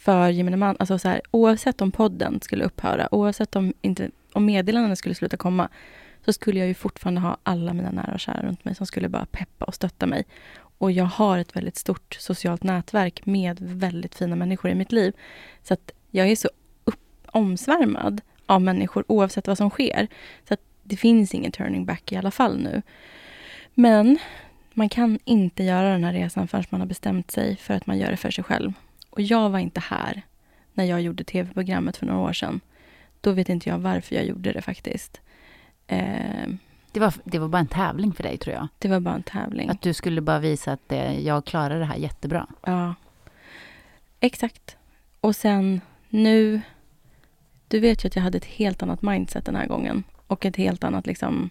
för 0.00 0.28
gemene 0.28 0.56
man, 0.56 0.76
alltså 0.78 0.98
så 0.98 1.08
här, 1.08 1.20
oavsett 1.30 1.80
om 1.80 1.92
podden 1.92 2.40
skulle 2.40 2.64
upphöra, 2.64 3.14
oavsett 3.14 3.56
om, 3.56 3.72
inte, 3.82 4.10
om 4.32 4.44
meddelandena 4.44 4.96
skulle 4.96 5.14
sluta 5.14 5.36
komma, 5.36 5.68
så 6.24 6.32
skulle 6.32 6.58
jag 6.58 6.68
ju 6.68 6.74
fortfarande 6.74 7.20
ha 7.20 7.36
alla 7.42 7.72
mina 7.72 7.90
nära 7.90 8.12
och 8.12 8.20
kära 8.20 8.42
runt 8.42 8.64
mig 8.64 8.74
som 8.74 8.86
skulle 8.86 9.08
bara 9.08 9.26
peppa 9.26 9.64
och 9.64 9.74
stötta 9.74 10.06
mig. 10.06 10.24
Och 10.78 10.92
jag 10.92 11.04
har 11.04 11.38
ett 11.38 11.56
väldigt 11.56 11.76
stort 11.76 12.16
socialt 12.20 12.62
nätverk 12.62 13.26
med 13.26 13.58
väldigt 13.60 14.14
fina 14.14 14.36
människor 14.36 14.70
i 14.70 14.74
mitt 14.74 14.92
liv. 14.92 15.12
Så 15.62 15.74
att 15.74 15.90
jag 16.10 16.28
är 16.28 16.36
så 16.36 16.48
upp, 16.84 17.00
omsvärmad 17.26 18.20
av 18.46 18.62
människor 18.62 19.04
oavsett 19.08 19.46
vad 19.46 19.58
som 19.58 19.70
sker. 19.70 20.08
Så 20.48 20.54
att 20.54 20.60
det 20.82 20.96
finns 20.96 21.34
ingen 21.34 21.52
turning 21.52 21.84
back 21.84 22.12
i 22.12 22.16
alla 22.16 22.30
fall 22.30 22.58
nu. 22.58 22.82
Men 23.74 24.18
man 24.74 24.88
kan 24.88 25.18
inte 25.24 25.62
göra 25.64 25.92
den 25.92 26.04
här 26.04 26.12
resan 26.12 26.48
förrän 26.48 26.64
man 26.70 26.80
har 26.80 26.88
bestämt 26.88 27.30
sig 27.30 27.56
för 27.56 27.74
att 27.74 27.86
man 27.86 27.98
gör 27.98 28.10
det 28.10 28.16
för 28.16 28.30
sig 28.30 28.44
själv. 28.44 28.72
Och 29.10 29.20
jag 29.20 29.50
var 29.50 29.58
inte 29.58 29.80
här 29.80 30.22
när 30.74 30.84
jag 30.84 31.00
gjorde 31.00 31.24
tv-programmet 31.24 31.96
för 31.96 32.06
några 32.06 32.20
år 32.20 32.32
sedan. 32.32 32.60
Då 33.20 33.32
vet 33.32 33.48
inte 33.48 33.68
jag 33.68 33.78
varför 33.78 34.14
jag 34.16 34.24
gjorde 34.24 34.52
det 34.52 34.62
faktiskt. 34.62 35.20
Eh, 35.86 36.48
Det 36.92 37.00
var, 37.00 37.14
det 37.24 37.38
var 37.38 37.48
bara 37.48 37.58
en 37.58 37.66
tävling 37.66 38.12
för 38.12 38.22
dig 38.22 38.38
tror 38.38 38.54
jag. 38.54 38.68
det 38.78 38.88
var 38.88 39.00
bara 39.00 39.14
en 39.14 39.22
tävling. 39.22 39.68
Att 39.68 39.82
du 39.82 39.92
skulle 39.94 40.20
bara 40.20 40.38
visa 40.38 40.72
att 40.72 40.92
eh, 40.92 41.18
jag 41.20 41.44
klarar 41.44 41.78
det 41.78 41.84
här 41.84 41.96
jättebra. 41.96 42.46
Ja, 42.62 42.94
exakt. 44.20 44.76
Och 45.20 45.36
sen 45.36 45.80
nu... 46.08 46.60
Du 47.68 47.80
vet 47.80 48.04
ju 48.04 48.06
att 48.06 48.16
jag 48.16 48.22
hade 48.22 48.38
ett 48.38 48.44
helt 48.44 48.82
annat 48.82 49.02
mindset 49.02 49.44
den 49.44 49.56
här 49.56 49.66
gången. 49.66 50.04
Och 50.26 50.46
ett 50.46 50.56
helt 50.56 50.84
annat 50.84 51.06
liksom... 51.06 51.50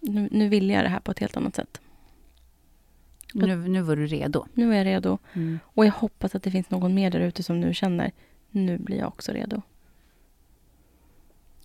Nu, 0.00 0.28
nu 0.32 0.48
vill 0.48 0.70
jag 0.70 0.84
det 0.84 0.88
här 0.88 1.00
på 1.00 1.10
ett 1.10 1.18
helt 1.18 1.36
annat 1.36 1.54
sätt. 1.56 1.80
Nu, 3.34 3.56
nu 3.56 3.82
var 3.82 3.96
du 3.96 4.06
redo. 4.06 4.46
Nu 4.54 4.72
är 4.72 4.76
jag 4.76 4.86
redo. 4.86 5.18
Mm. 5.32 5.58
Och 5.64 5.86
jag 5.86 5.92
hoppas 5.92 6.34
att 6.34 6.42
det 6.42 6.50
finns 6.50 6.70
någon 6.70 6.94
mer 6.94 7.10
där 7.10 7.20
ute 7.20 7.42
som 7.42 7.60
nu 7.60 7.74
känner 7.74 8.12
nu 8.50 8.78
blir 8.78 8.98
jag 8.98 9.08
också 9.08 9.32
redo. 9.32 9.62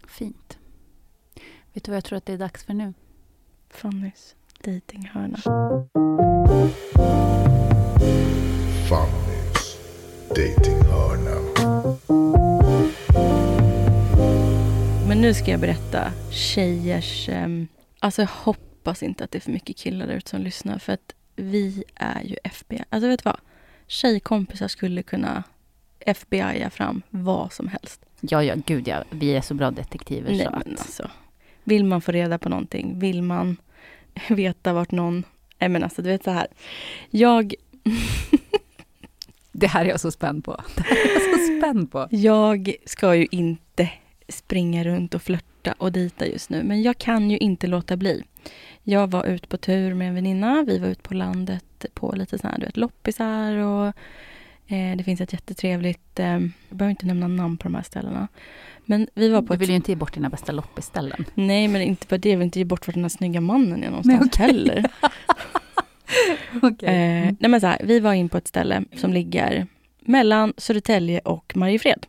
Fint. 0.07 0.57
Vet 1.73 1.83
du 1.83 1.91
vad 1.91 1.97
jag 1.97 2.03
tror 2.03 2.17
att 2.17 2.25
det 2.25 2.33
är 2.33 2.37
dags 2.37 2.63
för 2.63 2.73
nu? 2.73 2.93
Fannys 3.69 4.35
dejtinghörna. 4.61 5.37
Fannys 8.89 9.77
datinghörna. 10.29 11.41
Men 15.07 15.21
nu 15.21 15.33
ska 15.33 15.51
jag 15.51 15.59
berätta 15.59 16.11
tjejers... 16.31 17.29
Um, 17.29 17.67
alltså 17.99 18.21
jag 18.21 18.29
hoppas 18.29 19.03
inte 19.03 19.23
att 19.23 19.31
det 19.31 19.37
är 19.37 19.41
för 19.41 19.51
mycket 19.51 19.77
killar 19.77 20.07
där 20.07 20.15
ute 20.15 20.29
som 20.29 20.41
lyssnar. 20.41 20.79
För 20.79 20.93
att 20.93 21.13
vi 21.35 21.83
är 21.95 22.21
ju 22.21 22.35
FBI. 22.43 22.83
Alltså 22.89 23.07
vet 23.07 23.23
du 23.23 23.29
vad? 23.29 23.39
Tjejkompisar 23.87 24.67
skulle 24.67 25.03
kunna 25.03 25.43
FBI 25.99 26.67
fram 26.71 27.01
vad 27.09 27.53
som 27.53 27.67
helst. 27.67 28.05
Ja, 28.21 28.43
ja, 28.43 28.55
gud 28.65 28.87
ja. 28.87 29.03
Vi 29.09 29.35
är 29.35 29.41
så 29.41 29.53
bra 29.53 29.71
detektiver 29.71 30.29
Nej 30.29 30.45
så 30.45 30.51
men 30.51 30.59
att... 30.59 30.67
alltså. 30.67 31.09
Vill 31.63 31.85
man 31.85 32.01
få 32.01 32.11
reda 32.11 32.37
på 32.37 32.49
någonting? 32.49 32.99
Vill 32.99 33.21
man 33.21 33.57
veta 34.29 34.73
vart 34.73 34.91
någon... 34.91 35.23
Nej 35.59 35.69
men 35.69 35.83
alltså 35.83 36.01
du 36.01 36.09
vet 36.09 36.23
så 36.23 36.31
här. 36.31 36.47
Jag, 37.09 37.53
Det 39.51 39.67
här 39.67 39.85
är 39.85 39.89
jag 39.89 39.99
så 39.99 40.11
spänd 40.11 40.45
på. 40.45 40.63
Det 40.75 40.83
här 40.83 40.95
är 40.95 41.13
jag 41.13 41.21
så 41.21 41.57
spänd 41.57 41.91
på. 41.91 42.07
jag 42.11 42.75
ska 42.85 43.15
ju 43.15 43.27
inte 43.31 43.89
springa 44.27 44.83
runt 44.83 45.13
och 45.13 45.21
flörta 45.21 45.75
och 45.77 45.91
dejta 45.91 46.27
just 46.27 46.49
nu. 46.49 46.63
Men 46.63 46.81
jag 46.81 46.97
kan 46.97 47.31
ju 47.31 47.37
inte 47.37 47.67
låta 47.67 47.97
bli. 47.97 48.23
Jag 48.83 49.11
var 49.11 49.25
ute 49.25 49.47
på 49.47 49.57
tur 49.57 49.93
med 49.93 50.07
en 50.07 50.15
väninna. 50.15 50.63
Vi 50.67 50.77
var 50.77 50.87
ute 50.87 51.01
på 51.01 51.13
landet 51.13 51.85
på 51.93 52.11
lite 52.15 52.37
sådana 52.37 52.51
här, 52.53 52.59
du 52.59 52.65
vet, 52.65 52.77
loppisar 52.77 53.53
och 53.53 53.87
eh, 54.67 54.97
det 54.97 55.03
finns 55.03 55.21
ett 55.21 55.33
jättetrevligt, 55.33 56.19
eh, 56.19 56.25
jag 56.27 56.51
behöver 56.69 56.89
inte 56.89 57.05
nämna 57.05 57.27
namn 57.27 57.57
på 57.57 57.63
de 57.63 57.75
här 57.75 57.83
ställena. 57.83 58.27
Men 58.85 59.07
vi 59.13 59.29
var 59.29 59.41
på 59.41 59.53
Du 59.53 59.59
vill 59.59 59.69
ett, 59.69 59.71
ju 59.71 59.75
inte 59.75 59.91
ge 59.91 59.95
bort 59.95 60.13
dina 60.13 60.29
bästa 60.29 60.51
loppisställen. 60.51 61.25
Nej, 61.33 61.67
men 61.67 61.81
inte 61.81 62.07
för 62.07 62.17
det. 62.17 62.29
Jag 62.29 62.37
vill 62.37 62.45
inte 62.45 62.59
ge 62.59 62.65
bort 62.65 62.87
vart 62.87 62.93
den 62.93 63.03
här 63.03 63.09
snygga 63.09 63.41
mannen 63.41 63.83
är 63.83 63.89
någonstans 63.89 64.27
okej. 64.33 64.45
heller. 64.45 64.85
Okej. 66.61 66.89
Eh, 66.89 67.33
nej 67.39 67.49
men 67.51 67.61
så 67.61 67.67
här, 67.67 67.81
vi 67.83 67.99
var 67.99 68.13
in 68.13 68.29
på 68.29 68.37
ett 68.37 68.47
ställe 68.47 68.83
som 68.95 69.13
ligger 69.13 69.67
mellan 69.99 70.53
Södertälje 70.57 71.19
och 71.19 71.57
Mariefred. 71.57 72.05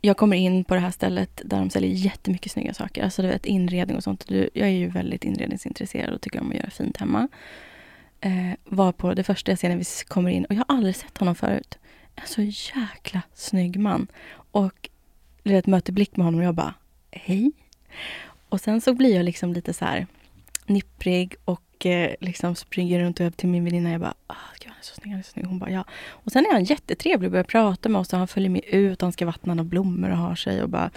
Jag 0.00 0.16
kommer 0.16 0.36
in 0.36 0.64
på 0.64 0.74
det 0.74 0.80
här 0.80 0.90
stället 0.90 1.42
där 1.44 1.58
de 1.58 1.70
säljer 1.70 1.90
jättemycket 1.90 2.52
snygga 2.52 2.74
saker. 2.74 3.04
Alltså 3.04 3.22
du 3.22 3.28
vet 3.28 3.46
inredning 3.46 3.96
och 3.96 4.02
sånt. 4.04 4.26
Du- 4.28 4.50
Jag 4.54 4.68
är 4.68 4.72
ju 4.72 4.88
väldigt 4.88 5.24
inredningsintresserad 5.24 6.14
och 6.14 6.20
tycker 6.20 6.40
om 6.40 6.50
att 6.50 6.56
göra 6.56 6.70
fint 6.70 6.96
hemma. 6.96 7.28
Eh, 8.20 8.50
var 8.64 8.92
på 8.92 9.14
det 9.14 9.22
första 9.24 9.52
jag 9.52 9.58
ser 9.58 9.68
när 9.68 9.76
vi 9.76 9.84
kommer 10.08 10.30
in 10.30 10.44
och 10.44 10.54
jag 10.54 10.58
har 10.68 10.76
aldrig 10.76 10.96
sett 10.96 11.18
honom 11.18 11.34
förut. 11.34 11.78
En 12.16 12.26
så 12.26 12.42
jäkla 12.42 13.22
snygg 13.34 13.76
man. 13.78 14.06
Och 14.50 14.88
du 15.42 15.50
vet, 15.52 15.66
möter 15.66 15.92
blick 15.92 16.16
med 16.16 16.24
honom 16.24 16.40
och 16.40 16.46
jag 16.46 16.54
bara, 16.54 16.74
hej. 17.10 17.52
Och 18.48 18.60
sen 18.60 18.80
så 18.80 18.94
blir 18.94 19.16
jag 19.16 19.24
liksom 19.24 19.52
lite 19.52 19.72
så 19.72 19.84
här 19.84 20.06
nipprig 20.66 21.34
och 21.44 21.62
eh, 21.86 22.10
liksom 22.20 22.54
springer 22.54 23.00
runt 23.00 23.20
och 23.20 23.26
upp 23.26 23.36
till 23.36 23.48
min 23.48 23.64
väninna. 23.64 23.90
Jag 23.92 24.00
bara, 24.00 24.14
ah, 24.26 24.34
gud, 24.60 24.68
han 24.68 24.78
är 24.80 24.84
så 24.84 24.94
snygg, 24.94 25.10
han 25.12 25.18
är 25.18 25.22
så 25.24 25.30
snygg. 25.30 25.46
Hon 25.46 25.58
bara, 25.58 25.70
ja. 25.70 25.84
Och 26.08 26.32
sen 26.32 26.46
är 26.46 26.52
han 26.52 26.64
jättetrevlig 26.64 27.26
och 27.28 27.32
börjar 27.32 27.44
prata 27.44 27.88
med 27.88 28.00
oss 28.00 28.12
och 28.12 28.18
han 28.18 28.28
följer 28.28 28.50
med 28.50 28.64
ut. 28.64 29.02
Han 29.02 29.12
ska 29.12 29.26
vattna 29.26 29.54
några 29.54 29.68
blommor 29.68 30.10
och 30.10 30.16
har 30.16 30.34
sig 30.34 30.62
och 30.62 30.68
bara 30.68 30.90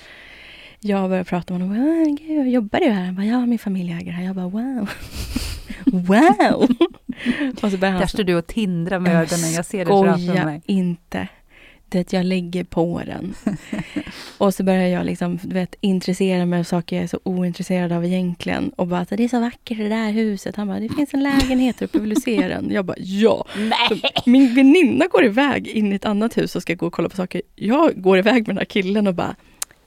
jag 0.86 1.10
börjar 1.10 1.24
prata 1.24 1.54
med 1.54 1.68
honom. 1.68 2.02
"Ah, 2.02 2.18
Gud, 2.28 2.48
jobbar 2.48 2.80
du 2.80 2.90
här? 2.90 3.06
Han 3.06 3.16
bara, 3.16 3.26
ja, 3.26 3.46
min 3.46 3.60
familj 3.60 3.92
äger 3.92 4.12
här. 4.12 4.24
Jag 4.24 4.36
bara, 4.36 4.48
wow. 4.48 4.90
wow! 5.86 6.68
och 7.64 7.72
så 7.72 7.78
börjar 7.78 7.92
han 7.92 8.00
Där 8.02 8.08
står 8.08 8.24
du 8.24 8.36
och 8.36 8.48
tindrar 8.48 9.00
med 9.00 9.12
ögonen. 9.12 9.54
Jag 9.54 9.66
ser 9.66 9.80
det 9.86 9.86
framför 9.86 10.46
mig. 10.46 10.62
inte. 10.66 11.28
Det 11.94 12.14
jag 12.14 12.26
lägger 12.26 12.64
på 12.64 13.02
den. 13.06 13.36
och 14.38 14.54
så 14.54 14.64
börjar 14.64 14.88
jag 14.88 15.06
liksom, 15.06 15.40
du 15.44 15.54
vet, 15.54 15.76
intressera 15.82 16.46
mig 16.46 16.60
av 16.60 16.64
saker 16.64 16.96
jag 16.96 17.04
är 17.04 17.08
så 17.08 17.20
ointresserad 17.24 17.92
av 17.92 18.06
egentligen. 18.06 18.70
Och 18.70 18.88
bara, 18.88 19.06
det 19.10 19.24
är 19.24 19.28
så 19.28 19.40
vackert 19.40 19.78
det 19.78 19.90
där 19.90 20.12
huset. 20.12 20.56
Han 20.56 20.68
bara, 20.68 20.80
det 20.80 20.90
finns 20.90 21.14
en 21.14 21.24
lägenhet 21.24 21.82
uppe, 21.82 22.00
vill 22.00 22.10
du 22.10 22.16
se 22.16 22.48
den? 22.48 22.72
Jag 22.72 22.86
bara, 22.86 22.98
ja. 23.00 23.46
Min 24.26 24.56
väninna 24.56 25.08
går 25.08 25.26
iväg 25.26 25.68
in 25.68 25.92
i 25.92 25.96
ett 25.96 26.06
annat 26.06 26.38
hus 26.38 26.56
och 26.56 26.62
ska 26.62 26.74
gå 26.74 26.88
och 26.88 26.94
kolla 26.94 27.10
på 27.10 27.16
saker. 27.16 27.42
Jag 27.56 28.02
går 28.02 28.18
iväg 28.18 28.36
med 28.36 28.56
den 28.56 28.58
här 28.58 28.66
killen 28.66 29.08
och 29.08 29.16
bara, 29.16 29.36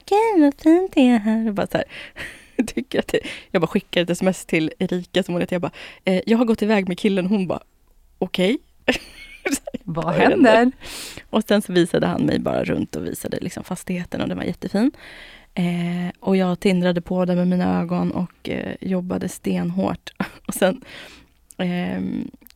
gud 0.08 0.42
vad 0.42 0.54
fint 0.60 0.92
det 0.94 1.00
är 1.00 1.18
här. 1.18 1.48
Och 1.48 1.54
bara 1.54 1.66
så 1.66 1.76
här, 1.76 1.86
tycker 2.66 2.98
att 2.98 3.08
det, 3.08 3.20
jag 3.50 3.62
bara 3.62 3.66
skickar 3.66 4.02
ett 4.02 4.10
sms 4.10 4.46
till 4.46 4.72
Erika 4.78 5.22
som 5.22 5.34
hon 5.34 5.40
heter. 5.40 5.54
Jag 5.54 5.62
bara, 5.62 5.72
eh, 6.04 6.20
jag 6.26 6.38
har 6.38 6.44
gått 6.44 6.62
iväg 6.62 6.88
med 6.88 6.98
killen. 6.98 7.26
Hon 7.26 7.46
bara, 7.46 7.60
okej. 8.18 8.58
Vad 9.84 10.14
händer? 10.14 10.72
Och 11.30 11.44
sen 11.44 11.62
så 11.62 11.72
visade 11.72 12.06
han 12.06 12.22
mig 12.22 12.38
bara 12.38 12.64
runt 12.64 12.96
och 12.96 13.06
visade 13.06 13.38
liksom 13.40 13.64
fastigheten 13.64 14.20
och 14.20 14.28
den 14.28 14.36
var 14.36 14.44
jättefin. 14.44 14.92
Eh, 15.54 16.12
och 16.20 16.36
jag 16.36 16.60
tindrade 16.60 17.00
på 17.00 17.24
det 17.24 17.34
med 17.34 17.48
mina 17.48 17.80
ögon 17.80 18.12
och 18.12 18.48
eh, 18.48 18.74
jobbade 18.80 19.28
stenhårt. 19.28 20.12
Och 20.46 20.54
sen 20.54 20.84
eh, 21.58 22.00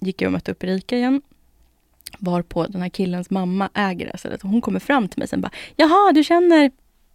gick 0.00 0.22
jag 0.22 0.28
och 0.28 0.32
mötte 0.32 0.52
upp 0.52 0.64
Erika 0.64 0.96
igen. 0.96 1.22
Var 2.18 2.42
på 2.42 2.66
den 2.66 2.82
här 2.82 2.88
killens 2.88 3.30
mamma 3.30 3.68
äger 3.74 4.04
det 4.04 4.10
här 4.10 4.18
stället. 4.18 4.42
Hon 4.42 4.60
kommer 4.60 4.80
fram 4.80 5.08
till 5.08 5.18
mig 5.18 5.28
sen 5.28 5.40
bara, 5.40 5.52
jaha 5.76 6.12
du 6.12 6.24
känner 6.24 6.70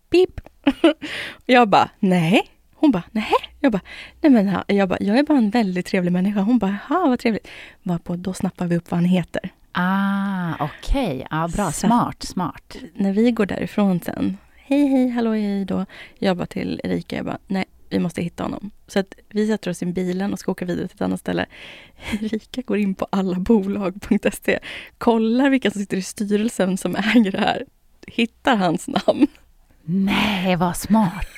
pip. 0.09 0.41
och 0.65 1.43
jag 1.45 1.69
bara, 1.69 1.89
nej. 1.99 2.41
Hon 2.73 2.91
bara, 2.91 3.03
nej. 3.11 3.33
Jag 3.59 3.71
bara, 3.71 3.81
nej 4.21 4.31
men 4.31 4.47
ja." 4.47 4.63
jag, 4.67 4.89
bara, 4.89 4.99
jag 5.01 5.17
är 5.17 5.23
bara 5.23 5.37
en 5.37 5.49
väldigt 5.49 5.85
trevlig 5.85 6.11
människa. 6.11 6.39
Hon 6.39 6.59
bara, 6.59 6.77
jaha 6.89 7.07
vad 7.07 7.19
trevligt. 7.19 7.47
Varpå 7.83 8.15
då 8.15 8.33
snappar 8.33 8.67
vi 8.67 8.77
upp 8.77 8.91
vad 8.91 8.97
han 8.97 9.05
heter. 9.05 9.51
Ah, 9.77 10.53
okej. 10.59 11.27
Ja, 11.31 11.47
bra. 11.55 11.71
Så- 11.71 11.87
Smart, 11.87 12.23
smart. 12.23 12.75
när 12.93 13.13
vi 13.13 13.31
går 13.31 13.45
därifrån 13.45 13.99
sen, 13.99 14.37
hej 14.57 14.87
hej, 14.87 15.09
hallå 15.09 15.31
hej 15.33 15.65
då. 15.65 15.85
Jag 16.19 16.37
bara 16.37 16.45
till 16.45 16.81
Erika, 16.83 17.15
jag 17.15 17.25
bara, 17.25 17.37
nej, 17.47 17.65
vi 17.89 17.99
måste 17.99 18.21
hitta 18.21 18.43
honom. 18.43 18.71
Så 18.87 18.99
att 18.99 19.13
vi 19.29 19.47
sätter 19.47 19.71
oss 19.71 19.83
i 19.83 19.85
bilen 19.85 20.33
och 20.33 20.39
ska 20.39 20.51
åka 20.51 20.65
vidare 20.65 20.87
till 20.87 20.95
ett 20.95 21.01
annat 21.01 21.19
ställe. 21.19 21.45
Erika 22.21 22.61
går 22.61 22.77
in 22.77 22.95
på 22.95 23.07
allabolag.se, 23.09 24.59
kollar 24.97 25.49
vilka 25.49 25.71
som 25.71 25.81
sitter 25.81 25.97
i 25.97 26.01
styrelsen 26.01 26.77
som 26.77 26.95
äger 26.95 27.31
det 27.31 27.39
här, 27.39 27.65
hittar 28.07 28.55
hans 28.55 28.87
namn. 28.87 29.27
Nej, 29.83 30.55
vad 30.55 30.77
smart. 30.77 31.27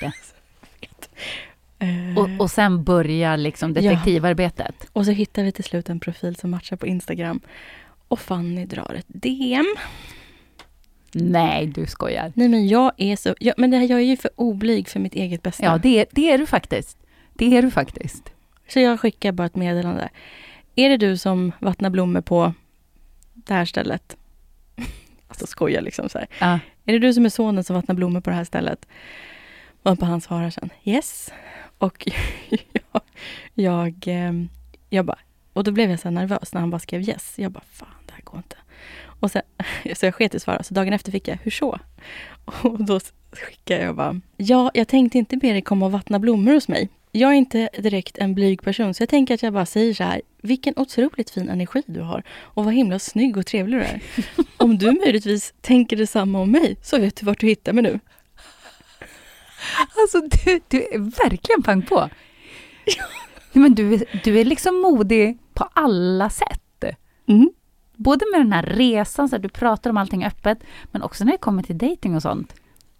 Eh, 1.80 2.18
Och, 2.18 2.28
och 2.40 2.50
sen 2.50 2.84
börjar 2.84 3.36
liksom 3.36 3.72
Ja. 3.74 3.80
detektivarbetet. 3.82 4.74
och 4.92 5.04
så 5.04 5.10
hittar 5.10 5.42
vi 5.42 5.52
till 5.52 5.64
slut 5.64 5.88
en 5.88 6.00
profil 6.00 6.36
som 6.36 6.50
matchar 6.50 6.76
på 6.76 6.86
Instagram. 6.86 7.40
Och 8.08 8.20
Fanny 8.20 8.64
drar 8.64 8.94
ett 8.94 9.06
DM. 9.08 9.74
Nej, 11.12 11.66
du 11.66 11.86
skojar. 11.86 12.32
Nej 12.34 12.48
men 12.48 12.68
jag 12.68 12.92
är 12.96 13.16
så, 13.16 13.34
jag, 13.40 13.54
men 13.58 13.70
det 13.70 13.76
här, 13.76 13.88
jag 13.90 14.00
är 14.00 14.04
ju 14.04 14.16
för 14.16 14.30
oblyg 14.36 14.88
för 14.88 15.00
mitt 15.00 15.14
eget 15.14 15.42
bästa. 15.42 15.64
Ja, 15.64 15.78
det 15.78 15.98
är, 16.00 16.06
det 16.10 16.30
är 16.30 16.38
du 16.38 16.46
faktiskt. 16.46 16.98
Det 17.34 17.56
är 17.56 17.62
du 17.62 17.70
faktiskt. 17.70 18.32
Så 18.68 18.80
jag 18.80 19.00
skickar 19.00 19.32
bara 19.32 19.46
ett 19.46 19.56
meddelande. 19.56 20.08
Är 20.74 20.88
det 20.88 20.96
du 20.96 21.16
som 21.16 21.52
vattnar 21.58 21.90
blommor 21.90 22.20
på 22.20 22.54
det 23.34 23.54
här 23.54 23.64
stället? 23.64 24.16
Alltså 25.30 25.46
skojar 25.46 25.82
liksom 25.82 26.08
så 26.08 26.18
här. 26.18 26.28
Ja. 26.38 26.58
Är 26.84 26.92
det 26.92 26.98
du 26.98 27.14
som 27.14 27.24
är 27.24 27.28
sonen 27.28 27.64
som 27.64 27.76
vattnar 27.76 27.94
blommor 27.94 28.20
på 28.20 28.30
det 28.30 28.36
här 28.36 28.44
stället? 28.44 28.86
Och 29.82 29.98
på 29.98 30.06
han 30.06 30.20
svarar 30.20 30.50
sen 30.50 30.70
yes. 30.84 31.32
Och 31.78 32.08
jag, 32.72 33.02
jag, 33.54 34.04
ehm, 34.06 34.48
jag 34.88 35.04
bara, 35.04 35.18
och 35.52 35.64
då 35.64 35.70
blev 35.70 35.90
jag 35.90 36.00
så 36.00 36.10
nervös 36.10 36.52
när 36.52 36.60
han 36.60 36.70
bara 36.70 36.78
skrev 36.78 37.08
yes. 37.08 37.34
Jag 37.36 37.52
bara, 37.52 37.64
fan 37.70 37.97
går 38.30 38.38
inte. 38.38 38.56
Och 39.20 39.30
sen, 39.30 39.42
så 39.96 40.06
jag 40.06 40.14
sket 40.14 40.34
i 40.34 40.40
svara. 40.40 40.62
Så 40.62 40.74
dagen 40.74 40.92
efter 40.92 41.12
fick 41.12 41.28
jag, 41.28 41.38
hur 41.42 41.50
så? 41.50 41.78
Och 42.44 42.84
då 42.84 43.00
skickade 43.32 43.82
jag 43.82 43.96
bara, 43.96 44.20
ja, 44.36 44.70
jag 44.74 44.88
tänkte 44.88 45.18
inte 45.18 45.36
be 45.36 45.52
dig 45.52 45.62
komma 45.62 45.86
och 45.86 45.92
vattna 45.92 46.18
blommor 46.18 46.54
hos 46.54 46.68
mig. 46.68 46.88
Jag 47.12 47.30
är 47.30 47.34
inte 47.34 47.68
direkt 47.78 48.18
en 48.18 48.34
blyg 48.34 48.62
person, 48.62 48.94
så 48.94 49.02
jag 49.02 49.08
tänker 49.08 49.34
att 49.34 49.42
jag 49.42 49.52
bara 49.52 49.66
säger 49.66 49.94
så 49.94 50.04
här, 50.04 50.22
vilken 50.42 50.74
otroligt 50.76 51.30
fin 51.30 51.48
energi 51.48 51.82
du 51.86 52.00
har 52.00 52.22
och 52.30 52.64
vad 52.64 52.74
himla 52.74 52.98
snygg 52.98 53.36
och 53.36 53.46
trevlig 53.46 53.78
du 53.78 53.84
är. 53.84 54.02
Om 54.56 54.78
du 54.78 54.92
möjligtvis 54.92 55.54
tänker 55.60 55.96
detsamma 55.96 56.40
om 56.40 56.50
mig, 56.50 56.76
så 56.82 56.98
vet 56.98 57.16
du 57.16 57.26
vart 57.26 57.40
du 57.40 57.46
hittar 57.46 57.72
mig 57.72 57.82
nu. 57.82 58.00
Alltså, 59.96 60.20
du, 60.20 60.60
du 60.68 60.82
är 60.82 60.98
verkligen 60.98 61.62
pang 61.62 61.82
på. 61.82 62.10
Men 63.52 63.74
du, 63.74 64.04
du 64.24 64.40
är 64.40 64.44
liksom 64.44 64.80
modig 64.80 65.38
på 65.54 65.68
alla 65.74 66.30
sätt. 66.30 66.62
Mm. 67.28 67.50
Både 67.98 68.24
med 68.32 68.40
den 68.40 68.52
här 68.52 68.62
resan, 68.62 69.28
så 69.28 69.36
att 69.36 69.42
du 69.42 69.48
pratar 69.48 69.90
om 69.90 69.96
allting 69.96 70.24
öppet, 70.24 70.58
men 70.92 71.02
också 71.02 71.24
när 71.24 71.32
det 71.32 71.38
kommer 71.38 71.62
till 71.62 71.78
dating 71.78 72.16
och 72.16 72.22
sånt. 72.22 72.54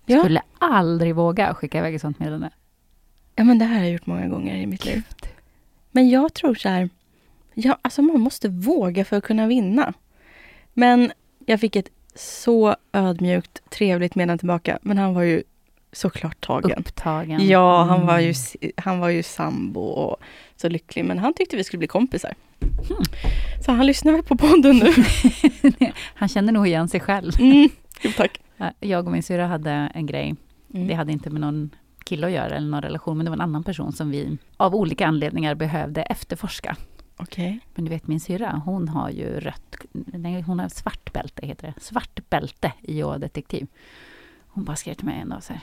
Ja. 0.07 0.19
Skulle 0.19 0.43
aldrig 0.59 1.15
våga 1.15 1.55
skicka 1.55 1.79
iväg 1.79 1.95
ett 1.95 2.01
sånt 2.01 2.19
meddelande. 2.19 2.51
Ja, 3.37 3.45
men 3.45 3.59
det 3.59 3.65
här 3.65 3.75
har 3.75 3.85
jag 3.85 3.93
gjort 3.93 4.07
många 4.07 4.29
gånger 4.29 4.57
i 4.57 4.67
mitt 4.67 4.85
liv. 4.85 5.03
Men 5.91 6.09
jag 6.09 6.35
tror 6.35 6.55
så 6.55 6.69
här, 6.69 6.91
ja, 7.55 7.79
alltså 7.83 8.03
man 8.03 8.21
måste 8.21 8.49
våga 8.49 9.05
för 9.05 9.17
att 9.17 9.25
kunna 9.25 9.47
vinna. 9.47 9.93
Men 10.75 11.13
jag 11.47 11.61
fick 11.61 11.77
ett 11.77 11.91
så 12.15 12.77
ödmjukt, 12.93 13.71
trevligt 13.71 14.15
meddelande 14.15 14.39
tillbaka. 14.39 14.79
Men 14.83 14.99
han 14.99 15.15
var 15.15 15.23
ju 15.23 15.43
såklart 15.93 16.41
tagen. 16.41 16.79
Upptagen. 16.79 17.49
Ja, 17.49 17.83
han 17.83 18.07
var, 18.07 18.19
ju, 18.19 18.35
Mm. 18.61 18.73
han 18.77 18.99
var 18.99 19.09
ju 19.09 19.23
sambo 19.23 19.81
och 19.81 20.17
så 20.57 20.69
lycklig. 20.69 21.05
Men 21.05 21.19
han 21.19 21.35
tyckte 21.35 21.57
vi 21.57 21.65
skulle 21.65 21.79
bli 21.79 21.89
kompisar. 21.89 22.35
Hmm. 22.89 23.03
Så 23.65 23.73
han 23.73 23.87
lyssnar 23.87 24.13
väl 24.13 24.23
på 24.23 24.37
podden 24.37 24.77
nu. 24.77 24.93
Han 26.15 26.29
känner 26.29 26.53
nog 26.53 26.67
igen 26.67 26.89
sig 26.89 27.01
själv. 27.01 27.33
Mm. 27.41 27.69
Jo, 28.03 28.11
tack. 28.17 28.41
Ja, 28.57 28.73
Jag 28.81 29.07
och 29.07 29.13
min 29.13 29.23
syra 29.23 29.47
hade 29.47 29.71
en 29.71 30.07
grej. 30.07 30.35
Mm. 30.75 30.87
Det 30.87 30.95
hade 30.95 31.13
inte 31.13 31.31
med 31.31 31.41
någon 31.41 31.71
kille 32.05 32.27
att 32.27 32.33
göra 32.33 32.57
eller 32.57 32.69
någon 32.69 32.83
relation, 32.83 33.17
men 33.17 33.25
det 33.25 33.31
var 33.31 33.37
en 33.37 33.41
annan 33.41 33.63
person 33.65 33.93
som 33.93 34.11
vi 34.11 34.39
av 34.57 34.75
olika 34.75 35.07
anledningar 35.07 35.55
behövde 35.55 36.03
efterforska. 36.03 36.77
Okej. 37.17 37.61
Men 37.75 37.85
du 37.85 37.91
vet 37.91 38.07
min 38.07 38.21
syrra, 38.21 38.63
hon 38.65 38.89
har 38.89 39.11
ju 39.11 39.41
rött, 39.41 39.77
nej, 39.93 40.43
hon 40.43 40.59
har 40.59 40.69
svart 40.69 41.13
bälte, 41.13 41.47
heter 41.47 41.67
det. 41.67 41.83
Svart 41.83 42.21
bälte 42.31 42.73
i 42.83 43.03
att 43.03 43.21
detektiv. 43.21 43.67
Hon 44.59 44.65
bara 44.65 44.77
skrev 44.77 44.95
till 44.95 45.07
mig 45.07 45.21
en 45.21 45.29
dag 45.29 45.43
så 45.43 45.53
här. 45.53 45.63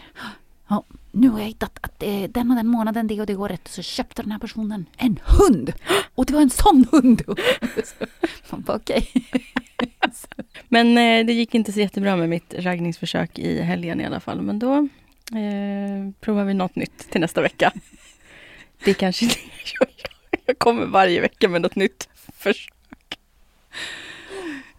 Ja, 0.67 0.83
nu 1.11 1.29
har 1.29 1.39
jag 1.39 1.47
hittat 1.47 1.79
att 1.81 2.03
eh, 2.03 2.23
den 2.23 2.49
och 2.51 2.55
den 2.55 2.67
månaden, 2.67 3.07
det 3.07 3.21
och 3.21 3.25
det 3.25 3.35
året, 3.35 3.67
så 3.67 3.81
köpte 3.81 4.21
den 4.21 4.31
här 4.31 4.39
personen 4.39 4.85
en 4.97 5.19
hund! 5.23 5.73
Och 6.15 6.25
det 6.25 6.33
var 6.33 6.41
en 6.41 6.49
sån 6.49 6.85
hund! 6.91 7.21
Man 8.49 8.61
bara 8.61 8.77
okej. 8.77 9.07
Men 10.67 10.87
eh, 10.97 11.25
det 11.25 11.33
gick 11.33 11.55
inte 11.55 11.71
så 11.71 11.79
jättebra 11.79 12.15
med 12.15 12.29
mitt 12.29 12.53
raggningsförsök 12.57 13.39
i 13.39 13.61
helgen 13.61 14.01
i 14.01 14.05
alla 14.05 14.19
fall. 14.19 14.41
Men 14.41 14.59
då 14.59 14.77
eh, 15.37 16.11
provar 16.19 16.43
vi 16.43 16.53
något 16.53 16.75
nytt 16.75 17.11
till 17.11 17.21
nästa 17.21 17.41
vecka. 17.41 17.71
Det 18.85 18.93
kanske 18.93 19.25
inte 19.25 19.37
jag 20.45 20.57
kommer 20.57 20.85
varje 20.85 21.21
vecka 21.21 21.49
med 21.49 21.61
något 21.61 21.75
nytt 21.75 22.09
försök. 22.37 22.74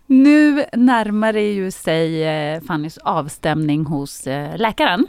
Nu 0.06 0.64
närmar 0.72 1.32
det 1.32 1.52
ju 1.52 1.70
sig 1.70 2.24
eh, 2.24 2.60
Fannys 2.60 2.98
avstämning 2.98 3.84
hos 3.86 4.26
eh, 4.26 4.58
läkaren. 4.58 5.06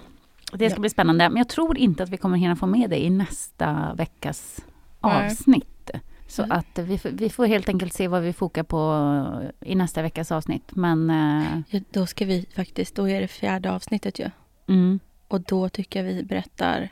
Det 0.53 0.69
ska 0.69 0.77
Ja. 0.77 0.81
bli 0.81 0.89
spännande. 0.89 1.29
Men 1.29 1.37
jag 1.37 1.47
tror 1.49 1.77
inte 1.77 2.03
att 2.03 2.09
vi 2.09 2.17
kommer 2.17 2.37
hinna 2.37 2.55
få 2.55 2.65
med 2.67 2.89
det 2.89 3.03
i 3.03 3.09
nästa 3.09 3.93
veckas 3.93 4.65
Nej. 5.01 5.25
avsnitt. 5.27 5.91
Så 6.27 6.45
Nej. 6.45 6.57
att 6.57 6.79
vi, 6.79 6.97
får- 6.97 7.09
vi 7.09 7.29
får 7.29 7.45
helt 7.45 7.69
enkelt 7.69 7.93
se 7.93 8.07
vad 8.07 8.21
vi 8.21 8.33
fokar 8.33 8.63
på 8.63 9.41
i 9.61 9.75
nästa 9.75 10.01
veckas 10.01 10.31
avsnitt. 10.31 10.75
Men 10.75 11.09
eh, 11.09 11.59
Ja, 11.69 11.79
då 11.91 12.05
ska 12.05 12.25
vi 12.25 12.45
faktiskt, 12.55 12.95
då 12.95 13.09
är 13.09 13.21
det 13.21 13.27
fjärde 13.27 13.71
avsnittet 13.71 14.19
ju. 14.19 14.29
mm, 14.67 14.99
Och 15.27 15.41
då 15.41 15.69
tycker 15.69 16.03
jag 16.05 16.13
vi 16.13 16.23
berättar 16.23 16.89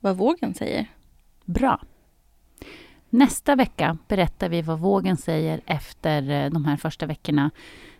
vad 0.00 0.16
vågen 0.16 0.54
säger. 0.54 0.86
bra. 1.44 1.80
Nästa 3.14 3.56
vecka 3.56 3.96
berättar 4.08 4.48
vi 4.48 4.62
vad 4.62 4.78
vågen 4.78 5.16
säger 5.16 5.60
efter 5.66 6.30
eh, 6.30 6.50
de 6.50 6.64
här 6.64 6.76
första 6.76 7.06
veckorna 7.06 7.50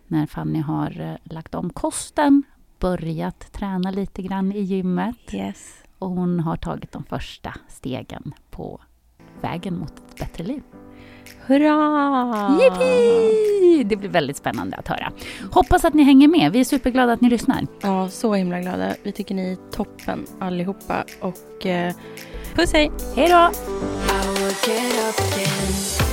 när 0.07 0.25
Fanny 0.25 0.59
har 0.59 1.01
eh, 1.01 1.33
lagt 1.33 1.55
om 1.55 1.69
kosten, 1.69 2.43
börjat 2.79 3.51
träna 3.53 3.91
lite 3.91 4.21
grann 4.21 4.51
i 4.51 4.61
gymmet 4.61 5.33
Yes. 5.33 5.73
och 5.99 6.09
hon 6.09 6.39
har 6.39 6.55
tagit 6.55 6.91
de 6.91 7.03
första 7.03 7.53
stegen 7.67 8.33
på 8.51 8.81
vägen 9.41 9.79
mot 9.79 9.91
ett 9.97 10.19
bättre 10.19 10.43
liv. 10.43 10.61
Hurra! 11.45 12.57
Yippee! 12.61 13.83
Det 13.83 13.95
blir 13.95 14.09
väldigt 14.09 14.37
spännande 14.37 14.77
att 14.77 14.87
höra. 14.87 15.11
Hoppas 15.51 15.85
att 15.85 15.93
ni 15.93 16.03
hänger 16.03 16.27
med. 16.27 16.51
Vi 16.51 16.59
är 16.59 16.63
superglada 16.63 17.13
att 17.13 17.21
ni 17.21 17.29
lyssnar. 17.29 17.67
Ja, 17.81 18.09
så 18.09 18.33
himla 18.33 18.59
glada. 18.59 18.95
Vi 19.03 19.11
tycker 19.11 19.35
ni 19.35 19.51
är 19.51 19.71
toppen 19.71 20.25
allihopa. 20.39 21.03
Och 21.21 21.65
eh, 21.65 21.93
puss 22.55 22.73
hej! 22.73 22.91
Hej 23.15 23.29
då! 23.29 23.51
Get 24.61 24.95
up 24.99 25.17
again. 25.19 26.12